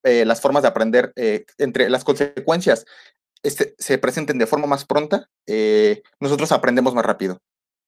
Eh, 0.03 0.25
las 0.25 0.41
formas 0.41 0.63
de 0.63 0.67
aprender, 0.67 1.13
eh, 1.15 1.45
entre 1.57 1.89
las 1.89 2.03
consecuencias 2.03 2.85
este, 3.43 3.75
se 3.77 3.97
presenten 3.97 4.37
de 4.37 4.45
forma 4.45 4.67
más 4.67 4.85
pronta, 4.85 5.29
eh, 5.47 6.03
nosotros 6.19 6.51
aprendemos 6.51 6.93
más 6.93 7.05
rápido. 7.05 7.37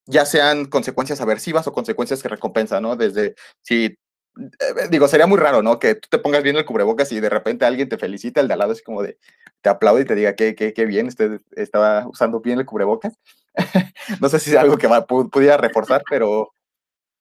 Ya 0.05 0.26
sean 0.26 0.65
consecuencias 0.65 1.19
aversivas 1.19 1.67
o 1.67 1.74
consecuencias 1.74 2.21
que 2.21 2.30
recompensan, 2.30 2.84
¿no? 2.84 2.95
Desde 2.95 3.36
si 3.61 3.97
eh, 4.38 4.88
digo, 4.89 5.07
sería 5.07 5.27
muy 5.27 5.38
raro, 5.38 5.61
¿no? 5.61 5.79
Que 5.79 5.95
tú 5.95 6.07
te 6.09 6.17
pongas 6.17 6.43
bien 6.43 6.55
el 6.55 6.65
cubrebocas 6.65 7.11
y 7.11 7.19
de 7.19 7.29
repente 7.29 7.65
alguien 7.65 7.89
te 7.89 7.97
felicita, 7.97 8.41
el 8.41 8.47
de 8.47 8.53
al 8.53 8.59
lado 8.59 8.73
es 8.73 8.81
como 8.81 9.03
de, 9.03 9.17
te 9.61 9.69
aplaude 9.69 10.01
y 10.01 10.05
te 10.05 10.15
diga 10.15 10.36
que, 10.36 10.55
qué 10.55 10.86
bien, 10.86 11.07
usted 11.07 11.41
estaba 11.55 12.07
usando 12.07 12.39
bien 12.39 12.59
el 12.59 12.65
cubrebocas. 12.65 13.13
no 14.21 14.29
sé 14.29 14.39
si 14.39 14.51
es 14.51 14.57
algo 14.57 14.77
que 14.77 14.89
pudiera 15.31 15.57
reforzar, 15.57 16.03
pero, 16.09 16.53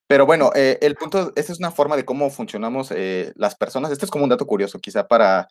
pero 0.06 0.26
bueno, 0.26 0.50
eh, 0.54 0.78
el 0.80 0.94
punto, 0.94 1.32
esta 1.36 1.52
es 1.52 1.58
una 1.58 1.70
forma 1.70 1.96
de 1.96 2.04
cómo 2.04 2.30
funcionamos 2.30 2.90
eh, 2.90 3.32
las 3.36 3.54
personas. 3.54 3.92
Esto 3.92 4.06
es 4.06 4.10
como 4.10 4.24
un 4.24 4.30
dato 4.30 4.46
curioso, 4.46 4.78
quizá 4.78 5.06
para 5.06 5.48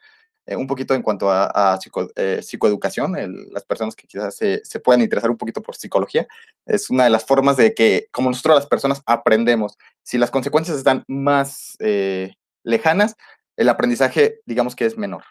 eh, 0.48 0.56
un 0.56 0.66
poquito 0.66 0.96
en 0.96 1.04
cuanto 1.04 1.30
a, 1.30 1.80
eh, 2.16 2.42
psicoeducación, 2.42 3.16
las 3.52 3.64
personas 3.64 3.96
que 3.96 4.08
quizás 4.08 4.36
se, 4.36 4.62
se, 4.66 4.80
puedan 4.80 5.02
interesar 5.02 5.30
un 5.30 5.38
poquito 5.38 5.62
por 5.62 5.76
psicología, 5.76 6.28
es 6.66 6.90
una 6.90 7.04
de 7.04 7.12
las 7.12 7.24
formas 7.24 7.58
de 7.58 7.76
que, 7.76 8.08
como 8.12 8.30
nosotros 8.30 8.56
las 8.56 8.66
personas 8.66 9.04
aprendemos, 9.06 9.78
si 10.04 10.18
las 10.18 10.32
consecuencias 10.32 10.78
están 10.78 11.04
más 11.08 11.76
eh, 11.80 12.34
lejanas, 12.64 13.16
el 13.58 13.70
aprendizaje, 13.70 14.40
digamos 14.46 14.76
que 14.76 14.86
es 14.86 14.98
menor. 14.98 15.24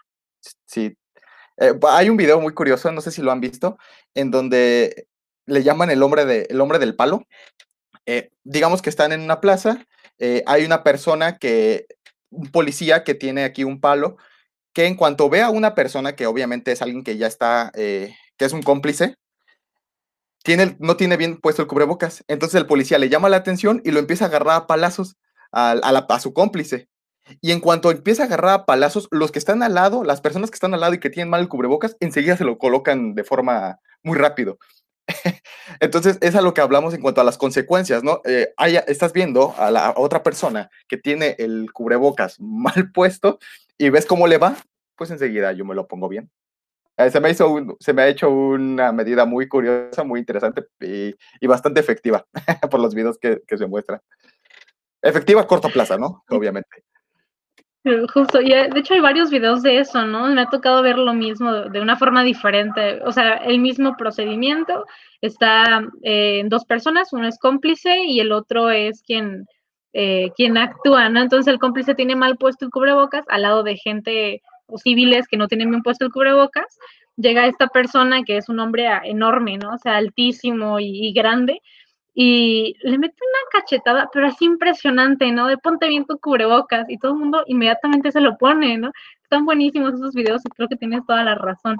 Sí. 0.66 0.96
hay 1.88 2.08
un 2.08 2.16
video 2.16 2.40
muy 2.40 2.54
curioso, 2.54 2.90
no 2.92 3.00
sé 3.00 3.10
si 3.10 3.22
lo 3.22 3.32
han 3.32 3.40
visto, 3.40 3.76
en 4.14 4.30
donde 4.30 5.06
le 5.46 5.62
llaman 5.62 5.90
el 5.90 6.02
hombre, 6.02 6.24
de, 6.24 6.46
el 6.48 6.60
hombre 6.60 6.78
del 6.78 6.96
palo. 6.96 7.26
digamos 8.44 8.82
que 8.82 8.90
están 8.90 9.12
en 9.12 9.20
una 9.20 9.40
plaza, 9.40 9.84
hay 10.46 10.64
una 10.64 10.82
persona 10.82 11.36
que, 11.38 11.86
un 12.30 12.50
policía 12.50 13.04
que 13.04 13.14
tiene 13.14 13.44
aquí 13.44 13.64
un 13.64 13.80
palo 13.80 14.16
que 14.72 14.86
en 14.86 14.94
cuanto 14.94 15.28
ve 15.28 15.42
a 15.42 15.50
una 15.50 15.74
persona 15.74 16.14
que 16.14 16.26
obviamente 16.26 16.72
es 16.72 16.82
alguien 16.82 17.02
que 17.02 17.16
ya 17.16 17.26
está, 17.26 17.72
eh, 17.74 18.14
que 18.36 18.44
es 18.44 18.52
un 18.52 18.62
cómplice, 18.62 19.16
tiene, 20.42 20.76
no 20.78 20.96
tiene 20.96 21.16
bien 21.16 21.38
puesto 21.38 21.62
el 21.62 21.68
cubrebocas. 21.68 22.24
Entonces 22.28 22.60
el 22.60 22.66
policía 22.66 22.98
le 22.98 23.08
llama 23.08 23.28
la 23.28 23.38
atención 23.38 23.82
y 23.84 23.90
lo 23.90 23.98
empieza 23.98 24.24
a 24.24 24.28
agarrar 24.28 24.56
a 24.56 24.66
palazos 24.66 25.16
a, 25.52 25.72
a, 25.72 26.20
su 26.20 26.32
cómplice. 26.32 26.88
Y 27.40 27.52
en 27.52 27.60
cuanto 27.60 27.90
empieza 27.90 28.22
a 28.22 28.26
agarrar 28.26 28.52
a 28.52 28.66
palazos, 28.66 29.08
los 29.10 29.30
que 29.30 29.38
están 29.38 29.62
al 29.62 29.74
lado, 29.74 30.04
las 30.04 30.20
personas 30.20 30.50
que 30.50 30.56
están 30.56 30.74
al 30.74 30.80
lado 30.80 30.94
y 30.94 31.00
que 31.00 31.10
tienen 31.10 31.30
mal 31.30 31.40
el 31.40 31.48
cubrebocas, 31.48 31.96
enseguida 32.00 32.36
se 32.36 32.44
lo 32.44 32.58
colocan 32.58 33.14
de 33.14 33.24
forma 33.24 33.78
muy 34.02 34.16
rápido. 34.16 34.58
Entonces, 35.80 36.18
es 36.20 36.34
a 36.34 36.42
lo 36.42 36.54
que 36.54 36.60
hablamos 36.60 36.94
en 36.94 37.02
cuanto 37.02 37.20
a 37.20 37.24
las 37.24 37.38
consecuencias, 37.38 38.02
¿no? 38.02 38.20
Eh, 38.24 38.52
estás 38.86 39.12
viendo 39.12 39.54
a 39.58 39.70
la 39.70 39.94
otra 39.96 40.22
persona 40.22 40.70
que 40.88 40.96
tiene 40.96 41.36
el 41.38 41.72
cubrebocas 41.72 42.36
mal 42.40 42.90
puesto 42.92 43.38
y 43.78 43.90
ves 43.90 44.06
cómo 44.06 44.26
le 44.26 44.38
va, 44.38 44.56
pues 44.96 45.10
enseguida 45.10 45.52
yo 45.52 45.64
me 45.64 45.74
lo 45.74 45.86
pongo 45.86 46.08
bien. 46.08 46.30
Eh, 47.00 47.10
se, 47.10 47.20
me 47.20 47.30
hizo 47.30 47.76
se 47.78 47.94
me 47.94 48.02
ha 48.02 48.08
hecho 48.08 48.28
una 48.28 48.92
medida 48.92 49.24
muy 49.24 49.48
curiosa, 49.48 50.04
muy 50.04 50.20
interesante 50.20 50.66
y, 50.80 51.46
bastante 51.46 51.80
efectiva 51.80 52.26
por 52.70 52.80
los 52.80 52.94
videos 52.94 53.18
que, 53.18 53.40
se 53.48 53.66
muestran. 53.66 54.00
Efectiva 55.00 55.40
a 55.40 55.46
corto 55.46 55.70
plazo, 55.70 55.96
¿no? 55.98 56.24
Obviamente. 56.28 56.84
Justo, 58.12 58.42
y 58.42 58.52
eh, 58.52 58.68
de 58.70 58.80
hecho 58.80 58.92
hay 58.92 59.00
varios 59.00 59.30
videos 59.30 59.62
de 59.62 59.78
eso, 59.78 60.04
¿no? 60.04 60.26
Me 60.26 60.42
ha 60.42 60.50
tocado 60.50 60.82
ver 60.82 60.98
lo 60.98 61.14
mismo 61.14 61.50
de 61.50 61.80
una 61.80 61.96
forma 61.96 62.22
diferente, 62.22 63.00
o 63.04 63.12
sea, 63.12 63.36
el 63.36 63.58
mismo 63.58 63.96
procedimiento, 63.96 64.84
está 65.22 65.82
eh, 66.02 66.42
dos 66.46 66.66
personas, 66.66 67.14
uno 67.14 67.26
es 67.26 67.38
cómplice 67.38 68.04
y 68.04 68.20
el 68.20 68.32
otro 68.32 68.68
es 68.68 69.02
quien, 69.02 69.46
eh, 69.94 70.30
quien 70.36 70.58
actúa, 70.58 71.08
¿no? 71.08 71.22
Entonces 71.22 71.50
el 71.50 71.58
cómplice 71.58 71.94
tiene 71.94 72.14
mal 72.16 72.36
puesto 72.36 72.66
el 72.66 72.70
cubrebocas 72.70 73.24
al 73.28 73.42
lado 73.42 73.62
de 73.62 73.78
gente 73.78 74.42
o 74.70 74.78
civiles 74.78 75.26
que 75.28 75.36
no 75.36 75.48
tienen 75.48 75.70
bien 75.70 75.82
puesto 75.82 76.04
el 76.04 76.12
cubrebocas. 76.12 76.78
Llega 77.16 77.46
esta 77.46 77.68
persona 77.68 78.22
que 78.22 78.36
es 78.36 78.48
un 78.48 78.60
hombre 78.60 78.88
enorme, 79.04 79.58
¿no? 79.58 79.74
O 79.74 79.78
sea, 79.78 79.96
altísimo 79.96 80.78
y, 80.80 81.12
grande, 81.12 81.60
y 82.14 82.74
le 82.82 82.98
mete 82.98 83.14
una 83.14 83.60
cachetada, 83.60 84.08
pero 84.12 84.26
así 84.26 84.44
impresionante, 84.44 85.30
¿no? 85.32 85.46
De 85.46 85.58
ponte 85.58 85.88
bien 85.88 86.06
tu 86.06 86.18
cubrebocas 86.18 86.88
y 86.88 86.98
todo 86.98 87.12
el 87.12 87.18
mundo 87.18 87.44
inmediatamente 87.46 88.12
se 88.12 88.20
lo 88.20 88.36
pone, 88.36 88.78
¿no? 88.78 88.90
Están 89.22 89.44
buenísimos 89.44 89.94
esos 89.94 90.14
videos 90.14 90.42
y 90.44 90.48
creo 90.50 90.68
que 90.68 90.76
tienes 90.76 91.04
toda 91.06 91.24
la 91.24 91.34
razón. 91.34 91.76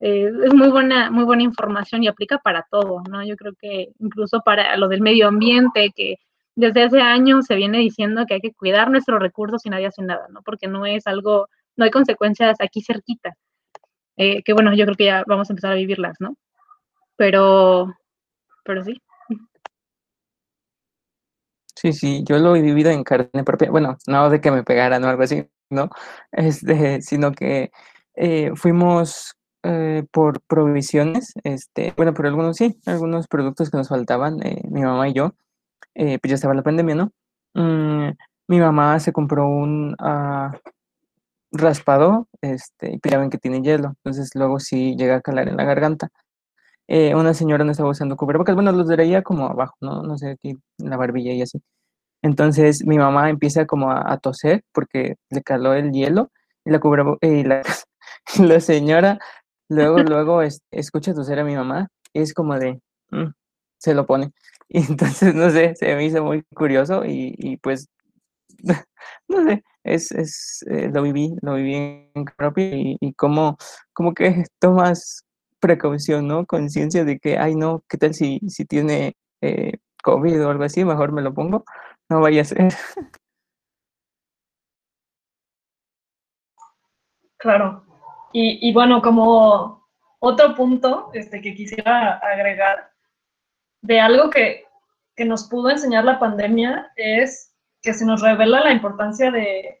Eh, 0.00 0.30
es 0.44 0.54
muy 0.54 0.68
buena, 0.68 1.10
muy 1.10 1.24
buena 1.24 1.42
información 1.42 2.02
y 2.02 2.08
aplica 2.08 2.38
para 2.38 2.66
todo, 2.70 3.02
¿no? 3.10 3.24
Yo 3.24 3.36
creo 3.36 3.52
que 3.58 3.88
incluso 3.98 4.40
para 4.44 4.76
lo 4.76 4.88
del 4.88 5.00
medio 5.00 5.28
ambiente, 5.28 5.90
que 5.94 6.16
desde 6.56 6.84
hace 6.84 7.00
años 7.00 7.46
se 7.46 7.54
viene 7.54 7.78
diciendo 7.78 8.24
que 8.26 8.34
hay 8.34 8.40
que 8.40 8.54
cuidar 8.54 8.90
nuestros 8.90 9.20
recursos 9.20 9.64
y 9.64 9.70
nadie 9.70 9.86
hace 9.86 10.02
nada, 10.02 10.26
¿no? 10.30 10.42
Porque 10.42 10.66
no 10.66 10.86
es 10.86 11.06
algo, 11.06 11.48
no 11.76 11.84
hay 11.84 11.90
consecuencias 11.90 12.56
aquí 12.60 12.82
cerquita. 12.82 13.34
Eh, 14.16 14.42
que 14.42 14.52
bueno, 14.52 14.74
yo 14.74 14.84
creo 14.84 14.96
que 14.96 15.04
ya 15.04 15.24
vamos 15.26 15.50
a 15.50 15.52
empezar 15.52 15.72
a 15.72 15.76
vivirlas, 15.76 16.16
¿no? 16.20 16.36
Pero, 17.16 17.94
pero 18.64 18.84
sí. 18.84 19.00
Sí, 21.74 21.92
sí, 21.92 22.24
yo 22.26 22.38
lo 22.38 22.56
he 22.56 22.62
vivido 22.62 22.90
en 22.90 23.04
carne 23.04 23.44
propia. 23.44 23.70
Bueno, 23.70 23.98
no 24.06 24.30
de 24.30 24.40
que 24.40 24.50
me 24.50 24.64
pegaran 24.64 25.04
o 25.04 25.08
algo 25.08 25.22
así, 25.22 25.46
¿no? 25.70 25.90
Este, 26.32 27.02
sino 27.02 27.32
que 27.32 27.70
eh, 28.14 28.52
fuimos 28.54 29.34
eh, 29.62 30.04
por 30.10 30.40
provisiones, 30.42 31.34
este, 31.44 31.92
bueno, 31.96 32.14
por 32.14 32.26
algunos 32.26 32.56
sí, 32.56 32.78
algunos 32.86 33.28
productos 33.28 33.70
que 33.70 33.76
nos 33.76 33.88
faltaban, 33.88 34.38
mi 34.70 34.82
mamá 34.82 35.08
y 35.08 35.12
yo, 35.12 35.34
pues 35.94 36.20
ya 36.24 36.34
estaba 36.34 36.54
la 36.54 36.62
pandemia, 36.62 36.94
¿no? 36.94 37.12
Mm, 37.54 38.12
mi 38.48 38.60
mamá 38.60 39.00
se 39.00 39.12
compró 39.12 39.48
un 39.48 39.94
uh, 40.00 40.56
raspado, 41.52 42.28
este, 42.42 42.94
y 42.94 42.98
pues 42.98 43.30
que 43.30 43.38
tiene 43.38 43.62
hielo, 43.62 43.88
entonces 43.88 44.30
luego 44.34 44.60
sí 44.60 44.96
llega 44.96 45.16
a 45.16 45.20
calar 45.20 45.48
en 45.48 45.56
la 45.56 45.64
garganta. 45.64 46.10
Eh, 46.88 47.14
una 47.14 47.34
señora 47.34 47.64
no 47.64 47.72
estaba 47.72 47.90
usando 47.90 48.16
cubrebocas, 48.16 48.54
bueno, 48.54 48.72
los 48.72 48.88
traía 48.88 49.22
como 49.22 49.46
abajo, 49.46 49.76
¿no? 49.80 50.02
No 50.02 50.18
sé, 50.18 50.30
aquí 50.32 50.50
en 50.78 50.90
la 50.90 50.96
barbilla 50.96 51.32
y 51.32 51.42
así. 51.42 51.60
Entonces 52.22 52.84
mi 52.86 52.98
mamá 52.98 53.30
empieza 53.30 53.66
como 53.66 53.92
a, 53.92 54.18
toser 54.18 54.62
porque 54.72 55.16
le 55.30 55.42
caló 55.42 55.74
el 55.74 55.92
hielo 55.92 56.30
y 56.64 56.70
la 56.70 56.80
y 57.22 57.44
la, 57.44 57.62
la 58.38 58.60
señora 58.60 59.18
luego, 59.68 59.98
luego 60.02 60.42
escucha 60.70 61.14
toser 61.14 61.40
a 61.40 61.44
mi 61.44 61.56
mamá 61.56 61.88
y 62.12 62.20
es 62.20 62.34
como 62.34 62.58
de, 62.58 62.80
mm", 63.10 63.30
se 63.78 63.94
lo 63.94 64.06
pone. 64.06 64.32
Y 64.68 64.78
entonces, 64.80 65.32
no 65.32 65.48
sé, 65.50 65.76
se 65.76 65.94
me 65.94 66.04
hizo 66.04 66.24
muy 66.24 66.42
curioso 66.52 67.04
y, 67.06 67.56
pues, 67.62 67.88
no 69.28 69.44
sé, 69.46 69.62
es, 69.86 70.12
es 70.12 70.64
eh, 70.70 70.90
lo 70.92 71.02
viví, 71.02 71.34
lo 71.42 71.54
viví 71.54 71.74
en 71.74 72.24
propio 72.36 72.64
y, 72.72 73.14
como, 73.14 73.56
que 74.14 74.44
tomas 74.60 75.24
precaución, 75.60 76.28
¿no? 76.28 76.46
Conciencia 76.46 77.04
de 77.04 77.18
que, 77.18 77.38
ay, 77.38 77.54
no, 77.54 77.82
¿qué 77.88 77.98
tal 77.98 78.14
si, 78.14 78.40
si 78.48 78.64
tiene 78.64 79.14
eh, 79.40 79.72
COVID 80.02 80.44
o 80.44 80.50
algo 80.50 80.64
así? 80.64 80.84
Mejor 80.84 81.12
me 81.12 81.22
lo 81.22 81.34
pongo, 81.34 81.64
no 82.08 82.20
vaya 82.20 82.42
a 82.42 82.44
ser. 82.44 82.68
Claro. 87.38 87.84
Y, 88.32 88.66
y 88.66 88.72
bueno, 88.72 89.02
como 89.02 89.86
otro 90.18 90.54
punto 90.54 91.10
este, 91.12 91.40
que 91.40 91.54
quisiera 91.54 92.18
agregar 92.18 92.90
de 93.82 94.00
algo 94.00 94.30
que, 94.30 94.64
nos 95.24 95.48
pudo 95.48 95.70
enseñar 95.70 96.04
la 96.04 96.18
pandemia 96.18 96.92
es 96.94 97.55
que 97.86 97.94
se 97.94 98.04
nos 98.04 98.20
revela 98.20 98.64
la 98.64 98.72
importancia 98.72 99.30
de, 99.30 99.80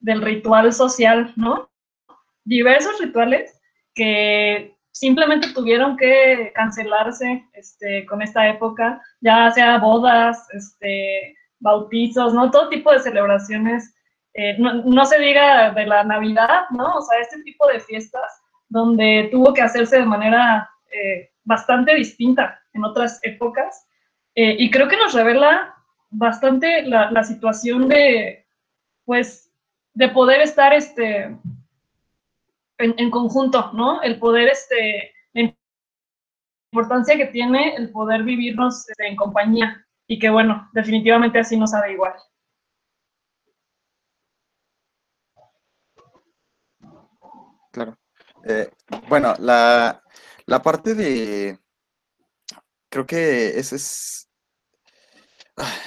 del 0.00 0.22
ritual 0.22 0.72
social, 0.72 1.34
¿no? 1.36 1.70
Diversos 2.44 2.98
rituales 2.98 3.60
que 3.94 4.74
simplemente 4.90 5.52
tuvieron 5.52 5.98
que 5.98 6.50
cancelarse 6.54 7.44
este, 7.52 8.06
con 8.06 8.22
esta 8.22 8.48
época, 8.48 9.02
ya 9.20 9.50
sea 9.50 9.78
bodas, 9.78 10.48
este, 10.54 11.36
bautizos, 11.60 12.32
¿no? 12.32 12.50
Todo 12.50 12.70
tipo 12.70 12.90
de 12.90 13.00
celebraciones, 13.00 13.94
eh, 14.32 14.56
no, 14.58 15.04
se 15.04 15.18
diga 15.18 15.72
de 15.72 15.84
la 15.86 16.04
Navidad, 16.04 16.62
¿no? 16.70 16.94
O 16.94 17.02
sea, 17.02 17.20
este 17.20 17.42
tipo 17.42 17.66
de 17.66 17.80
fiestas 17.80 18.32
donde 18.70 19.28
tuvo 19.30 19.52
que 19.52 19.60
hacerse 19.60 19.98
de 19.98 20.06
manera 20.06 20.70
eh, 20.90 21.30
bastante 21.44 21.94
distinta 21.94 22.62
en 22.72 22.82
otras 22.82 23.20
épocas. 23.22 23.86
Eh, 24.34 24.56
y 24.58 24.70
creo 24.70 24.88
que 24.88 24.96
nos 24.96 25.12
revela 25.12 25.71
bastante 26.12 26.82
la, 26.82 27.24
situación 27.24 27.88
de, 27.88 28.46
pues, 29.04 29.50
de 29.94 30.08
poder 30.08 30.42
estar 30.42 30.72
este, 30.72 31.36
en, 32.78 33.10
conjunto, 33.10 33.72
¿no? 33.72 34.02
El 34.02 34.18
poder, 34.18 34.48
este, 34.48 35.12
la 35.32 35.54
importancia 36.70 37.16
que 37.16 37.26
tiene 37.26 37.74
el 37.76 37.90
poder 37.90 38.22
vivirnos 38.22 38.88
este, 38.88 39.08
en 39.08 39.16
compañía 39.16 39.84
y 40.06 40.18
que, 40.18 40.30
bueno, 40.30 40.68
definitivamente 40.72 41.38
así 41.38 41.56
nos 41.56 41.70
sabe 41.70 41.92
igual. 41.92 42.14
Claro. 47.72 47.96
Eh, 48.44 48.70
bueno, 49.08 49.34
la, 49.38 50.02
la 50.44 50.62
parte 50.62 50.94
de, 50.94 51.58
creo 52.90 53.06
que 53.06 53.58
ese 53.58 53.76
es 53.76 54.31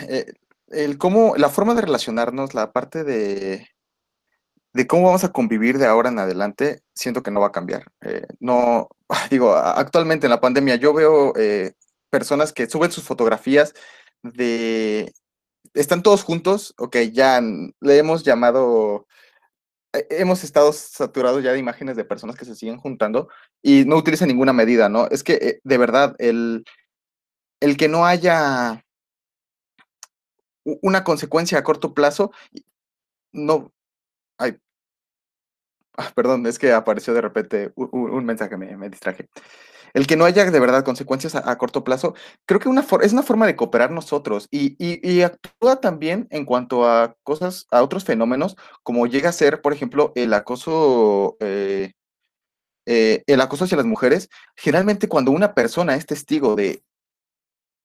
eh, 0.08 0.34
el 0.68 0.98
cómo, 0.98 1.36
la 1.38 1.50
forma 1.50 1.76
de 1.76 1.82
relacionarnos, 1.82 2.54
la 2.54 2.72
parte 2.72 3.04
de, 3.04 3.68
de 4.74 4.88
cómo 4.88 5.06
vamos 5.06 5.24
a 5.24 5.32
convivir 5.32 5.78
de 5.78 5.86
ahora 5.88 6.10
en 6.10 6.20
adelante, 6.20 6.82
siento 6.94 7.24
que 7.24 7.32
no 7.32 7.40
va 7.40 7.48
a 7.48 7.52
cambiar. 7.52 7.86
Eh, 8.02 8.26
no, 8.40 8.90
digo, 9.30 9.56
actualmente 9.56 10.28
en 10.28 10.32
la 10.32 10.42
pandemia 10.42 10.76
yo 10.76 10.94
veo 10.94 11.34
eh, 11.38 11.74
personas 12.10 12.54
que 12.54 12.70
suben 12.70 12.92
sus 12.92 13.04
fotografías 13.04 13.74
de, 14.24 15.14
están 15.74 16.04
todos 16.04 16.24
juntos, 16.24 16.74
ok, 16.78 16.98
ya 17.12 17.42
le 17.42 17.98
hemos 17.98 18.24
llamado 18.24 19.08
hemos 20.10 20.44
estado 20.44 20.74
saturados 20.74 21.42
ya 21.42 21.54
de 21.54 21.60
imágenes 21.60 21.96
de 21.96 22.04
personas 22.04 22.36
que 22.36 22.44
se 22.44 22.56
siguen 22.56 22.78
juntando 22.78 23.30
y 23.62 23.86
no 23.86 23.96
utilizan 23.96 24.28
ninguna 24.28 24.52
medida, 24.52 24.90
¿no? 24.90 25.08
Es 25.08 25.24
que 25.24 25.60
de 25.64 25.78
verdad, 25.78 26.16
el, 26.20 26.66
el 27.62 27.78
que 27.78 27.88
no 27.88 28.06
haya 28.06 28.85
una 30.66 31.04
consecuencia 31.04 31.58
a 31.60 31.64
corto 31.64 31.94
plazo, 31.94 32.32
no, 33.32 33.72
ay, 34.38 34.58
ah, 35.98 36.12
perdón, 36.16 36.46
es 36.48 36.60
que 36.60 36.74
apareció 36.74 37.14
de 37.14 37.22
repente 37.22 37.72
un, 37.76 38.26
mensaje, 38.26 38.58
me, 38.58 38.76
me, 38.78 38.90
distraje. 38.90 39.30
El 39.96 40.08
que 40.08 40.18
no 40.18 40.26
haya 40.26 40.52
de 40.52 40.60
verdad 40.60 40.84
consecuencias 40.84 41.36
a, 41.36 41.58
corto 41.58 41.86
plazo, 41.86 42.16
creo 42.46 42.60
que 42.60 42.68
una 42.68 42.86
es 43.02 43.14
una 43.14 43.24
forma 43.24 43.48
de 43.48 43.56
cooperar 43.56 43.92
nosotros 43.92 44.48
y, 44.52 45.22
actúa 45.22 45.80
también 45.80 46.28
en 46.32 46.44
cuanto 46.46 46.86
a 46.86 47.16
cosas, 47.24 47.66
a 47.72 47.82
otros 47.82 48.04
fenómenos, 48.04 48.58
como 48.84 49.08
llega 49.08 49.30
a 49.30 49.34
ser, 49.34 49.62
por 49.62 49.72
ejemplo, 49.72 50.12
el 50.16 50.34
acoso, 50.34 51.38
eh, 51.40 51.94
eh, 52.86 53.24
el 53.26 53.40
acoso 53.42 53.64
hacia 53.64 53.78
las 53.78 53.86
mujeres. 53.86 54.30
Generalmente 54.58 55.08
cuando 55.08 55.32
una 55.32 55.54
persona 55.54 55.96
es 55.96 56.06
testigo 56.06 56.56
de, 56.56 56.84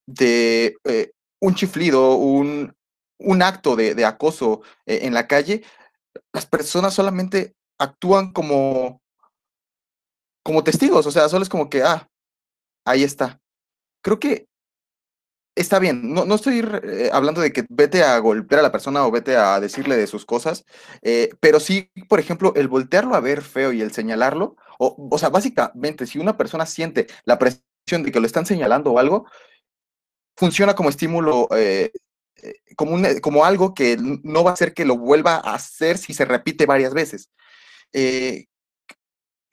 de 0.07 0.76
eh, 0.85 1.12
un 1.41 1.55
chiflido, 1.55 2.16
un, 2.16 2.74
un 3.18 3.43
acto 3.43 3.76
de, 3.76 3.95
de 3.95 4.05
acoso 4.05 4.62
en 4.86 5.14
la 5.14 5.26
calle, 5.26 5.62
las 6.32 6.47
personas 6.47 6.95
solamente 6.95 7.55
actúan 7.78 8.32
como, 8.32 9.01
como 10.43 10.64
testigos, 10.64 11.07
o 11.07 11.11
sea, 11.11 11.28
solo 11.28 11.43
es 11.43 11.49
como 11.49 11.70
que, 11.70 11.82
ah, 11.82 12.09
ahí 12.84 13.05
está. 13.05 13.41
Creo 14.03 14.18
que 14.18 14.47
está 15.55 15.78
bien, 15.78 16.14
no, 16.14 16.24
no 16.24 16.36
estoy 16.36 16.61
eh, 16.82 17.11
hablando 17.12 17.41
de 17.41 17.53
que 17.53 17.66
vete 17.68 18.03
a 18.03 18.18
golpear 18.18 18.61
a 18.61 18.62
la 18.62 18.72
persona 18.72 19.07
o 19.07 19.11
vete 19.11 19.36
a 19.36 19.61
decirle 19.61 19.97
de 19.97 20.07
sus 20.07 20.24
cosas, 20.24 20.64
eh, 21.03 21.30
pero 21.41 21.61
sí, 21.61 21.91
por 22.09 22.20
ejemplo, 22.20 22.53
el 22.57 22.68
voltearlo 22.68 23.14
a 23.14 23.20
ver 23.20 23.43
feo 23.43 23.72
y 23.72 23.82
el 23.82 23.93
señalarlo, 23.93 24.57
o, 24.78 25.09
o 25.11 25.18
sea, 25.18 25.28
básicamente, 25.28 26.07
si 26.07 26.18
una 26.18 26.36
persona 26.36 26.66
siente 26.66 27.07
la 27.24 27.38
presión 27.38 28.03
de 28.03 28.12
que 28.12 28.20
lo 28.20 28.26
están 28.26 28.47
señalando 28.47 28.93
o 28.93 28.99
algo, 28.99 29.26
funciona 30.41 30.74
como 30.74 30.88
estímulo 30.88 31.49
eh, 31.55 31.93
como, 32.76 32.97
como 33.20 33.45
algo 33.45 33.74
que 33.74 33.97
no 33.99 34.43
va 34.43 34.51
a 34.51 34.55
hacer 34.55 34.74
que 34.74 34.86
lo 34.86 34.97
vuelva 34.97 35.36
a 35.36 35.55
hacer 35.55 35.99
si 35.99 36.14
se 36.14 36.24
repite 36.24 36.64
varias 36.66 36.95
veces. 36.95 37.30
Eh, 37.93 38.47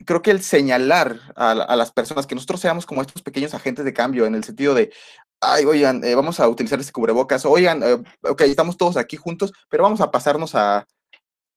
creo 0.05 0.21
que 0.21 0.31
el 0.31 0.41
señalar 0.41 1.19
a, 1.35 1.75
las 1.75 1.91
personas 1.91 2.27
que 2.27 2.35
nosotros 2.35 2.61
seamos 2.61 2.85
como 2.85 3.01
estos 3.01 3.21
pequeños 3.21 3.53
agentes 3.53 3.83
de 3.83 3.93
cambio 3.93 4.25
en 4.25 4.35
el 4.35 4.43
sentido 4.43 4.73
de, 4.73 4.93
ay, 5.41 5.65
oigan, 5.65 6.03
eh, 6.03 6.15
vamos 6.15 6.39
a 6.39 6.47
utilizar 6.47 6.79
este 6.79 6.91
cubrebocas, 6.91 7.45
oigan, 7.45 7.83
eh, 7.83 8.03
ok, 8.21 8.41
estamos 8.41 8.77
todos 8.77 8.97
aquí 8.97 9.17
juntos, 9.17 9.51
pero 9.69 9.83
vamos 9.83 10.01
a 10.01 10.11
pasarnos 10.11 10.55
a 10.55 10.85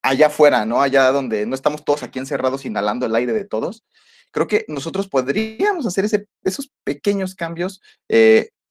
allá 0.03 0.29
afuera, 0.29 0.65
¿no? 0.65 0.81
Allá 0.81 1.13
donde 1.13 1.47
no 1.47 1.55
estamos 1.55 1.85
todos 1.85 2.03
aquí 2.03 2.19
encerrados 2.19 2.65
inhalando 2.65 3.07
el 3.07 3.15
aire 3.15 3.33
de 3.33 3.45
todos. 3.45 3.85
Creo 4.33 4.47
que 4.47 4.65
nosotros 4.69 5.09
podríamos 5.09 5.87
hacer 5.87 6.05
ese, 6.05 6.27
esos 6.43 6.71
pequeños 6.85 7.35
cambios 7.35 7.83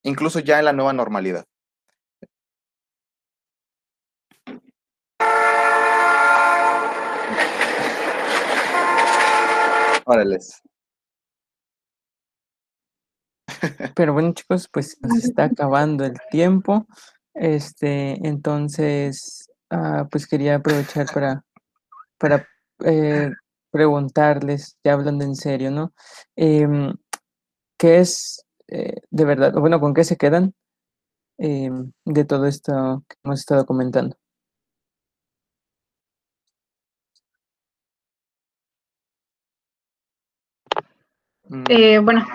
incluso 0.04 0.40
ya 0.40 0.60
en 0.60 0.66
la 0.66 0.74
nueva 0.74 0.94
normalidad. 0.94 1.46
Órales. 10.06 10.62
Pero 13.96 14.14
bueno, 14.14 14.34
chicos, 14.34 14.68
pues 14.72 14.98
nos 15.02 15.24
está 15.24 15.46
acabando 15.46 16.06
el 16.06 16.18
tiempo. 16.32 16.88
Este, 17.34 18.18
entonces, 18.28 19.50
ah, 19.70 20.08
pues 20.10 20.28
quería 20.28 20.56
aprovechar 20.56 21.08
para, 21.14 21.44
para 22.18 22.48
eh, 22.86 23.32
preguntarles, 23.72 24.78
ya 24.84 24.94
hablando 24.94 25.26
en 25.26 25.36
serio, 25.36 25.72
¿no? 25.72 25.94
Em, 26.36 26.94
¿qué 27.78 28.00
es 28.00 28.46
eh, 28.72 29.02
de 29.10 29.26
verdad, 29.26 29.54
bueno, 29.54 29.80
con 29.80 29.94
qué 29.94 30.04
se 30.04 30.18
quedan 30.18 30.54
em, 31.38 31.92
de 32.06 32.26
todo 32.26 32.46
esto 32.46 33.04
que 33.08 33.16
hemos 33.24 33.40
estado 33.40 33.66
comentando? 33.66 34.16
Mm. 41.50 41.64
Eh, 41.68 42.00
bueno, 42.00 42.26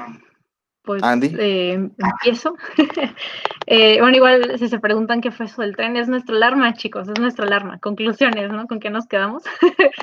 pues 0.82 1.02
eh, 1.38 1.72
empiezo. 1.72 2.56
Eh, 3.66 3.98
bueno, 3.98 4.14
igual 4.14 4.58
si 4.58 4.68
se 4.68 4.78
preguntan 4.78 5.22
qué 5.22 5.30
fue 5.30 5.46
eso 5.46 5.62
del 5.62 5.74
tren, 5.74 5.96
es 5.96 6.06
nuestra 6.06 6.36
alarma, 6.36 6.74
chicos, 6.74 7.08
es 7.08 7.18
nuestra 7.18 7.46
alarma. 7.46 7.78
Conclusiones, 7.78 8.52
¿no? 8.52 8.66
¿Con 8.66 8.78
qué 8.78 8.90
nos 8.90 9.06
quedamos? 9.06 9.42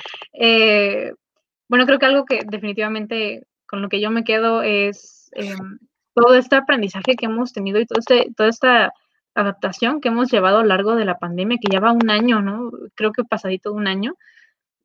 bueno, 1.69 1.85
creo 1.85 1.99
que 1.99 2.05
algo 2.07 2.25
que 2.25 2.41
definitivamente 2.43 3.45
con 3.67 3.83
lo 3.83 3.87
que 3.87 4.01
yo 4.01 4.09
me 4.09 4.23
quedo 4.23 4.63
es 4.63 5.29
em, 5.33 5.77
todo 6.21 6.35
este 6.35 6.55
aprendizaje 6.55 7.15
que 7.15 7.25
hemos 7.25 7.51
tenido 7.51 7.79
y 7.79 7.85
todo 7.87 7.99
este, 7.99 8.31
toda 8.35 8.49
esta 8.49 8.93
adaptación 9.33 10.01
que 10.01 10.09
hemos 10.09 10.31
llevado 10.31 10.59
a 10.59 10.61
lo 10.61 10.67
largo 10.67 10.95
de 10.95 11.05
la 11.05 11.17
pandemia, 11.17 11.57
que 11.59 11.71
ya 11.71 11.79
va 11.79 11.91
un 11.93 12.09
año, 12.11 12.41
¿no? 12.41 12.71
Creo 12.95 13.11
que 13.11 13.23
pasadito 13.23 13.73
un 13.73 13.87
año. 13.87 14.13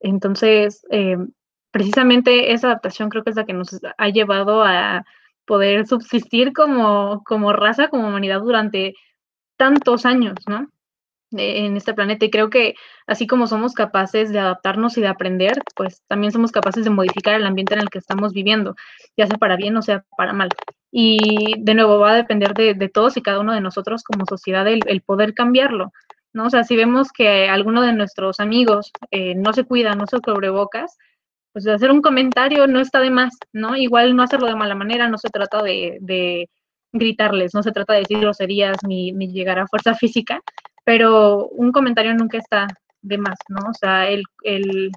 Entonces, 0.00 0.86
em, 0.90 1.30
precisamente 1.70 2.52
esa 2.52 2.68
adaptación 2.68 3.10
creo 3.10 3.24
que 3.24 3.30
es 3.30 3.36
la 3.36 3.44
que 3.44 3.52
nos 3.52 3.78
ha 3.98 4.08
llevado 4.08 4.64
a 4.64 5.04
poder 5.46 5.86
subsistir 5.86 6.52
como, 6.52 7.22
como 7.24 7.52
raza, 7.52 7.88
como 7.88 8.08
humanidad 8.08 8.40
durante 8.40 8.94
tantos 9.58 10.06
años, 10.06 10.36
¿no? 10.48 10.68
En 11.32 11.76
este 11.76 11.94
planeta. 11.94 12.24
Y 12.26 12.30
creo 12.30 12.50
que 12.50 12.74
así 13.06 13.26
como 13.26 13.46
somos 13.46 13.74
capaces 13.74 14.32
de 14.32 14.38
adaptarnos 14.38 14.96
y 14.96 15.02
de 15.02 15.08
aprender, 15.08 15.62
pues 15.76 16.02
también 16.08 16.32
somos 16.32 16.52
capaces 16.52 16.84
de 16.84 16.90
modificar 16.90 17.34
el 17.34 17.46
ambiente 17.46 17.74
en 17.74 17.80
el 17.80 17.90
que 17.90 17.98
estamos 17.98 18.32
viviendo, 18.32 18.76
ya 19.16 19.26
sea 19.26 19.38
para 19.38 19.56
bien 19.56 19.76
o 19.76 19.82
sea 19.82 20.04
para 20.16 20.32
mal. 20.32 20.50
Y 20.98 21.56
de 21.58 21.74
nuevo 21.74 21.98
va 21.98 22.12
a 22.12 22.16
depender 22.16 22.54
de, 22.54 22.88
todos 22.88 23.18
y 23.18 23.22
cada 23.22 23.40
uno 23.40 23.52
de 23.52 23.60
nosotros 23.60 24.02
como 24.02 24.24
sociedad 24.24 24.66
el, 24.66 25.02
poder 25.02 25.34
cambiarlo. 25.34 25.92
¿no? 26.32 26.46
O 26.46 26.50
sea, 26.50 26.64
si 26.64 26.74
vemos 26.74 27.12
que 27.12 27.50
alguno 27.50 27.82
de 27.82 27.92
nuestros 27.92 28.40
amigos 28.40 28.92
eh, 29.10 29.34
no 29.34 29.52
se 29.52 29.64
cuida, 29.64 29.94
no 29.94 30.06
se 30.06 30.18
bocas 30.50 30.96
pues 31.56 31.66
hacer 31.66 31.90
un 31.90 32.02
comentario 32.02 32.66
no 32.66 32.80
está 32.80 33.00
de 33.00 33.08
más, 33.08 33.34
¿no? 33.54 33.76
Igual 33.76 34.14
no 34.14 34.22
hacerlo 34.22 34.46
de 34.46 34.54
mala 34.54 34.74
manera, 34.74 35.08
no 35.08 35.16
se 35.16 35.30
trata 35.30 35.62
de, 35.62 36.50
gritarles, 36.92 37.54
no 37.54 37.62
se 37.62 37.72
trata 37.72 37.94
de 37.94 38.00
decir 38.00 38.20
groserías 38.20 38.76
ni, 38.86 39.12
ni, 39.12 39.32
llegar 39.32 39.58
a 39.58 39.66
fuerza 39.66 39.94
física, 39.94 40.42
pero 40.84 41.48
un 41.48 41.72
comentario 41.72 42.12
nunca 42.12 42.36
está 42.36 42.66
de 43.00 43.16
más, 43.16 43.38
¿no? 43.48 43.70
O 43.70 43.72
sea, 43.72 44.06
el, 44.06 44.24
el, 44.42 44.92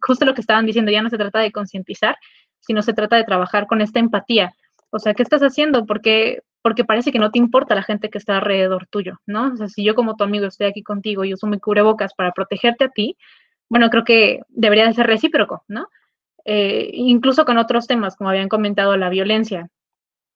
justo 0.00 0.24
lo 0.24 0.34
que 0.34 0.40
estaban 0.40 0.66
diciendo, 0.66 0.92
ya 0.92 1.02
no 1.02 1.10
se 1.10 1.18
trata 1.18 1.40
de 1.40 1.50
concientizar, 1.50 2.16
sino 2.60 2.80
se 2.82 2.92
trata 2.92 3.16
de 3.16 3.24
trabajar 3.24 3.66
con 3.66 3.80
esta 3.80 3.98
empatía. 3.98 4.52
O 4.90 4.98
sea, 4.98 5.14
¿qué 5.14 5.22
estás 5.22 5.42
haciendo? 5.42 5.86
Porque, 5.86 6.40
porque 6.62 6.84
parece 6.84 7.12
que 7.12 7.18
no 7.18 7.30
te 7.30 7.38
importa 7.38 7.74
la 7.74 7.82
gente 7.82 8.10
que 8.10 8.18
está 8.18 8.36
alrededor 8.36 8.86
tuyo, 8.88 9.20
¿no? 9.26 9.52
O 9.52 9.56
sea, 9.56 9.68
si 9.68 9.84
yo 9.84 9.94
como 9.94 10.16
tu 10.16 10.24
amigo 10.24 10.46
estoy 10.46 10.66
aquí 10.66 10.82
contigo 10.82 11.24
y 11.24 11.34
uso 11.34 11.46
mi 11.46 11.58
cubrebocas 11.58 12.14
para 12.14 12.32
protegerte 12.32 12.84
a 12.84 12.88
ti, 12.88 13.16
bueno, 13.68 13.90
creo 13.90 14.04
que 14.04 14.40
debería 14.48 14.86
de 14.86 14.94
ser 14.94 15.06
recíproco, 15.06 15.64
¿no? 15.68 15.88
Eh, 16.44 16.90
incluso 16.94 17.44
con 17.44 17.58
otros 17.58 17.86
temas, 17.86 18.16
como 18.16 18.30
habían 18.30 18.48
comentado, 18.48 18.96
la 18.96 19.10
violencia. 19.10 19.68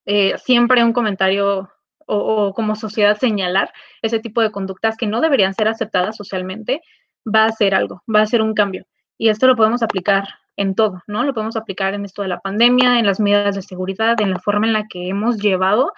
Eh, 0.04 0.36
siempre 0.38 0.84
un 0.84 0.92
comentario 0.92 1.70
o, 2.06 2.52
como 2.54 2.76
sociedad 2.76 3.16
señalar 3.18 3.72
ese 4.02 4.18
tipo 4.18 4.42
de 4.42 4.50
conductas 4.50 4.96
que 4.96 5.06
no 5.06 5.20
deberían 5.20 5.54
ser 5.54 5.68
aceptadas 5.68 6.16
socialmente, 6.16 6.82
va 7.26 7.46
a 7.46 7.52
ser 7.52 7.74
algo, 7.74 8.02
va 8.12 8.22
a 8.22 8.26
ser 8.26 8.42
un 8.42 8.54
cambio. 8.54 8.84
Y 9.16 9.28
esto 9.28 9.46
lo 9.46 9.56
podemos 9.56 9.82
aplicar 9.82 10.24
en 10.56 10.74
todo, 10.74 11.02
¿no? 11.06 11.24
Lo 11.24 11.34
podemos 11.34 11.56
aplicar 11.56 11.94
en 11.94 12.04
esto 12.04 12.22
de 12.22 12.28
la 12.28 12.40
pandemia, 12.40 12.98
en 12.98 13.06
las 13.06 13.20
medidas 13.20 13.54
de 13.54 13.62
seguridad, 13.62 14.20
en 14.20 14.30
la 14.30 14.38
forma 14.38 14.66
en 14.66 14.72
la 14.72 14.86
que 14.88 15.08
hemos 15.08 15.38
llevado 15.38 15.92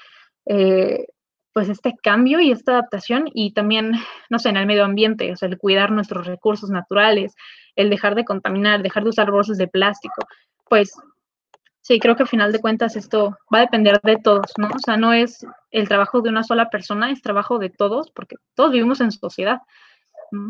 eh, 0.47 1.07
pues 1.53 1.69
este 1.69 1.95
cambio 2.03 2.41
y 2.41 2.51
esta 2.51 2.73
adaptación 2.73 3.31
y 3.33 3.53
también, 3.53 3.93
no 4.29 4.39
sé, 4.39 4.49
en 4.49 4.57
el 4.57 4.67
medio 4.67 4.85
ambiente, 4.85 5.33
o 5.33 5.37
sea, 5.37 5.49
el 5.49 5.57
cuidar 5.57 5.93
nuestros 5.93 6.27
recursos 6.27 6.69
naturales, 6.69 7.35
el 7.77 7.91
dejar 7.91 8.17
de 8.17 8.25
contaminar, 8.25 8.83
dejar 8.83 9.05
de 9.05 9.11
usar 9.11 9.31
bolsas 9.31 9.57
de 9.57 9.69
plástico, 9.69 10.27
pues 10.69 10.93
sí, 11.81 12.01
creo 12.01 12.17
que 12.17 12.25
al 12.25 12.29
final 12.29 12.51
de 12.51 12.61
cuentas 12.61 12.97
esto 12.97 13.37
va 13.55 13.59
a 13.59 13.63
depender 13.63 14.01
de 14.03 14.17
todos, 14.17 14.53
¿no? 14.59 14.69
O 14.69 14.79
sea, 14.85 14.97
no 14.97 15.13
es 15.13 15.47
el 15.71 15.87
trabajo 15.87 16.23
de 16.23 16.31
una 16.31 16.43
sola 16.43 16.71
persona, 16.71 17.11
es 17.11 17.23
trabajo 17.23 17.59
de 17.59 17.71
todos, 17.71 18.11
porque 18.11 18.37
todos 18.55 18.73
vivimos 18.73 19.01
en 19.01 19.13
sociedad, 19.13 19.59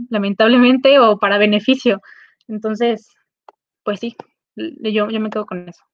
lamentablemente 0.09 0.98
o 1.00 1.18
para 1.18 1.36
beneficio. 1.36 2.00
Entonces, 2.48 3.14
pues 3.85 4.01
sí, 4.01 4.16
yo, 4.57 5.11
yo 5.11 5.20
me 5.20 5.30
quedo 5.30 5.47
con 5.47 5.68
eso. 5.68 5.85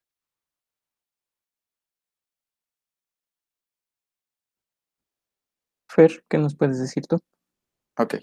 Fer, 5.89 6.25
¿qué 6.29 6.39
nos 6.39 6.57
puedes 6.57 6.81
decir 6.81 7.07
tú? 7.07 7.19
Ok. 7.99 8.17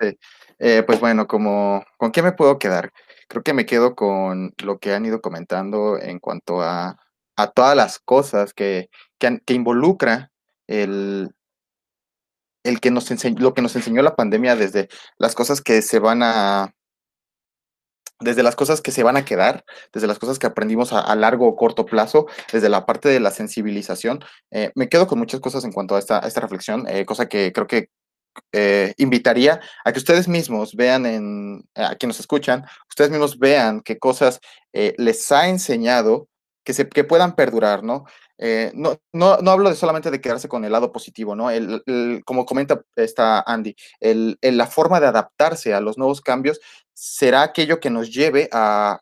Sí. 0.00 0.18
Eh, 0.58 0.82
pues 0.84 1.00
bueno, 1.00 1.26
como, 1.26 1.84
¿con 1.98 2.12
qué 2.12 2.22
me 2.22 2.32
puedo 2.32 2.58
quedar? 2.58 2.92
Creo 3.28 3.42
que 3.42 3.52
me 3.52 3.66
quedo 3.66 3.94
con 3.94 4.54
lo 4.62 4.78
que 4.78 4.94
han 4.94 5.04
ido 5.04 5.20
comentando 5.20 5.98
en 6.00 6.18
cuanto 6.18 6.62
a, 6.62 6.96
todas 7.54 7.74
las 7.76 7.98
cosas 7.98 8.52
que, 8.52 8.90
que, 9.18 9.54
involucra 9.54 10.30
el, 10.66 11.30
el 12.64 12.80
que 12.80 12.90
nos 12.90 13.10
enseñó, 13.10 13.40
lo 13.40 13.54
que 13.54 13.62
nos 13.62 13.76
enseñó 13.76 14.02
la 14.02 14.16
pandemia 14.16 14.56
desde 14.56 14.88
las 15.16 15.34
cosas 15.34 15.62
que 15.62 15.80
se 15.80 15.98
van 16.00 16.22
a, 16.22 16.74
desde 18.20 18.42
las 18.42 18.56
cosas 18.56 18.80
que 18.80 18.92
se 18.92 19.02
van 19.02 19.16
a 19.16 19.24
quedar, 19.24 19.64
desde 19.92 20.06
las 20.06 20.18
cosas 20.18 20.38
que 20.38 20.46
aprendimos 20.46 20.92
a, 20.92 21.14
largo 21.16 21.46
o 21.46 21.56
corto 21.56 21.86
plazo, 21.86 22.26
desde 22.52 22.68
la 22.68 22.86
parte 22.86 23.08
de 23.08 23.20
la 23.20 23.30
sensibilización. 23.30 24.24
Eh, 24.50 24.70
me 24.74 24.88
quedo 24.88 25.06
con 25.06 25.18
muchas 25.18 25.40
cosas 25.40 25.64
en 25.64 25.72
cuanto 25.72 25.96
a 25.96 25.98
esta, 25.98 26.20
esta 26.20 26.40
reflexión, 26.40 26.86
eh, 26.88 27.04
cosa 27.04 27.28
que 27.28 27.52
creo 27.52 27.66
que 27.66 27.88
eh, 28.52 28.94
invitaría 28.98 29.60
a 29.84 29.92
que 29.92 29.98
ustedes 29.98 30.28
mismos 30.28 30.74
vean 30.74 31.04
en, 31.06 31.64
a 31.74 31.96
quienes 31.96 32.16
nos 32.16 32.20
escuchan, 32.20 32.64
ustedes 32.88 33.10
mismos 33.10 33.38
vean 33.38 33.80
qué 33.80 33.98
cosas 33.98 34.40
les 34.72 35.32
ha 35.32 35.48
enseñado 35.48 36.28
que, 36.64 36.72
se, 36.72 36.88
que 36.88 37.04
puedan 37.04 37.34
perdurar, 37.34 37.82
¿no? 37.82 38.04
Eh, 38.38 38.72
no, 38.74 38.96
no, 39.12 39.38
no, 39.38 39.50
hablo 39.50 39.68
de 39.68 39.76
solamente 39.76 40.10
de 40.10 40.20
quedarse 40.20 40.48
con 40.48 40.64
el 40.64 40.72
lado 40.72 40.92
positivo, 40.92 41.36
¿no? 41.36 41.50
El, 41.50 41.82
el, 41.86 42.22
como 42.24 42.46
comenta 42.46 42.82
esta 42.96 43.40
Andy, 43.40 43.76
el, 44.00 44.38
la 44.40 44.66
forma 44.66 45.00
de 45.00 45.06
adaptarse 45.06 45.74
a 45.74 45.80
los 45.80 45.98
nuevos 45.98 46.20
cambios 46.20 46.60
será 46.94 47.42
aquello 47.42 47.80
que 47.80 47.90
nos 47.90 48.10
lleve 48.10 48.48
a, 48.52 49.00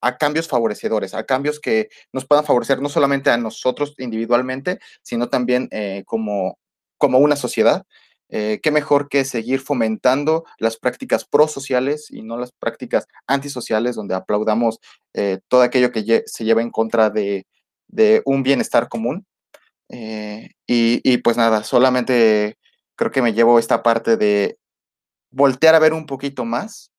a 0.00 0.16
cambios 0.18 0.48
favorecedores, 0.48 1.14
a 1.14 1.24
cambios 1.24 1.58
que 1.58 1.88
nos 2.12 2.26
puedan 2.26 2.44
favorecer 2.44 2.80
no 2.80 2.88
solamente 2.88 3.30
a 3.30 3.36
nosotros 3.36 3.94
individualmente, 3.98 4.78
sino 5.02 5.28
también 5.28 5.68
eh, 5.72 6.04
como, 6.06 6.58
como 6.96 7.18
una 7.18 7.36
sociedad. 7.36 7.84
Eh, 8.28 8.60
qué 8.62 8.70
mejor 8.70 9.08
que 9.08 9.24
seguir 9.24 9.60
fomentando 9.60 10.44
las 10.58 10.76
prácticas 10.76 11.24
prosociales 11.24 12.10
y 12.10 12.22
no 12.22 12.36
las 12.38 12.52
prácticas 12.52 13.06
antisociales, 13.26 13.94
donde 13.96 14.14
aplaudamos 14.14 14.80
eh, 15.14 15.38
todo 15.48 15.62
aquello 15.62 15.92
que 15.92 16.24
se 16.26 16.44
lleva 16.44 16.62
en 16.62 16.70
contra 16.70 17.10
de, 17.10 17.46
un 18.24 18.42
bienestar 18.42 18.88
común. 18.88 19.26
Eh, 19.88 20.50
y, 20.66 21.00
y, 21.04 21.18
pues 21.18 21.36
nada, 21.36 21.62
solamente 21.62 22.58
creo 22.96 23.10
que 23.12 23.22
me 23.22 23.32
llevo 23.32 23.58
esta 23.58 23.82
parte 23.82 24.16
de 24.16 24.58
voltear 25.30 25.74
a 25.74 25.78
ver 25.78 25.92
un 25.92 26.06
poquito 26.06 26.44
más 26.44 26.90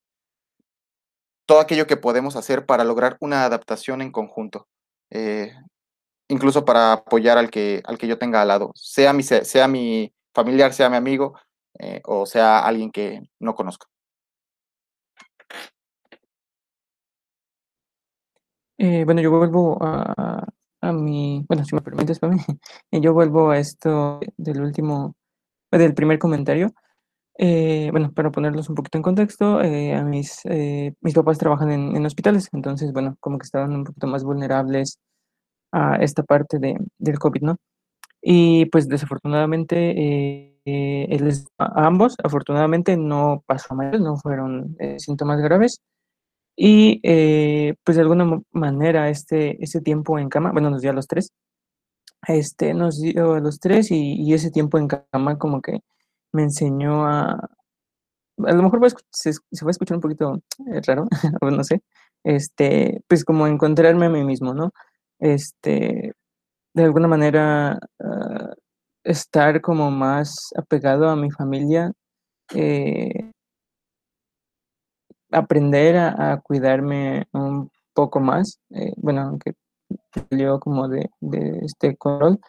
todo 1.48 1.60
aquello 1.62 1.88
que 1.88 1.98
podemos 1.98 2.36
hacer 2.36 2.66
para 2.66 2.84
lograr 2.84 3.18
una 3.22 3.46
adaptación 3.46 4.02
en 4.02 4.12
conjunto. 4.12 4.68
Eh, 5.10 5.54
incluso 6.28 6.66
para 6.66 6.94
apoyar 6.94 7.38
al 7.38 7.50
que, 7.50 7.82
al 7.86 7.98
que 7.98 8.08
yo 8.08 8.20
tenga 8.20 8.42
al 8.42 8.50
lado, 8.50 8.72
sea 8.76 9.14
mi, 9.14 9.24
sea 9.24 9.68
mi 9.68 10.14
familiar, 10.38 10.72
sea 10.74 10.90
mi 10.90 10.98
amigo 10.98 11.34
eh, 11.80 12.02
o 12.06 12.26
sea 12.26 12.60
alguien 12.60 12.92
que 12.92 13.22
no 13.40 13.56
conozco. 13.56 13.88
Eh, 18.80 19.04
bueno, 19.06 19.22
yo 19.22 19.32
vuelvo 19.32 19.78
a, 19.82 20.46
a 20.82 20.92
mi, 20.94 21.44
bueno, 21.48 21.66
si 21.66 21.76
me 21.76 21.82
permites, 21.82 22.20
para 22.20 22.34
mí, 22.92 23.02
yo 23.02 23.14
vuelvo 23.14 23.50
a 23.50 23.58
esto 23.60 24.20
del 24.38 24.62
último, 24.62 25.16
del 25.72 25.94
primer 25.96 26.20
comentario. 26.20 26.74
Eh, 27.40 27.90
bueno, 27.92 28.12
para 28.14 28.32
ponerlos 28.32 28.70
un 28.70 28.76
poquito 28.76 28.98
en 28.98 29.04
contexto, 29.04 29.60
a 29.60 30.04
mis, 30.04 30.42
mis 31.02 31.14
papás 31.16 31.38
trabajan 31.40 31.72
en, 31.72 31.96
en, 31.96 32.06
hospitales, 32.06 32.50
entonces, 32.54 32.94
bueno, 32.94 33.18
como 33.20 33.38
que 33.40 33.46
estaban 33.46 33.74
un 33.76 33.84
poquito 33.86 34.08
más 34.08 34.24
vulnerables 34.24 35.00
a 35.72 35.98
esta 35.98 36.24
parte 36.24 36.60
de, 36.60 36.78
del 37.00 37.20
COVID, 37.20 37.42
¿no? 37.44 37.58
Y 38.30 38.66
pues 38.66 38.90
desafortunadamente, 38.90 40.54
les, 40.66 41.46
a 41.58 41.86
ambos, 41.88 42.18
afortunadamente, 42.22 42.98
no 42.98 43.42
pasó 43.46 43.74
mal, 43.74 44.04
no 44.04 44.18
fueron 44.18 44.76
síntomas 44.98 45.40
graves. 45.40 45.82
Y 46.58 47.00
pues 47.84 47.96
de 47.96 48.02
alguna 48.02 48.42
manera 48.52 49.10
este, 49.10 49.64
este 49.64 49.80
tiempo 49.80 50.20
en 50.20 50.28
cama, 50.28 50.52
bueno, 50.52 50.70
nos 50.70 50.82
dio 50.82 50.92
a 50.92 50.94
los 50.94 51.08
tres, 51.08 51.32
este, 52.28 52.74
nos 52.74 53.00
dio 53.00 53.36
a 53.36 53.40
los 53.40 53.60
tres 53.60 53.92
y, 53.92 54.16
y 54.22 54.34
ese 54.34 54.52
tiempo 54.52 54.78
en 54.78 54.88
cama 54.90 55.38
como 55.38 55.62
que 55.62 55.80
me 56.34 56.44
enseñó 56.44 57.06
a, 57.08 57.50
a 58.46 58.54
lo 58.54 58.64
mejor 58.64 58.82
se, 59.12 59.34
se, 59.34 59.66
va 59.66 59.70
a 59.70 59.72
escuchar 59.72 59.98
un 59.98 60.02
poquito 60.02 60.42
eh, 60.74 60.82
raro, 60.86 61.08
no 61.42 61.64
sé, 61.64 61.82
este, 62.24 63.02
pues 63.08 63.24
como 63.24 63.48
encontrarme 63.48 64.08
a 64.08 64.10
mí 64.10 64.24
mismo, 64.24 64.54
¿no? 64.54 64.72
Este, 65.20 66.14
de 66.78 66.84
alguna 66.84 67.08
manera 67.08 67.80
uh, 68.00 68.54
estar 69.04 69.62
como 69.62 69.90
más 69.90 70.52
apegado 70.56 71.10
a 71.10 71.16
mi 71.16 71.32
familia, 71.32 71.92
eh, 72.54 73.32
aprender 75.32 75.98
a, 75.98 76.40
cuidarme 76.42 77.26
un 77.34 77.72
poco 77.94 78.20
más, 78.20 78.60
eh, 78.70 78.94
bueno, 78.98 79.22
aunque 79.22 79.54
salió 80.30 80.60
como 80.60 80.88
de, 80.88 81.10
este 81.64 81.98
control, 81.98 82.40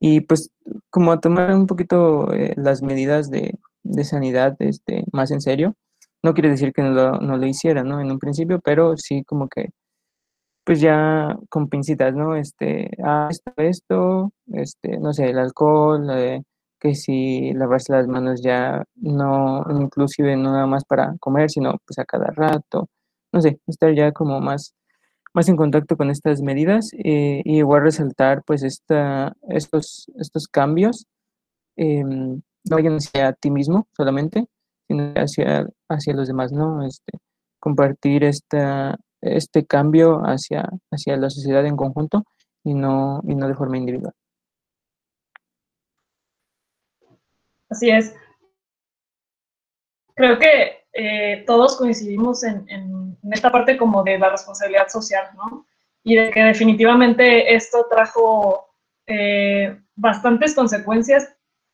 y 0.00 0.20
pues 0.20 0.50
como 0.90 1.18
tomar 1.18 1.54
un 1.54 1.66
poquito 1.66 2.32
eh, 2.34 2.52
las 2.56 2.82
medidas 2.82 3.30
de, 3.30 3.58
de, 3.84 4.04
sanidad 4.04 4.54
este, 4.60 5.04
más 5.12 5.30
en 5.30 5.40
serio. 5.40 5.74
No 6.22 6.34
quiere 6.34 6.50
decir 6.50 6.72
que 6.72 6.82
no 6.82 6.90
lo, 6.90 7.12
no 7.20 7.36
lo, 7.38 7.46
hiciera, 7.46 7.84
¿no? 7.84 8.00
En 8.00 8.10
un 8.10 8.18
principio, 8.18 8.60
pero 8.60 8.96
sí 8.98 9.24
como 9.24 9.48
que, 9.48 9.70
pues 10.68 10.82
ya 10.82 11.34
con 11.48 11.70
pincitas, 11.70 12.14
¿no? 12.14 12.36
Este, 12.36 12.90
ah, 13.02 13.28
esto, 13.30 13.52
esto, 13.56 14.32
este, 14.52 14.98
no 14.98 15.14
sé, 15.14 15.30
el 15.30 15.38
alcohol, 15.38 16.06
que 16.78 16.94
si 16.94 17.54
lavarse 17.54 17.94
las 17.94 18.06
manos 18.06 18.42
ya 18.42 18.84
no, 18.96 19.64
inclusive 19.80 20.36
no 20.36 20.52
nada 20.52 20.66
más 20.66 20.84
para 20.84 21.16
comer, 21.20 21.48
sino 21.50 21.78
pues 21.86 21.98
a 21.98 22.04
cada 22.04 22.26
rato, 22.32 22.90
no 23.32 23.40
sé, 23.40 23.58
estar 23.66 23.94
ya 23.94 24.12
como 24.12 24.40
más 24.42 24.74
más 25.32 25.48
en 25.48 25.56
contacto 25.56 25.96
con 25.96 26.10
estas 26.10 26.42
medidas 26.42 26.90
eh, 26.92 27.40
y 27.46 27.58
igual 27.58 27.82
resaltar 27.84 28.42
pues 28.44 28.62
esta, 28.62 29.34
estos, 29.48 30.10
estos 30.18 30.48
cambios, 30.48 31.06
eh, 31.76 32.04
no 32.04 32.42
vayan 32.70 32.96
hacia 32.96 33.32
ti 33.32 33.50
mismo 33.50 33.88
solamente, 33.96 34.46
sino 34.86 35.14
hacia, 35.16 35.66
hacia 35.88 36.14
los 36.14 36.28
demás, 36.28 36.52
¿no? 36.52 36.84
Este, 36.84 37.18
compartir 37.58 38.24
esta, 38.24 38.98
este 39.20 39.66
cambio 39.66 40.20
hacia, 40.20 40.68
hacia 40.90 41.16
la 41.16 41.30
sociedad 41.30 41.64
en 41.66 41.76
conjunto 41.76 42.24
y 42.64 42.74
no, 42.74 43.20
y 43.26 43.34
no 43.34 43.48
de 43.48 43.54
forma 43.54 43.78
individual. 43.78 44.14
Así 47.70 47.90
es. 47.90 48.14
Creo 50.14 50.38
que 50.38 50.84
eh, 50.92 51.44
todos 51.46 51.76
coincidimos 51.76 52.42
en, 52.44 52.68
en, 52.68 53.16
esta 53.30 53.52
parte 53.52 53.76
como 53.76 54.02
de 54.02 54.18
la 54.18 54.30
responsabilidad 54.30 54.88
social, 54.88 55.26
¿no? 55.36 55.66
Y 56.02 56.16
de 56.16 56.30
que 56.30 56.42
definitivamente 56.42 57.54
esto 57.54 57.86
trajo 57.90 58.68
eh, 59.06 59.78
bastantes 59.94 60.54
consecuencias 60.54 61.24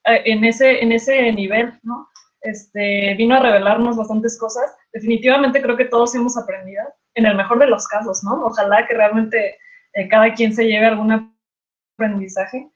eh, 0.05 0.22
en, 0.26 0.45
ese, 0.45 0.82
en 0.82 0.92
ese 0.92 1.32
nivel, 1.32 1.72
¿no? 1.82 2.09
Este, 2.40 3.14
vino 3.14 3.36
a 3.36 3.40
revelarnos 3.40 3.97
bastantes 3.97 4.38
cosas. 4.38 4.76
Definitivamente 4.92 5.62
creo 5.62 5.76
que 5.76 5.86
todos 5.86 6.14
hemos 6.14 6.36
aprendido, 6.36 6.82
en 7.15 7.27
el 7.27 7.37
mejor 7.37 7.59
de 7.59 7.67
los 7.67 7.87
casos, 7.87 8.23
¿no? 8.25 8.47
Ojalá 8.47 8.87
que 8.87 8.95
realmente 8.95 9.59
eh, 9.95 10.09
cada 10.09 10.33
quien 10.35 10.55
se 10.55 10.67
lleve 10.67 10.87
algún 10.87 11.35
aprendizaje. 11.97 12.69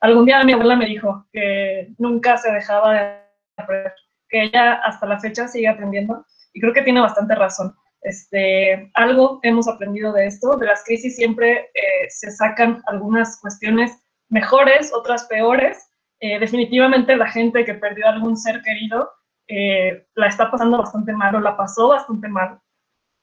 algún 0.00 0.26
día 0.26 0.44
mi 0.44 0.52
abuela 0.52 0.76
me 0.76 0.86
dijo 0.86 1.26
que 1.32 1.92
nunca 1.98 2.36
se 2.38 2.50
dejaba 2.52 2.94
de 2.94 3.20
aprender 3.56 3.92
que 4.30 4.44
ella 4.44 4.74
hasta 4.84 5.06
la 5.06 5.18
fecha 5.18 5.48
sigue 5.48 5.68
aprendiendo 5.68 6.24
y 6.52 6.60
creo 6.60 6.72
que 6.72 6.82
tiene 6.82 7.00
bastante 7.00 7.34
razón. 7.34 7.74
Este, 8.02 8.90
algo 8.94 9.40
hemos 9.42 9.68
aprendido 9.68 10.12
de 10.12 10.26
esto, 10.26 10.56
de 10.56 10.66
las 10.66 10.82
crisis 10.84 11.16
siempre 11.16 11.70
eh, 11.74 12.08
se 12.08 12.30
sacan 12.30 12.82
algunas 12.86 13.38
cuestiones 13.40 13.92
mejores, 14.30 14.90
otras 14.94 15.24
peores. 15.24 15.90
Eh, 16.20 16.38
definitivamente 16.38 17.16
la 17.16 17.28
gente 17.28 17.64
que 17.64 17.74
perdió 17.74 18.06
algún 18.06 18.36
ser 18.36 18.62
querido 18.62 19.10
eh, 19.48 20.06
la 20.14 20.28
está 20.28 20.50
pasando 20.50 20.78
bastante 20.78 21.12
mal 21.12 21.34
o 21.34 21.40
la 21.40 21.56
pasó 21.56 21.88
bastante 21.88 22.28
mal. 22.28 22.58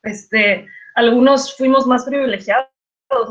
Este, 0.04 0.68
algunos 0.96 1.56
fuimos 1.58 1.86
más 1.86 2.06
privilegiados, 2.06 2.70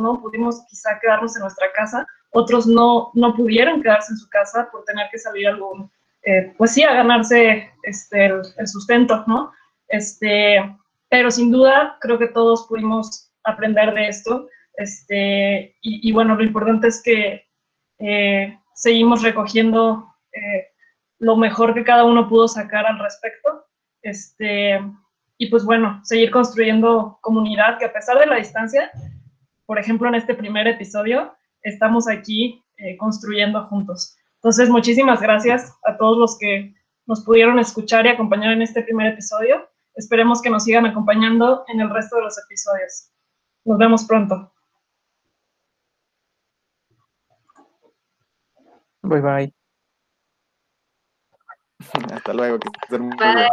¿no? 0.01 0.21
Pudimos 0.21 0.65
quizá 0.69 0.99
quedarnos 1.01 1.37
en 1.37 1.43
nuestra 1.43 1.73
casa, 1.73 2.07
otros 2.31 2.67
no, 2.67 3.11
no 3.15 3.35
pudieron 3.35 3.83
quedarse 3.83 4.13
en 4.13 4.19
su 4.19 4.29
casa 4.29 4.69
por 4.71 4.85
tener 4.85 5.09
que 5.11 5.19
salir 5.19 5.49
algún 5.49 5.91
eh, 6.27 6.53
pues 6.59 6.73
sí, 6.73 6.83
a 6.83 6.93
ganarse 6.93 7.71
este, 7.85 8.27
el, 8.27 8.67
sustento, 8.67 9.23
¿no? 9.29 9.53
Este, 9.87 10.59
pero 11.09 11.31
sin 11.31 11.53
duda 11.53 11.99
creo 12.01 12.19
que 12.19 12.27
todos 12.27 12.67
pudimos 12.67 13.33
aprender 13.45 13.95
de 13.95 14.09
esto. 14.09 14.49
Este, 14.75 15.77
y, 15.81 16.13
bueno, 16.13 16.35
lo 16.35 16.43
importante 16.43 16.89
es 16.89 17.01
que 17.01 17.47
eh, 18.01 18.59
seguimos 18.75 19.23
recogiendo 19.23 20.13
eh, 20.33 20.67
lo 21.21 21.37
mejor 21.37 21.75
que 21.75 21.85
cada 21.85 22.05
uno 22.05 22.29
pudo 22.29 22.49
sacar 22.49 22.87
al 22.87 22.99
respecto. 22.99 23.65
Este, 24.03 24.81
y 25.39 25.49
pues 25.51 25.65
bueno, 25.65 26.01
seguir 26.05 26.31
construyendo 26.31 27.19
comunidad 27.21 27.79
que 27.79 27.85
a 27.87 27.93
pesar 27.93 28.19
de 28.19 28.27
la 28.27 28.37
distancia, 28.37 28.91
por 29.67 29.79
ejemplo, 29.79 30.09
en 30.09 30.15
este 30.15 30.35
primer 30.35 30.67
episodio, 30.67 31.35
estamos 31.63 32.09
aquí 32.09 32.65
construyendo 32.99 33.67
juntos. 33.67 34.17
Entonces, 34.37 34.69
muchísimas 34.69 35.21
gracias 35.21 35.75
a 35.85 35.97
todos 35.97 36.19
los 36.19 36.39
que 36.39 36.75
nos 37.07 37.25
pudieron 37.25 37.59
escuchar 37.59 38.07
y 38.07 38.11
acompañar 38.11 38.53
en 38.53 38.63
este 38.63 38.83
primer 38.83 39.13
episodio. 39.13 39.69
Esperemos 39.95 40.43
que 40.43 40.51
nos 40.51 40.65
sigan 40.65 40.87
acompañando 40.87 41.65
en 41.69 41.81
el 41.81 41.91
resto 41.91 42.17
de 42.17 42.23
los 42.23 42.39
episodios. 42.45 43.11
Nos 43.65 43.79
vemos 43.79 44.05
pronto. 44.05 44.53
Bye 49.03 49.21
bye. 49.21 49.55
Hasta 52.13 52.33
luego. 52.33 52.59
Bye, 52.91 53.49